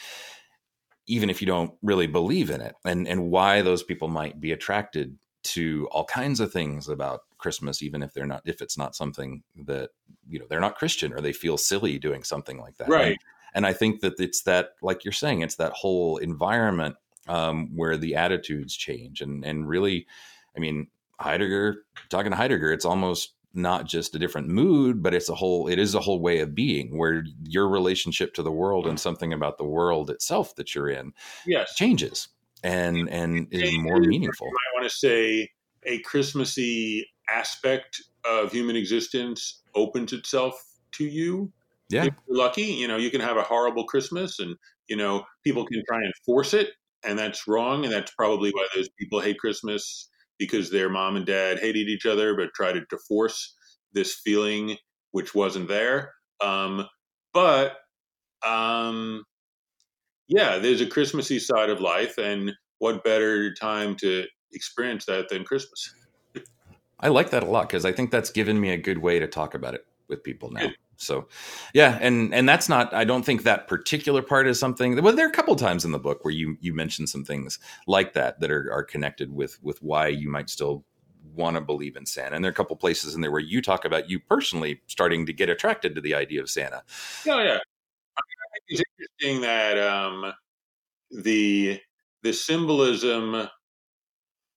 even 1.05 1.29
if 1.29 1.41
you 1.41 1.47
don't 1.47 1.73
really 1.81 2.07
believe 2.07 2.49
in 2.49 2.61
it 2.61 2.75
and 2.85 3.07
and 3.07 3.29
why 3.29 3.61
those 3.61 3.83
people 3.83 4.07
might 4.07 4.39
be 4.39 4.51
attracted 4.51 5.17
to 5.41 5.87
all 5.91 6.05
kinds 6.05 6.39
of 6.39 6.51
things 6.51 6.87
about 6.87 7.21
Christmas 7.37 7.81
even 7.81 8.01
if 8.01 8.13
they're 8.13 8.25
not 8.25 8.41
if 8.45 8.61
it's 8.61 8.77
not 8.77 8.95
something 8.95 9.43
that 9.65 9.89
you 10.29 10.39
know 10.39 10.45
they're 10.49 10.61
not 10.61 10.77
Christian 10.77 11.11
or 11.13 11.21
they 11.21 11.33
feel 11.33 11.57
silly 11.57 11.99
doing 11.99 12.23
something 12.23 12.59
like 12.59 12.77
that. 12.77 12.87
Right. 12.87 13.07
And, 13.07 13.19
and 13.55 13.65
I 13.65 13.73
think 13.73 14.01
that 14.01 14.19
it's 14.19 14.43
that 14.43 14.75
like 14.81 15.03
you're 15.03 15.11
saying 15.11 15.41
it's 15.41 15.55
that 15.55 15.73
whole 15.73 16.17
environment 16.17 16.95
um, 17.27 17.75
where 17.75 17.97
the 17.97 18.15
attitudes 18.15 18.75
change 18.75 19.21
and 19.21 19.45
and 19.45 19.67
really 19.67 20.05
i 20.55 20.59
mean 20.59 20.87
heidegger 21.19 21.85
talking 22.09 22.31
to 22.31 22.37
heidegger 22.37 22.71
it's 22.71 22.85
almost 22.85 23.35
not 23.53 23.85
just 23.85 24.15
a 24.15 24.19
different 24.19 24.47
mood 24.47 25.03
but 25.03 25.13
it's 25.13 25.29
a 25.29 25.35
whole 25.35 25.67
it 25.67 25.79
is 25.79 25.93
a 25.95 25.99
whole 25.99 26.19
way 26.21 26.39
of 26.39 26.55
being 26.55 26.97
where 26.97 27.23
your 27.43 27.67
relationship 27.69 28.33
to 28.33 28.41
the 28.43 28.51
world 28.51 28.87
and 28.87 28.99
something 28.99 29.31
about 29.31 29.57
the 29.57 29.63
world 29.63 30.09
itself 30.09 30.55
that 30.55 30.73
you're 30.73 30.89
in 30.89 31.13
Yes. 31.45 31.73
changes 31.75 32.29
and 32.63 33.09
and 33.09 33.47
is 33.51 33.71
more 33.71 34.01
meaningful 34.01 34.49
I 34.49 34.79
want 34.79 34.89
to 34.89 34.95
say 34.97 35.49
a 35.83 35.99
Christmassy 35.99 37.05
aspect 37.29 38.01
of 38.25 38.51
human 38.51 38.75
existence 38.75 39.61
opens 39.75 40.13
itself 40.13 40.55
to 40.93 41.05
you. 41.05 41.51
yeah 41.89 42.05
If 42.05 42.13
you're 42.27 42.37
lucky, 42.37 42.63
you 42.63 42.87
know, 42.87 42.97
you 42.97 43.11
can 43.11 43.21
have 43.21 43.37
a 43.37 43.43
horrible 43.43 43.85
Christmas 43.85 44.39
and, 44.39 44.55
you 44.87 44.95
know, 44.95 45.25
people 45.43 45.65
can 45.65 45.81
try 45.87 45.97
and 45.99 46.13
force 46.25 46.53
it, 46.53 46.71
and 47.05 47.17
that's 47.17 47.47
wrong. 47.47 47.83
And 47.83 47.93
that's 47.93 48.11
probably 48.15 48.51
why 48.51 48.67
those 48.75 48.89
people 48.99 49.19
hate 49.19 49.39
Christmas 49.39 50.09
because 50.39 50.69
their 50.69 50.89
mom 50.89 51.15
and 51.15 51.25
dad 51.25 51.59
hated 51.59 51.87
each 51.87 52.05
other, 52.05 52.35
but 52.35 52.53
tried 52.53 52.73
to 52.73 52.97
force 53.07 53.55
this 53.93 54.13
feeling 54.13 54.77
which 55.11 55.33
wasn't 55.33 55.67
there. 55.67 56.13
Um, 56.41 56.87
but 57.33 57.77
um, 58.45 59.23
yeah, 60.27 60.57
there's 60.57 60.81
a 60.81 60.85
Christmassy 60.85 61.39
side 61.39 61.69
of 61.69 61.79
life, 61.79 62.17
and 62.17 62.51
what 62.79 63.03
better 63.03 63.53
time 63.53 63.95
to 63.97 64.25
experience 64.51 65.05
that 65.05 65.29
than 65.29 65.45
Christmas? 65.45 65.93
I 66.99 67.09
like 67.09 67.29
that 67.29 67.43
a 67.43 67.45
lot 67.45 67.69
because 67.69 67.85
I 67.85 67.91
think 67.91 68.11
that's 68.11 68.29
given 68.29 68.59
me 68.59 68.71
a 68.71 68.77
good 68.77 68.97
way 68.97 69.19
to 69.19 69.27
talk 69.27 69.53
about 69.53 69.75
it 69.75 69.85
with 70.07 70.23
people 70.23 70.51
now. 70.51 70.61
Good. 70.61 70.75
So, 70.97 71.27
yeah, 71.73 71.97
and 72.01 72.33
and 72.33 72.47
that's 72.47 72.69
not. 72.69 72.93
I 72.93 73.03
don't 73.03 73.23
think 73.23 73.43
that 73.43 73.67
particular 73.67 74.21
part 74.21 74.47
is 74.47 74.59
something. 74.59 75.01
Well, 75.01 75.15
there 75.15 75.25
are 75.25 75.29
a 75.29 75.33
couple 75.33 75.55
times 75.55 75.85
in 75.85 75.91
the 75.91 75.99
book 75.99 76.23
where 76.23 76.33
you 76.33 76.57
you 76.61 76.73
mention 76.73 77.07
some 77.07 77.25
things 77.25 77.59
like 77.87 78.13
that 78.13 78.39
that 78.39 78.51
are 78.51 78.71
are 78.71 78.83
connected 78.83 79.33
with 79.33 79.61
with 79.63 79.81
why 79.81 80.07
you 80.07 80.29
might 80.29 80.49
still 80.49 80.85
want 81.35 81.55
to 81.55 81.61
believe 81.61 81.95
in 81.95 82.05
Santa. 82.05 82.35
And 82.35 82.43
there 82.43 82.49
are 82.49 82.53
a 82.53 82.55
couple 82.55 82.75
places 82.75 83.15
in 83.15 83.21
there 83.21 83.31
where 83.31 83.41
you 83.41 83.61
talk 83.61 83.85
about 83.85 84.09
you 84.09 84.19
personally 84.19 84.81
starting 84.87 85.25
to 85.25 85.33
get 85.33 85.49
attracted 85.49 85.95
to 85.95 86.01
the 86.01 86.13
idea 86.13 86.41
of 86.41 86.49
Santa. 86.49 86.83
Oh 87.27 87.39
yeah, 87.39 87.57
I, 87.57 88.21
mean, 88.21 88.39
I 88.43 88.47
think 88.53 88.63
it's 88.67 88.81
interesting 88.99 89.41
that 89.41 89.77
um, 89.77 90.33
the 91.11 91.79
the 92.21 92.33
symbolism 92.33 93.47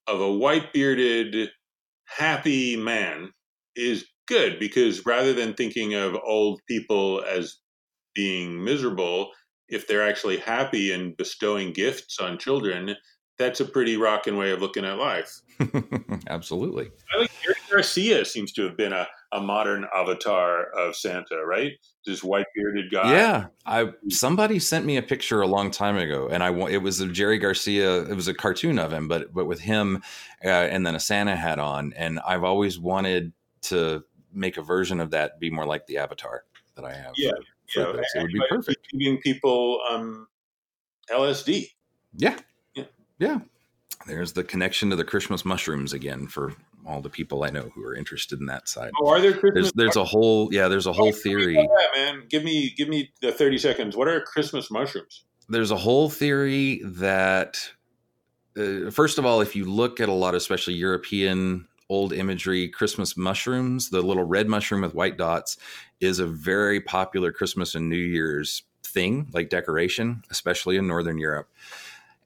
of 0.07 0.21
a 0.21 0.31
white 0.31 0.71
bearded 0.71 1.49
happy 2.05 2.77
man 2.77 3.33
is 3.75 4.05
good 4.27 4.59
because 4.59 5.05
rather 5.05 5.33
than 5.33 5.53
thinking 5.53 5.93
of 5.93 6.15
old 6.25 6.61
people 6.67 7.23
as 7.23 7.57
being 8.13 8.63
miserable, 8.63 9.31
if 9.69 9.87
they're 9.87 10.07
actually 10.07 10.37
happy 10.37 10.91
and 10.91 11.15
bestowing 11.17 11.73
gifts 11.73 12.19
on 12.19 12.37
children, 12.37 12.95
that's 13.37 13.59
a 13.59 13.65
pretty 13.65 13.97
rocking 13.97 14.37
way 14.37 14.51
of 14.51 14.61
looking 14.61 14.85
at 14.85 14.97
life. 14.97 15.41
Absolutely. 16.27 16.89
I 17.13 17.19
think 17.19 17.31
Jerry 17.43 17.55
Garcia 17.69 18.25
seems 18.25 18.51
to 18.53 18.63
have 18.63 18.75
been 18.75 18.93
a, 18.93 19.07
a 19.31 19.39
modern 19.39 19.85
avatar 19.95 20.65
of 20.75 20.95
Santa, 20.95 21.45
right? 21.45 21.73
This 22.05 22.23
white 22.23 22.47
bearded 22.55 22.91
guy. 22.91 23.11
Yeah, 23.11 23.45
I 23.65 23.89
somebody 24.09 24.59
sent 24.59 24.85
me 24.85 24.97
a 24.97 25.03
picture 25.03 25.41
a 25.41 25.47
long 25.47 25.69
time 25.69 25.97
ago, 25.97 26.27
and 26.31 26.43
I 26.43 26.51
it 26.67 26.81
was 26.81 26.99
of 26.99 27.13
Jerry 27.13 27.37
Garcia. 27.37 28.03
It 28.03 28.15
was 28.15 28.27
a 28.27 28.33
cartoon 28.33 28.79
of 28.79 28.91
him, 28.91 29.07
but 29.07 29.33
but 29.33 29.45
with 29.45 29.59
him, 29.59 30.01
uh, 30.43 30.47
and 30.47 30.85
then 30.85 30.95
a 30.95 30.99
Santa 30.99 31.35
hat 31.35 31.59
on. 31.59 31.93
And 31.95 32.19
I've 32.19 32.43
always 32.43 32.79
wanted 32.79 33.33
to 33.63 34.03
make 34.37 34.57
a 34.57 34.61
version 34.61 34.99
of 34.99 35.11
that 35.11 35.39
be 35.39 35.49
more 35.49 35.65
like 35.65 35.87
the 35.87 35.97
avatar 35.97 36.43
that 36.75 36.85
I 36.85 36.93
have. 36.93 37.13
Yeah, 37.15 37.31
for 37.73 37.79
You 37.79 37.85
know, 37.85 37.93
this. 37.93 38.07
It 38.15 38.21
would 38.21 38.31
be 38.31 38.41
perfect. 38.49 38.87
Giving 38.91 39.19
people 39.21 39.79
um, 39.89 40.27
LSD. 41.11 41.71
Yeah. 42.15 42.37
Yeah. 42.75 42.85
yeah, 43.19 43.39
There's 44.05 44.33
the 44.33 44.43
connection 44.43 44.89
to 44.91 44.95
the 44.95 45.03
Christmas 45.03 45.43
mushrooms 45.43 45.93
again 45.93 46.27
for 46.27 46.53
all 46.85 47.01
the 47.01 47.09
people 47.09 47.43
I 47.43 47.49
know 47.49 47.69
who 47.75 47.83
are 47.83 47.95
interested 47.95 48.39
in 48.39 48.45
that 48.45 48.69
side. 48.69 48.91
Oh, 49.01 49.09
are 49.09 49.19
there 49.19 49.33
Christmas? 49.33 49.71
There's 49.71 49.73
there's 49.73 49.95
a 49.97 50.05
whole 50.05 50.53
yeah 50.53 50.67
there's 50.67 50.87
a 50.87 50.93
whole 50.93 51.11
theory. 51.11 51.55
Yeah, 51.55 51.65
man. 51.95 52.23
Give 52.29 52.43
me 52.43 52.73
give 52.77 52.87
me 52.87 53.11
the 53.21 53.31
thirty 53.31 53.57
seconds. 53.57 53.97
What 53.97 54.07
are 54.07 54.21
Christmas 54.21 54.71
mushrooms? 54.71 55.25
there's 55.49 55.71
a 55.71 55.77
whole 55.77 56.09
theory 56.09 56.81
that 56.83 57.57
uh, 58.57 58.89
first 58.91 59.17
of 59.17 59.25
all 59.25 59.41
if 59.41 59.55
you 59.55 59.65
look 59.65 59.99
at 59.99 60.09
a 60.09 60.13
lot 60.13 60.29
of 60.29 60.37
especially 60.37 60.73
european 60.73 61.67
old 61.89 62.11
imagery 62.11 62.67
christmas 62.67 63.15
mushrooms 63.15 63.89
the 63.89 64.01
little 64.01 64.23
red 64.23 64.47
mushroom 64.47 64.81
with 64.81 64.93
white 64.93 65.17
dots 65.17 65.57
is 65.99 66.19
a 66.19 66.25
very 66.27 66.81
popular 66.81 67.31
christmas 67.31 67.75
and 67.75 67.89
new 67.89 67.95
year's 67.95 68.63
thing 68.87 69.27
like 69.33 69.49
decoration 69.49 70.23
especially 70.31 70.77
in 70.77 70.87
northern 70.87 71.17
europe. 71.17 71.49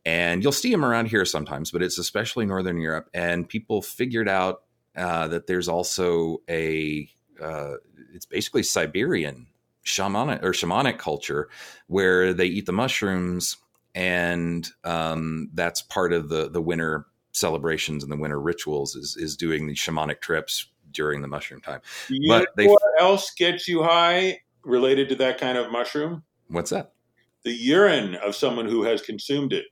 And 0.04 0.42
you'll 0.42 0.52
see 0.52 0.72
them 0.72 0.86
around 0.86 1.08
here 1.08 1.26
sometimes 1.26 1.72
but 1.72 1.84
it's 1.84 1.98
especially 1.98 2.46
northern 2.46 2.80
europe. 2.80 3.10
And 3.14 3.48
people 3.48 3.82
figured 3.82 4.30
out 4.30 4.64
uh, 4.96 5.28
that 5.30 5.48
there's 5.48 5.68
also 5.68 6.42
a 6.50 7.10
uh, 7.42 7.76
it's 8.14 8.26
basically 8.26 8.64
siberian 8.64 9.48
shamanic 9.86 10.44
or 10.44 10.52
shamanic 10.52 10.98
culture 11.00 11.50
where 11.88 12.34
they 12.34 12.46
eat 12.46 12.66
the 12.66 12.74
mushrooms 12.74 13.58
and 13.96 14.70
um, 14.84 15.50
that's 15.54 15.82
part 15.82 16.14
of 16.14 16.30
the 16.30 16.50
the 16.50 16.62
winter 16.62 17.08
celebrations 17.42 18.04
and 18.04 18.12
the 18.12 18.16
winter 18.18 18.40
rituals 18.40 18.96
is 18.96 19.18
is 19.18 19.36
doing 19.36 19.68
the 19.68 19.74
shamanic 19.74 20.22
trips 20.22 20.68
during 20.92 21.22
the 21.22 21.28
mushroom 21.28 21.60
time 21.62 21.82
You 22.10 22.30
But 22.30 22.50
they- 22.56 22.68
what 22.68 22.82
else 23.00 23.32
gets 23.32 23.68
you 23.68 23.82
high 23.84 24.40
related 24.64 25.10
to 25.10 25.16
that 25.16 25.40
kind 25.40 25.58
of 25.58 25.72
mushroom? 25.72 26.24
what's 26.48 26.70
that 26.70 26.94
The 27.44 27.52
urine 27.54 28.16
of 28.16 28.36
someone 28.36 28.68
who 28.68 28.84
has 28.84 29.02
consumed 29.02 29.52
it. 29.54 29.66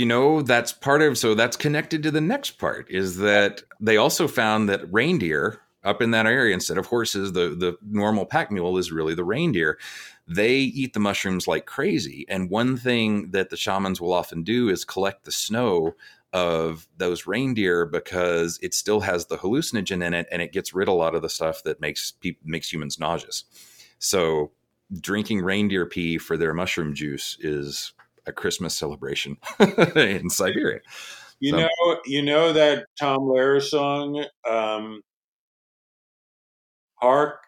you 0.00 0.06
know 0.06 0.42
that's 0.42 0.72
part 0.72 1.02
of 1.02 1.18
so 1.18 1.34
that's 1.34 1.56
connected 1.56 2.02
to 2.04 2.10
the 2.10 2.20
next 2.20 2.52
part 2.58 2.88
is 2.90 3.16
that 3.18 3.62
they 3.80 3.96
also 3.96 4.26
found 4.28 4.68
that 4.68 4.90
reindeer 4.92 5.60
up 5.84 6.02
in 6.02 6.10
that 6.10 6.26
area 6.26 6.52
instead 6.54 6.78
of 6.78 6.86
horses 6.86 7.32
the 7.32 7.50
the 7.64 7.76
normal 8.02 8.26
pack 8.26 8.50
mule 8.50 8.76
is 8.78 8.90
really 8.92 9.14
the 9.14 9.24
reindeer 9.24 9.78
they 10.30 10.56
eat 10.80 10.92
the 10.92 11.00
mushrooms 11.00 11.46
like 11.48 11.64
crazy 11.64 12.26
and 12.28 12.50
one 12.50 12.76
thing 12.76 13.30
that 13.30 13.48
the 13.50 13.56
shamans 13.56 14.00
will 14.00 14.12
often 14.12 14.42
do 14.42 14.68
is 14.68 14.84
collect 14.84 15.24
the 15.24 15.32
snow 15.32 15.94
of 16.32 16.86
those 16.96 17.26
reindeer 17.26 17.86
because 17.86 18.58
it 18.62 18.74
still 18.74 19.00
has 19.00 19.26
the 19.26 19.38
hallucinogen 19.38 20.04
in 20.04 20.12
it 20.14 20.26
and 20.30 20.42
it 20.42 20.52
gets 20.52 20.74
rid 20.74 20.88
of 20.88 20.92
a 20.94 20.96
lot 20.96 21.14
of 21.14 21.22
the 21.22 21.28
stuff 21.28 21.62
that 21.64 21.80
makes 21.80 22.10
people 22.12 22.42
makes 22.44 22.72
humans 22.72 22.98
nauseous. 22.98 23.44
So 23.98 24.50
drinking 25.00 25.40
reindeer 25.42 25.86
pee 25.86 26.18
for 26.18 26.36
their 26.36 26.52
mushroom 26.54 26.94
juice 26.94 27.36
is 27.40 27.92
a 28.26 28.32
Christmas 28.32 28.76
celebration 28.76 29.36
in 29.96 30.28
Siberia. 30.30 30.80
You 31.40 31.52
So- 31.52 31.56
know, 31.58 32.00
you 32.04 32.22
know 32.22 32.52
that 32.52 32.86
Tom 33.00 33.20
Lehrer 33.20 33.62
song, 33.62 34.24
um, 34.48 35.00
"Hark," 36.96 37.40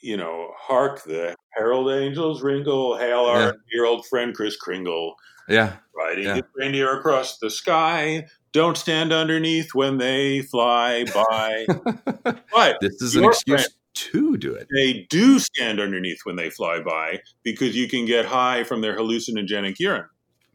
you 0.00 0.16
know, 0.16 0.52
"Hark 0.56 1.02
the 1.04 1.34
herald 1.54 1.90
angels 1.90 2.42
ringle, 2.42 2.96
hail 2.96 3.20
our 3.24 3.40
Yeah. 3.40 3.52
dear 3.72 3.84
old 3.86 4.06
friend 4.06 4.34
Kris 4.34 4.56
Kringle, 4.56 5.16
Yeah. 5.48 5.76
Riding 6.00 6.24
Yeah. 6.24 6.34
his 6.36 6.44
reindeer 6.54 6.96
across 6.98 7.38
the 7.38 7.50
sky. 7.50 8.26
Don't 8.52 8.76
stand 8.76 9.12
underneath 9.12 9.74
when 9.74 9.98
they 9.98 10.42
fly 10.42 11.04
by." 11.14 11.66
but 12.52 12.78
This 12.80 13.00
is 13.02 13.16
an 13.16 13.24
excuse 13.24 13.62
friend. 13.62 13.74
to 13.94 14.36
do 14.36 14.54
it. 14.54 14.66
they 14.74 15.06
do 15.10 15.38
stand 15.38 15.80
underneath 15.80 16.20
when 16.24 16.36
they 16.36 16.50
fly 16.50 16.80
by 16.80 17.20
because 17.44 17.76
you 17.76 17.88
can 17.88 18.06
get 18.06 18.24
high 18.24 18.64
from 18.64 18.80
their 18.80 18.96
hallucinogenic 18.96 19.76
urine. 19.78 20.06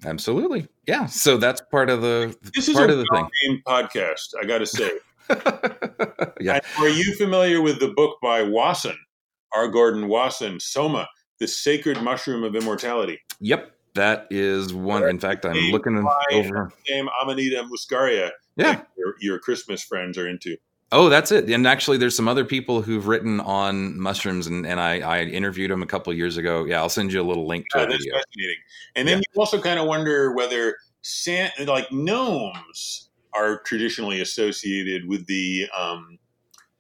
Absolutely. 0.04 0.68
Yeah. 0.88 1.06
So 1.06 1.38
that's 1.38 1.62
part 1.72 1.90
of 1.90 2.02
the 2.02 2.36
This 2.54 2.68
is 2.68 2.76
part 2.76 2.90
a 2.90 2.94
of 2.94 3.00
the 3.00 3.30
thing. 3.42 3.62
podcast, 3.66 4.34
I 4.42 4.46
got 4.46 4.58
to 4.60 4.66
say. 4.66 4.92
yeah. 6.42 6.56
And 6.56 6.62
Are 6.80 6.90
you 6.90 7.16
familiar 7.16 7.62
with 7.62 7.80
the 7.80 7.88
book 7.88 8.18
by 8.22 8.44
Wasson, 8.44 8.98
R. 9.56 9.68
Gordon 9.70 10.08
Wasson, 10.08 10.60
Soma, 10.60 11.08
the 11.40 11.48
sacred 11.48 12.02
mushroom 12.02 12.44
of 12.44 12.56
immortality? 12.56 13.20
Yep. 13.40 13.72
That 13.96 14.28
is 14.30 14.74
one. 14.74 15.08
In 15.08 15.20
fact, 15.20 15.46
I'm 15.46 15.72
looking 15.72 15.98
over. 16.32 16.72
Name 16.90 17.10
Amanita 17.22 17.64
muscaria. 17.64 18.32
Yeah. 18.58 18.74
that 18.74 18.88
Your, 18.98 19.16
your 19.20 19.40
Christmas 19.40 19.84
friends 19.84 20.18
are 20.18 20.28
into. 20.28 20.58
Oh, 20.92 21.10
that's 21.10 21.32
it. 21.32 21.50
And 21.50 21.66
actually, 21.66 21.98
there's 21.98 22.16
some 22.16 22.28
other 22.28 22.46
people 22.46 22.82
who've 22.82 23.08
written 23.08 23.40
on 23.40 24.00
mushrooms, 24.00 24.48
and, 24.48 24.66
and 24.68 24.80
I, 24.80 25.00
I 25.00 25.22
interviewed 25.24 25.72
them 25.72 25.82
a 25.82 25.88
couple 25.88 26.14
years 26.14 26.38
ago. 26.38 26.64
Yeah, 26.66 26.80
I'll 26.80 26.90
send 26.90 27.12
you 27.12 27.22
a 27.22 27.24
little 27.24 27.48
link 27.48 27.66
to 27.72 27.80
Yeah, 27.80 27.86
that's 27.86 27.98
video. 28.04 28.14
fascinating. 28.14 28.56
And 28.96 29.08
then 29.08 29.18
you 29.18 29.42
also 29.42 29.60
kind 29.60 29.80
of 29.80 29.88
wonder 29.88 30.34
whether 30.34 30.76
san- 31.02 31.52
like 31.66 31.92
gnomes 31.92 33.10
are 33.34 33.60
traditionally 33.62 34.22
associated 34.22 35.08
with 35.08 35.26
the 35.26 35.68
um, 35.78 36.18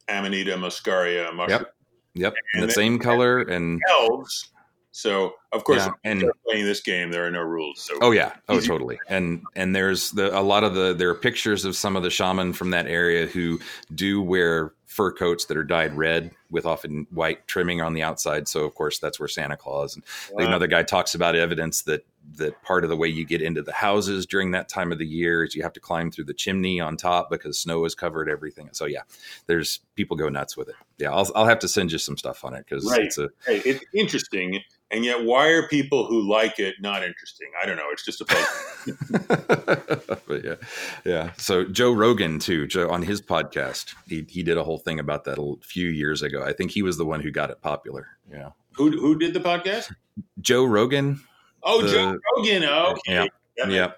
Amanita 0.07 0.51
muscaria 0.55 1.33
mushroom. 1.35 1.61
Yep. 1.61 1.73
Yep. 2.13 2.33
And 2.53 2.61
And 2.61 2.69
the 2.69 2.73
same 2.73 2.99
color. 2.99 3.41
And 3.41 3.81
Elves. 3.89 4.51
So, 4.97 5.33
of 5.51 5.65
course, 5.65 5.79
yeah, 5.85 5.91
and 6.05 6.23
playing 6.47 6.63
this 6.63 6.79
game, 6.79 7.11
there 7.11 7.27
are 7.27 7.29
no 7.29 7.41
rules. 7.41 7.81
So, 7.83 7.97
Oh 7.99 8.11
yeah, 8.11 8.31
oh 8.47 8.61
totally. 8.61 8.97
And 9.09 9.41
and 9.53 9.75
there's 9.75 10.11
the 10.11 10.33
a 10.33 10.39
lot 10.39 10.63
of 10.63 10.73
the 10.73 10.93
there 10.93 11.09
are 11.09 11.15
pictures 11.15 11.65
of 11.65 11.75
some 11.75 11.97
of 11.97 12.03
the 12.03 12.09
shaman 12.09 12.53
from 12.53 12.69
that 12.69 12.87
area 12.87 13.25
who 13.25 13.59
do 13.93 14.21
wear 14.21 14.71
fur 14.85 15.11
coats 15.11 15.43
that 15.45 15.57
are 15.57 15.65
dyed 15.65 15.93
red 15.97 16.31
with 16.49 16.65
often 16.65 17.05
white 17.09 17.45
trimming 17.45 17.81
on 17.81 17.93
the 17.93 18.03
outside. 18.03 18.47
So 18.47 18.63
of 18.63 18.73
course 18.73 18.97
that's 18.99 19.19
where 19.19 19.27
Santa 19.27 19.57
Claus 19.57 19.95
and 19.95 20.05
Wow. 20.31 20.45
another 20.45 20.67
guy 20.67 20.83
talks 20.83 21.13
about 21.13 21.35
evidence 21.35 21.81
that 21.81 22.05
that 22.37 22.61
part 22.63 22.85
of 22.85 22.89
the 22.89 22.95
way 22.95 23.09
you 23.09 23.25
get 23.25 23.41
into 23.41 23.61
the 23.61 23.73
houses 23.73 24.25
during 24.25 24.51
that 24.51 24.69
time 24.69 24.93
of 24.93 24.97
the 24.97 25.05
year 25.05 25.43
is 25.43 25.55
you 25.55 25.61
have 25.63 25.73
to 25.73 25.79
climb 25.81 26.09
through 26.09 26.23
the 26.23 26.33
chimney 26.33 26.79
on 26.79 26.95
top 26.95 27.29
because 27.29 27.59
snow 27.59 27.83
has 27.83 27.93
covered 27.95 28.29
everything. 28.29 28.69
So 28.71 28.85
yeah, 28.85 29.01
there's 29.47 29.81
people 29.95 30.15
go 30.15 30.29
nuts 30.29 30.55
with 30.55 30.69
it. 30.69 30.75
Yeah, 30.97 31.11
I'll 31.11 31.29
I'll 31.35 31.45
have 31.45 31.59
to 31.59 31.67
send 31.67 31.91
you 31.91 31.97
some 31.97 32.15
stuff 32.17 32.45
on 32.45 32.53
it 32.53 32.65
because 32.67 32.89
Right. 32.89 33.01
it's 33.07 33.17
a 33.17 33.29
Hey, 33.45 33.61
it's 33.65 33.83
interesting, 33.93 34.61
and 34.91 35.03
yet 35.03 35.23
why 35.23 35.47
are 35.47 35.67
people 35.67 36.05
who 36.05 36.21
like 36.29 36.59
it 36.59 36.75
not 36.79 37.03
interesting? 37.03 37.49
I 37.61 37.65
don't 37.65 37.77
know. 37.77 37.89
It's 37.91 38.05
just 38.05 38.21
a 38.21 38.25
puzzle. 38.25 40.17
but 40.27 40.43
yeah, 40.43 40.55
yeah. 41.03 41.31
So 41.37 41.65
Joe 41.65 41.91
Rogan 41.91 42.39
too, 42.39 42.67
Joe 42.67 42.89
on 42.89 43.01
his 43.01 43.21
podcast, 43.21 43.95
he 44.07 44.25
he 44.29 44.43
did 44.43 44.57
a 44.57 44.63
whole 44.63 44.79
thing 44.79 44.99
about 44.99 45.23
that 45.25 45.39
a 45.39 45.55
few 45.65 45.89
years 45.89 46.21
ago. 46.21 46.43
I 46.43 46.53
think 46.53 46.71
he 46.71 46.81
was 46.81 46.97
the 46.97 47.05
one 47.05 47.21
who 47.21 47.31
got 47.31 47.49
it 47.49 47.61
popular. 47.61 48.07
Yeah, 48.31 48.49
who 48.73 48.91
who 48.91 49.17
did 49.17 49.33
the 49.33 49.39
podcast? 49.39 49.93
Joe 50.39 50.65
Rogan. 50.65 51.19
Oh, 51.63 51.81
The- 51.81 51.91
Joe 51.91 52.19
Rogan. 52.37 52.63
Oh, 52.63 52.91
okay. 52.91 53.13
Yeah. 53.13 53.25
That 53.57 53.71
Yeah. 53.71 53.91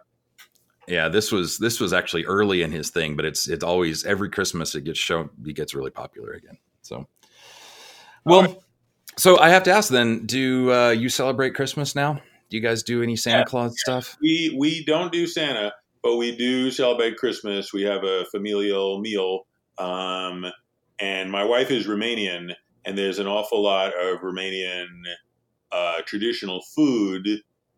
Yeah, 0.88 1.10
this 1.10 1.34
was 1.34 1.58
this 1.58 1.82
was 1.82 1.92
actually 1.92 2.24
early 2.24 2.62
in 2.62 2.72
his 2.72 2.92
thing, 2.92 3.18
but 3.18 3.26
it's 3.26 3.50
it's 3.50 3.64
always 3.64 4.06
every 4.06 4.30
Christmas 4.30 4.74
it 4.74 4.86
gets 4.86 4.98
shown 4.98 5.30
he 5.46 5.52
gets 5.52 5.76
really 5.76 5.92
popular 5.92 6.32
again. 6.32 6.58
So, 6.82 7.08
well, 8.24 8.64
so 9.18 9.39
I 9.39 9.49
have 9.49 9.63
to 9.63 9.72
ask 9.72 9.89
then: 9.89 10.26
Do 10.26 10.72
uh, 10.72 10.89
you 10.91 11.09
celebrate 11.09 11.55
Christmas 11.55 11.95
now? 11.95 12.22
Do 12.49 12.57
you 12.57 12.63
guys 12.63 12.84
do 12.84 13.03
any 13.03 13.15
Santa 13.15 13.39
Yeah, 13.39 13.43
Claus 13.45 13.80
stuff? 13.80 14.18
We 14.22 14.55
we 14.57 14.86
don't 14.86 15.11
do 15.11 15.28
Santa, 15.28 15.74
but 16.01 16.15
we 16.18 16.36
do 16.36 16.72
celebrate 16.72 17.18
Christmas. 17.18 17.74
We 17.74 17.84
have 17.84 18.03
a 18.03 18.26
familial 18.26 18.99
meal, 18.99 19.47
um, 19.78 20.45
and 20.99 21.32
my 21.32 21.43
wife 21.43 21.72
is 21.72 21.88
Romanian, 21.88 22.53
and 22.86 22.97
there's 22.97 23.20
an 23.20 23.28
awful 23.28 23.61
lot 23.61 23.93
of 23.99 24.20
Romanian 24.20 24.88
uh, 25.72 26.01
traditional 26.05 26.61
food 26.76 27.28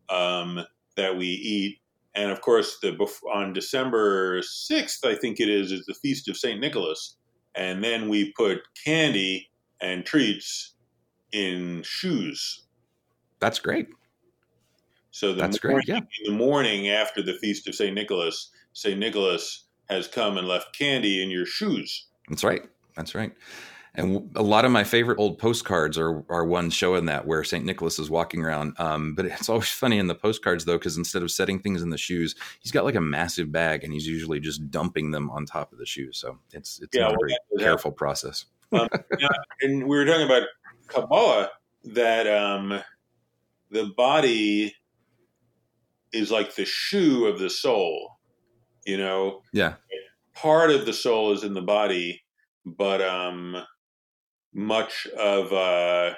um, 0.08 0.64
that 0.96 1.16
we 1.16 1.26
eat. 1.26 1.78
And 2.14 2.30
of 2.30 2.40
course, 2.40 2.78
the 2.80 2.92
on 3.32 3.52
December 3.52 4.42
sixth, 4.42 5.04
I 5.04 5.14
think 5.14 5.40
it 5.40 5.48
is, 5.48 5.72
is 5.72 5.86
the 5.86 5.94
feast 5.94 6.28
of 6.28 6.36
Saint 6.36 6.60
Nicholas, 6.60 7.16
and 7.54 7.82
then 7.82 8.08
we 8.08 8.32
put 8.32 8.58
candy 8.84 9.48
and 9.80 10.04
treats 10.04 10.74
in 11.32 11.82
shoes. 11.82 12.62
That's 13.40 13.58
great. 13.58 13.88
So 15.10 15.32
the 15.34 15.40
That's 15.40 15.62
morning, 15.64 15.82
great. 15.86 15.88
Yeah. 15.88 16.00
in 16.24 16.32
the 16.32 16.38
morning 16.38 16.88
after 16.88 17.22
the 17.22 17.34
feast 17.34 17.66
of 17.68 17.74
Saint 17.74 17.94
Nicholas, 17.94 18.50
Saint 18.74 18.98
Nicholas 18.98 19.64
has 19.88 20.06
come 20.06 20.38
and 20.38 20.46
left 20.46 20.76
candy 20.78 21.22
in 21.22 21.30
your 21.30 21.46
shoes. 21.46 22.06
That's 22.28 22.44
right. 22.44 22.62
That's 22.96 23.14
right. 23.14 23.32
And 23.96 24.30
a 24.36 24.42
lot 24.42 24.64
of 24.64 24.70
my 24.70 24.84
favorite 24.84 25.18
old 25.18 25.36
postcards 25.38 25.98
are 25.98 26.22
are 26.28 26.44
ones 26.44 26.74
showing 26.74 27.06
that 27.06 27.26
where 27.26 27.42
Saint 27.42 27.64
Nicholas 27.64 27.98
is 27.98 28.08
walking 28.08 28.44
around. 28.44 28.74
Um, 28.78 29.16
but 29.16 29.24
it's 29.26 29.48
always 29.48 29.68
funny 29.82 29.98
in 29.98 30.06
the 30.06 30.14
postcards 30.14 30.64
though, 30.64 30.78
because 30.78 30.96
instead 30.96 31.22
of 31.24 31.30
setting 31.32 31.58
things 31.58 31.82
in 31.82 31.90
the 31.90 31.98
shoes, 31.98 32.36
he's 32.60 32.70
got 32.70 32.84
like 32.84 32.94
a 32.94 33.00
massive 33.00 33.50
bag, 33.50 33.82
and 33.82 33.92
he's 33.92 34.06
usually 34.06 34.38
just 34.38 34.70
dumping 34.70 35.10
them 35.10 35.28
on 35.30 35.44
top 35.44 35.72
of 35.72 35.78
the 35.78 35.86
shoes. 35.86 36.18
So 36.18 36.38
it's 36.52 36.78
it's 36.78 36.96
Yeah, 36.96 37.08
not 37.08 37.12
well, 37.12 37.20
a 37.24 37.28
very 37.58 37.64
careful 37.68 37.90
process. 37.90 38.46
And 39.62 39.82
we 39.88 39.96
were 39.96 40.04
talking 40.06 40.24
about 40.24 40.44
Kabbalah 40.90 41.50
that 41.84 42.26
um, 42.26 42.80
the 43.70 43.86
body 43.96 44.74
is 46.12 46.30
like 46.30 46.54
the 46.54 46.64
shoe 46.64 47.26
of 47.26 47.38
the 47.38 47.50
soul. 47.50 48.18
You 48.86 48.98
know, 48.98 49.42
Yeah. 49.52 49.74
part 50.34 50.70
of 50.70 50.86
the 50.86 50.92
soul 50.92 51.32
is 51.32 51.44
in 51.44 51.54
the 51.54 51.62
body, 51.62 52.22
but 52.64 53.00
um, 53.00 53.56
much 54.52 55.06
of 55.18 55.52
uh, 55.52 56.14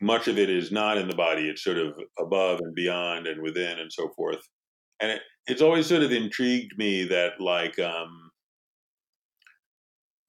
much 0.00 0.28
of 0.28 0.38
it 0.38 0.48
is 0.48 0.72
not 0.72 0.96
in 0.96 1.08
the 1.08 1.14
body. 1.14 1.48
It's 1.48 1.62
sort 1.62 1.76
of 1.78 1.94
above 2.18 2.60
and 2.60 2.74
beyond 2.74 3.26
and 3.26 3.42
within 3.42 3.78
and 3.78 3.92
so 3.92 4.08
forth. 4.16 4.40
And 5.00 5.10
it, 5.12 5.22
it's 5.46 5.62
always 5.62 5.86
sort 5.86 6.02
of 6.02 6.12
intrigued 6.12 6.78
me 6.78 7.04
that 7.04 7.40
like 7.40 7.78
um, 7.78 8.29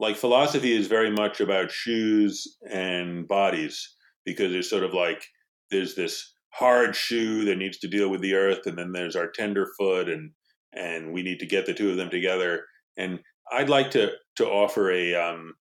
like 0.01 0.17
philosophy 0.17 0.75
is 0.75 0.87
very 0.87 1.11
much 1.11 1.39
about 1.39 1.71
shoes 1.71 2.57
and 2.69 3.27
bodies 3.27 3.95
because 4.25 4.51
there's 4.51 4.69
sort 4.69 4.83
of 4.83 4.95
like 4.95 5.23
there's 5.69 5.93
this 5.93 6.33
hard 6.49 6.95
shoe 6.95 7.45
that 7.45 7.57
needs 7.57 7.77
to 7.77 7.87
deal 7.87 8.09
with 8.09 8.19
the 8.19 8.33
earth 8.33 8.65
and 8.65 8.77
then 8.77 8.91
there's 8.91 9.15
our 9.15 9.29
tender 9.29 9.67
foot 9.77 10.09
and 10.09 10.31
and 10.73 11.13
we 11.13 11.21
need 11.21 11.39
to 11.39 11.45
get 11.45 11.65
the 11.65 11.73
two 11.73 11.91
of 11.91 11.97
them 11.97 12.09
together. 12.09 12.65
And 12.97 13.19
i'd 13.53 13.69
like 13.69 13.91
to 13.91 14.11
to 14.35 14.47
offer 14.47 14.91
a 14.91 15.13
um 15.13 15.53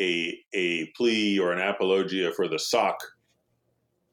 a 0.00 0.36
a 0.52 0.86
plea 0.96 1.38
or 1.38 1.52
an 1.52 1.60
apologia 1.60 2.32
for 2.32 2.48
the 2.48 2.58
sock 2.58 2.96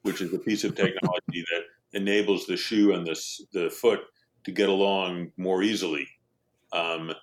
which 0.03 0.21
is 0.21 0.33
a 0.33 0.39
piece 0.39 0.63
of 0.63 0.75
technology 0.75 1.43
that 1.51 1.63
enables 1.93 2.45
the 2.45 2.57
shoe 2.57 2.93
and 2.93 3.07
the 3.07 3.19
the 3.53 3.69
foot 3.69 4.01
to 4.43 4.51
get 4.51 4.69
along 4.69 5.31
more 5.37 5.63
easily. 5.63 6.07
Um 6.73 7.13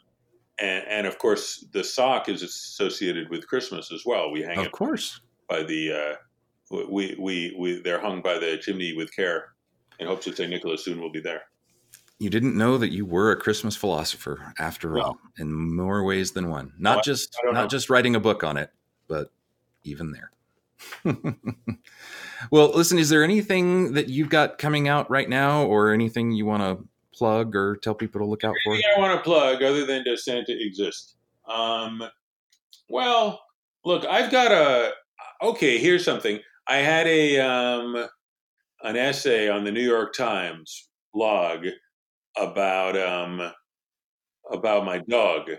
and, 0.60 0.84
and 0.88 1.06
of 1.06 1.18
course 1.18 1.64
the 1.72 1.82
sock 1.84 2.28
is 2.28 2.42
associated 2.42 3.28
with 3.30 3.46
christmas 3.46 3.92
as 3.92 4.02
well 4.06 4.30
we 4.30 4.40
hang 4.42 4.52
it, 4.58 4.60
Of 4.60 4.66
it 4.66 4.72
course. 4.72 5.20
by 5.48 5.62
the 5.62 5.92
uh 5.92 6.14
we, 6.90 7.16
we 7.18 7.56
we 7.58 7.80
they're 7.82 8.00
hung 8.00 8.20
by 8.22 8.38
the 8.38 8.58
chimney 8.58 8.92
with 8.94 9.14
care 9.14 9.54
in 10.00 10.06
hopes 10.06 10.24
that 10.26 10.36
st 10.36 10.50
nicholas 10.50 10.84
soon 10.84 11.00
will 11.00 11.10
be 11.12 11.20
there 11.20 11.42
You 12.20 12.30
didn't 12.30 12.56
know 12.58 12.78
that 12.78 12.90
you 12.90 13.06
were 13.06 13.30
a 13.30 13.36
Christmas 13.36 13.76
philosopher 13.76 14.52
after 14.58 14.92
Well- 14.94 15.04
all, 15.06 15.18
in 15.38 15.52
more 15.52 16.02
ways 16.04 16.32
than 16.32 16.48
one. 16.50 16.72
Not 16.78 16.96
Well, 16.96 17.02
just 17.04 17.36
not 17.44 17.54
know. 17.54 17.66
just 17.68 17.88
writing 17.90 18.16
a 18.16 18.20
book 18.20 18.42
on 18.42 18.56
it, 18.56 18.70
but 19.06 19.30
even 19.84 20.10
there. 20.12 20.30
well, 22.50 22.70
listen, 22.74 22.98
is 22.98 23.08
there 23.08 23.22
anything 23.24 23.92
that 23.94 24.08
you've 24.08 24.28
got 24.30 24.58
coming 24.58 24.88
out 24.88 25.08
right 25.10 25.28
now 25.28 25.64
or 25.64 25.92
anything 25.92 26.32
you 26.32 26.44
want 26.46 26.62
to 26.62 26.84
plug 27.18 27.54
or 27.56 27.76
tell 27.76 27.94
people 27.94 28.20
to 28.20 28.26
look 28.26 28.44
out 28.44 28.54
for? 28.64 28.74
I 28.74 28.98
want 28.98 29.18
to 29.18 29.22
plug 29.22 29.62
other 29.62 29.84
than 29.84 30.04
does 30.04 30.24
Santa 30.24 30.54
exist? 30.58 31.16
Um, 31.48 32.02
well, 32.88 33.40
look, 33.84 34.04
I've 34.04 34.30
got 34.30 34.52
a. 34.52 34.92
Okay, 35.42 35.78
here's 35.78 36.04
something. 36.04 36.40
I 36.66 36.78
had 36.78 37.06
a 37.06 37.38
um, 37.40 37.96
an 38.82 38.96
essay 38.96 39.48
on 39.48 39.64
the 39.64 39.72
New 39.72 39.82
York 39.82 40.14
Times 40.14 40.88
blog 41.12 41.66
about 42.36 42.96
um, 42.96 43.52
about 44.50 44.84
my 44.84 44.98
dog. 44.98 45.50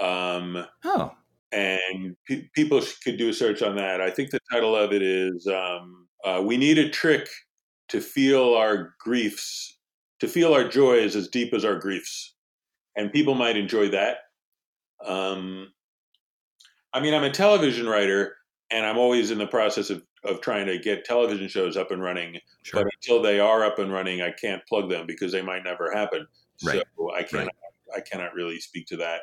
Um, 0.00 0.66
Oh, 0.84 1.12
and 1.52 2.16
pe- 2.26 2.48
people 2.54 2.80
could 3.04 3.18
do 3.18 3.28
a 3.28 3.34
search 3.34 3.60
on 3.62 3.76
that. 3.76 4.00
I 4.00 4.10
think 4.10 4.30
the 4.30 4.40
title 4.50 4.74
of 4.74 4.92
it 4.92 5.02
is 5.02 5.46
um, 5.46 6.06
uh, 6.24 6.42
"We 6.44 6.56
Need 6.56 6.78
a 6.78 6.88
Trick 6.88 7.28
to 7.88 8.00
Feel 8.00 8.54
Our 8.54 8.94
Griefs, 9.00 9.78
to 10.20 10.28
Feel 10.28 10.54
Our 10.54 10.68
Joys 10.68 11.16
as 11.16 11.28
Deep 11.28 11.52
as 11.52 11.64
Our 11.64 11.78
Griefs," 11.78 12.34
and 12.96 13.12
people 13.12 13.34
might 13.34 13.56
enjoy 13.56 13.88
that. 13.88 14.18
Um, 15.04 15.72
I 16.92 17.00
mean, 17.00 17.14
I'm 17.14 17.24
a 17.24 17.30
television 17.30 17.88
writer, 17.88 18.36
and 18.70 18.84
I'm 18.86 18.98
always 18.98 19.30
in 19.30 19.38
the 19.38 19.46
process 19.46 19.90
of 19.90 20.02
of 20.24 20.40
trying 20.40 20.66
to 20.66 20.78
get 20.78 21.04
television 21.04 21.48
shows 21.48 21.76
up 21.76 21.90
and 21.90 22.02
running. 22.02 22.38
sure. 22.62 22.84
But 22.84 22.92
until 22.94 23.22
they 23.22 23.40
are 23.40 23.64
up 23.64 23.78
and 23.78 23.90
running, 23.92 24.20
I 24.20 24.32
can't 24.32 24.64
plug 24.66 24.90
them 24.90 25.06
because 25.06 25.32
they 25.32 25.42
might 25.42 25.64
never 25.64 25.90
happen. 25.90 26.26
Right. 26.62 26.82
So 26.96 27.14
I 27.14 27.22
cannot. 27.22 27.54
I 27.94 28.00
cannot 28.00 28.34
really 28.34 28.60
speak 28.60 28.86
to 28.88 28.96
that. 28.98 29.22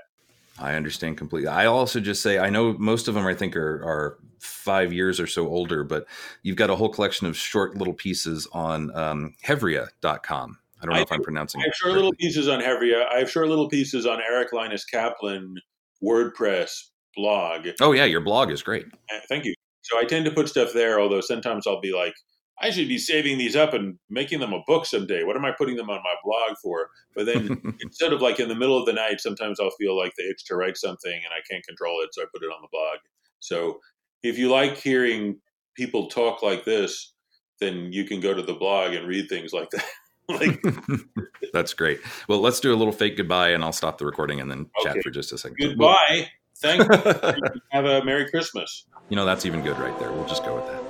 I 0.60 0.74
understand 0.74 1.18
completely. 1.18 1.48
I 1.48 1.68
also 1.68 2.00
just 2.00 2.22
say 2.22 2.40
I 2.40 2.50
know 2.50 2.74
most 2.74 3.08
of 3.08 3.14
them 3.14 3.26
I 3.26 3.34
think 3.34 3.56
are 3.56 3.84
are 3.84 4.18
five 4.40 4.92
years 4.92 5.20
or 5.20 5.28
so 5.28 5.48
older, 5.48 5.84
but 5.84 6.06
you've 6.44 6.58
got 6.58 6.70
a 6.70 6.76
whole 6.76 6.90
collection 6.90 7.28
of 7.28 7.38
short 7.38 7.76
little 7.76 7.94
pieces 7.94 8.48
on 8.52 8.96
um, 8.96 9.34
Hevria.com. 9.46 10.60
I 10.82 10.86
don't 10.86 10.94
know 10.94 11.00
I 11.00 11.04
if 11.04 11.12
I'm 11.12 11.22
pronouncing 11.22 11.62
I 11.62 11.66
have 11.66 11.70
it. 11.72 11.76
short 11.76 11.94
little 11.94 12.14
pieces 12.14 12.48
on 12.48 12.60
Hevria. 12.62 13.06
I 13.12 13.20
have 13.20 13.32
short 13.32 13.48
little 13.48 13.68
pieces 13.70 14.06
on 14.06 14.20
Eric 14.22 14.54
Linus 14.54 14.86
Kaplan 14.86 15.56
WordPress 16.04 16.72
blog. 17.16 17.68
Oh 17.82 17.92
yeah, 17.94 18.06
your 18.06 18.22
blog 18.22 18.52
is 18.52 18.62
great. 18.62 18.86
Uh, 19.12 19.20
Thank 19.28 19.46
you. 19.46 19.54
So 19.82 19.98
I 19.98 20.04
tend 20.04 20.26
to 20.26 20.32
put 20.32 20.50
stuff 20.50 20.74
there, 20.74 21.00
although 21.00 21.22
sometimes 21.22 21.66
I'll 21.66 21.82
be 21.82 21.94
like, 21.94 22.14
I 22.60 22.72
should 22.72 22.88
be 22.88 22.98
saving 22.98 23.38
these 23.38 23.56
up 23.56 23.74
and 23.74 23.98
making 24.10 24.40
them 24.40 24.54
a 24.54 24.64
book 24.68 24.86
someday. 24.86 25.24
What 25.24 25.36
am 25.38 25.46
I 25.46 25.52
putting 25.58 25.76
them 25.76 25.90
on 25.90 26.00
my 26.04 26.16
blog 26.24 26.58
for? 26.62 26.90
But 27.16 27.26
then 27.26 27.78
instead 27.82 28.14
of 28.14 28.22
like 28.22 28.40
in 28.40 28.50
the 28.50 28.56
middle 28.56 28.78
of 28.78 28.86
the 28.86 28.94
night, 28.94 29.22
sometimes 29.22 29.60
I'll 29.60 29.72
feel 29.80 29.98
like 29.98 30.14
the 30.18 30.30
itch 30.30 30.46
to 30.46 30.56
write 30.56 30.78
something 30.78 31.12
and 31.12 31.32
I 31.32 31.42
can't 31.50 31.66
control 31.66 32.02
it, 32.04 32.10
so 32.14 32.22
I 32.24 32.26
put 32.34 32.44
it 32.44 32.48
on 32.48 32.62
the 32.62 32.68
blog. 32.72 32.98
So 33.40 33.80
if 34.24 34.38
you 34.38 34.50
like 34.50 34.78
hearing 34.78 35.40
people 35.76 36.08
talk 36.08 36.42
like 36.42 36.66
this, 36.66 37.14
then 37.60 37.92
you 37.94 38.06
can 38.06 38.20
go 38.20 38.34
to 38.34 38.42
the 38.42 38.54
blog 38.54 38.94
and 38.94 39.08
read 39.08 39.30
things 39.30 39.54
like 39.54 39.70
that. 39.72 39.86
like 40.40 40.62
That's 41.54 41.74
great. 41.74 42.00
Well, 42.28 42.40
let's 42.40 42.60
do 42.60 42.74
a 42.74 42.76
little 42.76 42.94
fake 42.94 43.18
goodbye, 43.18 43.50
and 43.50 43.64
I'll 43.64 43.72
stop 43.72 43.98
the 43.98 44.06
recording 44.06 44.40
and 44.42 44.50
then 44.52 44.70
chat 44.84 44.98
for 45.04 45.10
just 45.10 45.32
a 45.32 45.38
second. 45.38 45.58
goodbye. 45.58 46.30
Thank 46.58 46.82
you. 46.82 47.34
Have 47.72 47.86
a 47.86 48.04
Merry 48.04 48.30
Christmas. 48.30 48.86
you 49.10 49.16
know 49.16 49.26
that's 49.26 49.46
even 49.46 49.62
good 49.62 49.78
right 49.80 49.98
there. 50.00 50.12
We'll 50.12 50.28
just 50.28 50.44
go 50.44 50.56
with 50.56 50.66
that. 50.68 50.84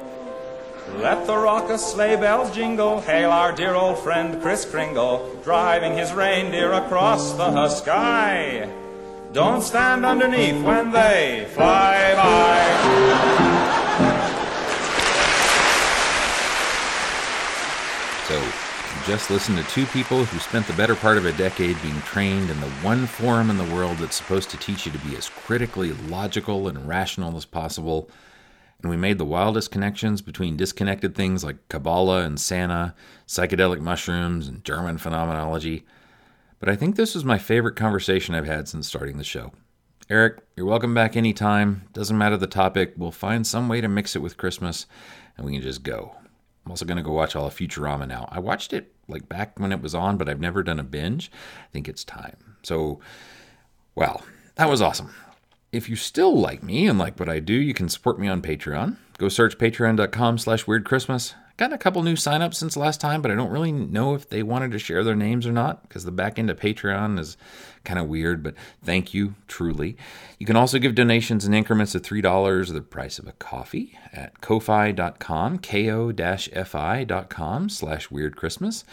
Let 1.01 1.27
the 1.27 1.35
raucous 1.37 1.85
sleigh 1.85 2.15
bells 2.15 2.55
jingle, 2.55 3.01
hail 3.01 3.29
our 3.29 3.51
dear 3.51 3.75
old 3.75 3.99
friend 3.99 4.41
Kris 4.41 4.63
Kringle, 4.65 5.29
driving 5.43 5.97
his 5.97 6.13
reindeer 6.13 6.71
across 6.71 7.33
the 7.33 7.67
sky. 7.67 8.69
Don't 9.33 9.61
stand 9.61 10.05
underneath 10.05 10.63
when 10.63 10.91
they 10.91 11.45
fly 11.53 12.15
by. 12.15 13.77
So, 18.27 18.35
you 18.35 18.96
just 19.07 19.31
listen 19.31 19.55
to 19.55 19.63
two 19.69 19.85
people 19.85 20.25
who 20.25 20.37
spent 20.37 20.67
the 20.67 20.73
better 20.73 20.93
part 20.93 21.17
of 21.17 21.25
a 21.25 21.31
decade 21.31 21.81
being 21.81 22.01
trained 22.01 22.49
in 22.49 22.59
the 22.59 22.67
one 22.83 23.07
forum 23.07 23.49
in 23.49 23.57
the 23.57 23.73
world 23.73 23.97
that's 23.99 24.17
supposed 24.17 24.49
to 24.49 24.57
teach 24.57 24.85
you 24.85 24.91
to 24.91 24.97
be 24.97 25.15
as 25.15 25.29
critically 25.29 25.93
logical 25.93 26.67
and 26.67 26.85
rational 26.85 27.37
as 27.37 27.45
possible. 27.45 28.09
And 28.81 28.89
we 28.89 28.97
made 28.97 29.17
the 29.17 29.23
wildest 29.23 29.71
connections 29.71 30.21
between 30.21 30.57
disconnected 30.57 31.15
things 31.15 31.41
like 31.41 31.69
Kabbalah 31.69 32.23
and 32.23 32.37
Santa, 32.37 32.93
psychedelic 33.25 33.79
mushrooms, 33.79 34.49
and 34.49 34.61
German 34.65 34.97
phenomenology. 34.97 35.85
But 36.59 36.67
I 36.67 36.75
think 36.75 36.97
this 36.97 37.15
was 37.15 37.23
my 37.23 37.37
favorite 37.37 37.77
conversation 37.77 38.35
I've 38.35 38.45
had 38.45 38.67
since 38.67 38.89
starting 38.89 39.17
the 39.17 39.23
show. 39.23 39.53
Eric, 40.09 40.41
you're 40.57 40.65
welcome 40.65 40.93
back 40.93 41.15
anytime. 41.15 41.83
Doesn't 41.93 42.17
matter 42.17 42.35
the 42.35 42.45
topic, 42.45 42.95
we'll 42.97 43.11
find 43.11 43.47
some 43.47 43.69
way 43.69 43.79
to 43.79 43.87
mix 43.87 44.17
it 44.17 44.21
with 44.21 44.35
Christmas, 44.35 44.85
and 45.37 45.45
we 45.45 45.53
can 45.53 45.61
just 45.61 45.83
go. 45.83 46.17
I'm 46.67 46.71
also 46.71 46.83
going 46.83 46.97
to 46.97 47.03
go 47.03 47.13
watch 47.13 47.33
all 47.33 47.47
of 47.47 47.55
Futurama 47.55 48.05
now. 48.05 48.27
I 48.29 48.39
watched 48.39 48.73
it 48.73 48.91
like 49.07 49.29
back 49.29 49.57
when 49.57 49.71
it 49.71 49.81
was 49.81 49.95
on, 49.95 50.17
but 50.17 50.27
I've 50.27 50.41
never 50.41 50.63
done 50.63 50.81
a 50.81 50.83
binge. 50.83 51.31
I 51.63 51.71
think 51.71 51.87
it's 51.87 52.03
time. 52.03 52.57
So, 52.61 52.99
well, 53.95 54.21
that 54.55 54.69
was 54.69 54.81
awesome. 54.81 55.13
If 55.71 55.87
you 55.87 55.95
still 55.95 56.37
like 56.37 56.61
me 56.61 56.85
and 56.85 56.99
like 56.99 57.21
what 57.21 57.29
I 57.29 57.39
do, 57.39 57.53
you 57.53 57.73
can 57.73 57.87
support 57.87 58.19
me 58.19 58.27
on 58.27 58.41
Patreon. 58.41 58.97
Go 59.17 59.29
search 59.29 59.57
patreon.com 59.57 60.39
slash 60.39 60.65
weirdchristmas. 60.65 61.35
Got 61.57 61.73
a 61.73 61.77
couple 61.79 62.03
new 62.03 62.13
signups 62.13 62.53
since 62.53 62.77
last 62.77 63.01
time, 63.01 63.23
but 63.23 63.31
I 63.31 63.35
don't 63.35 63.49
really 63.49 63.71
know 63.71 64.13
if 64.13 64.29
they 64.29 64.43
wanted 64.43 64.71
to 64.71 64.79
share 64.79 65.03
their 65.03 65.15
names 65.15 65.47
or 65.47 65.51
not 65.51 65.81
because 65.81 66.05
the 66.05 66.11
back 66.11 66.37
end 66.37 66.51
of 66.51 66.59
Patreon 66.59 67.17
is 67.17 67.35
kind 67.83 67.99
of 67.99 68.07
weird, 68.07 68.43
but 68.43 68.53
thank 68.83 69.15
you, 69.15 69.33
truly. 69.47 69.97
You 70.37 70.45
can 70.45 70.55
also 70.55 70.77
give 70.77 70.93
donations 70.93 71.45
in 71.45 71.55
increments 71.55 71.95
of 71.95 72.03
$3, 72.03 72.73
the 72.73 72.81
price 72.81 73.17
of 73.17 73.27
a 73.27 73.31
coffee, 73.31 73.97
at 74.13 74.39
ko-fi.com, 74.39 75.57
ko-fi.com 75.57 76.09
slash 77.69 78.09
weirdchristmas. 78.09 78.83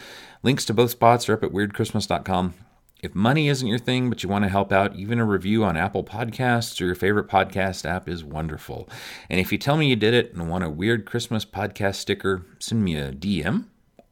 Links 0.41 0.65
to 0.65 0.73
both 0.73 0.89
spots 0.89 1.29
are 1.29 1.33
up 1.33 1.43
at 1.43 1.51
weirdchristmas.com. 1.51 2.55
If 3.01 3.13
money 3.13 3.49
isn't 3.49 3.67
your 3.67 3.77
thing, 3.77 4.09
but 4.09 4.23
you 4.23 4.29
want 4.29 4.43
to 4.43 4.49
help 4.49 4.71
out, 4.71 4.95
even 4.95 5.19
a 5.19 5.25
review 5.25 5.63
on 5.63 5.77
Apple 5.77 6.03
Podcasts 6.03 6.81
or 6.81 6.85
your 6.85 6.95
favorite 6.95 7.27
podcast 7.27 7.85
app 7.85 8.09
is 8.09 8.23
wonderful. 8.23 8.89
And 9.29 9.39
if 9.39 9.51
you 9.51 9.57
tell 9.57 9.77
me 9.77 9.87
you 9.87 9.95
did 9.95 10.13
it 10.13 10.33
and 10.33 10.49
want 10.49 10.63
a 10.63 10.69
weird 10.69 11.05
Christmas 11.05 11.45
podcast 11.45 11.95
sticker, 11.95 12.45
send 12.57 12.83
me 12.83 12.95
a 12.95 13.11
DM, 13.11 13.65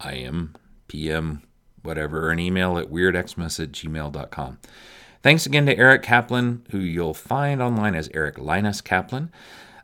IM, 0.06 0.56
PM, 0.88 1.42
whatever, 1.82 2.28
or 2.28 2.32
an 2.32 2.40
email 2.40 2.78
at 2.78 2.92
weirdxmas 2.92 3.60
at 3.62 3.72
gmail.com. 3.72 4.60
Thanks 5.24 5.46
again 5.46 5.66
to 5.68 5.78
Eric 5.78 6.04
Kaplan, 6.04 6.66
who 6.72 6.80
you'll 6.80 7.14
find 7.14 7.62
online 7.62 7.96
as 7.96 8.10
Eric 8.14 8.38
Linus 8.38 8.82
Kaplan, 8.82 9.32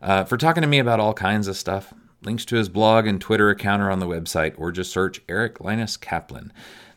uh, 0.02 0.24
for 0.24 0.36
talking 0.36 0.60
to 0.60 0.68
me 0.68 0.78
about 0.78 1.00
all 1.00 1.14
kinds 1.14 1.48
of 1.48 1.56
stuff. 1.56 1.94
Links 2.22 2.44
to 2.44 2.56
his 2.56 2.68
blog 2.68 3.06
and 3.06 3.18
Twitter 3.18 3.48
account 3.48 3.80
are 3.80 3.90
on 3.90 3.98
the 3.98 4.06
website, 4.06 4.52
or 4.58 4.70
just 4.70 4.92
search 4.92 5.22
Eric 5.28 5.58
Linus 5.58 5.96
Kaplan. 5.96 6.52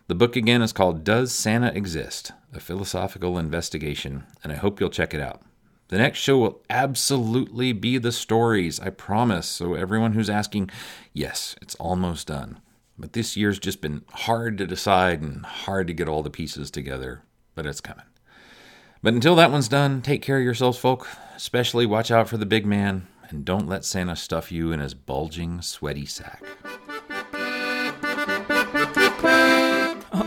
The 0.07 0.15
book 0.15 0.35
again 0.35 0.61
is 0.61 0.73
called 0.73 1.05
Does 1.05 1.31
Santa 1.31 1.67
Exist? 1.67 2.33
A 2.53 2.59
Philosophical 2.59 3.37
Investigation, 3.37 4.25
and 4.43 4.51
I 4.51 4.55
hope 4.55 4.81
you'll 4.81 4.89
check 4.89 5.13
it 5.13 5.21
out. 5.21 5.41
The 5.87 5.97
next 5.97 6.19
show 6.19 6.37
will 6.39 6.61
absolutely 6.69 7.71
be 7.71 7.97
the 7.97 8.11
stories, 8.11 8.81
I 8.81 8.89
promise. 8.89 9.47
So, 9.47 9.75
everyone 9.75 10.11
who's 10.11 10.29
asking, 10.29 10.71
yes, 11.13 11.55
it's 11.61 11.75
almost 11.75 12.27
done. 12.27 12.59
But 12.99 13.13
this 13.13 13.37
year's 13.37 13.59
just 13.59 13.79
been 13.79 14.03
hard 14.11 14.57
to 14.57 14.67
decide 14.67 15.21
and 15.21 15.45
hard 15.45 15.87
to 15.87 15.93
get 15.93 16.09
all 16.09 16.21
the 16.21 16.29
pieces 16.29 16.69
together, 16.69 17.21
but 17.55 17.65
it's 17.65 17.79
coming. 17.79 18.05
But 19.01 19.13
until 19.13 19.37
that 19.37 19.51
one's 19.51 19.69
done, 19.69 20.01
take 20.01 20.21
care 20.21 20.37
of 20.37 20.43
yourselves, 20.43 20.77
folk. 20.77 21.07
Especially 21.33 21.85
watch 21.85 22.11
out 22.11 22.27
for 22.27 22.35
the 22.35 22.45
big 22.45 22.65
man, 22.65 23.07
and 23.29 23.45
don't 23.45 23.69
let 23.69 23.85
Santa 23.85 24.17
stuff 24.17 24.51
you 24.51 24.73
in 24.73 24.81
his 24.81 24.93
bulging, 24.93 25.61
sweaty 25.61 26.05
sack. 26.05 26.43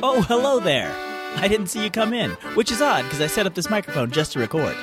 Oh, 0.02 0.22
hello 0.28 0.60
there. 0.60 0.92
I 1.36 1.48
didn't 1.48 1.68
see 1.68 1.82
you 1.82 1.90
come 1.90 2.12
in, 2.12 2.30
which 2.54 2.70
is 2.70 2.82
odd 2.82 3.02
because 3.04 3.20
I 3.20 3.26
set 3.26 3.46
up 3.46 3.54
this 3.54 3.70
microphone 3.70 4.10
just 4.10 4.32
to 4.32 4.38
record. 4.38 4.74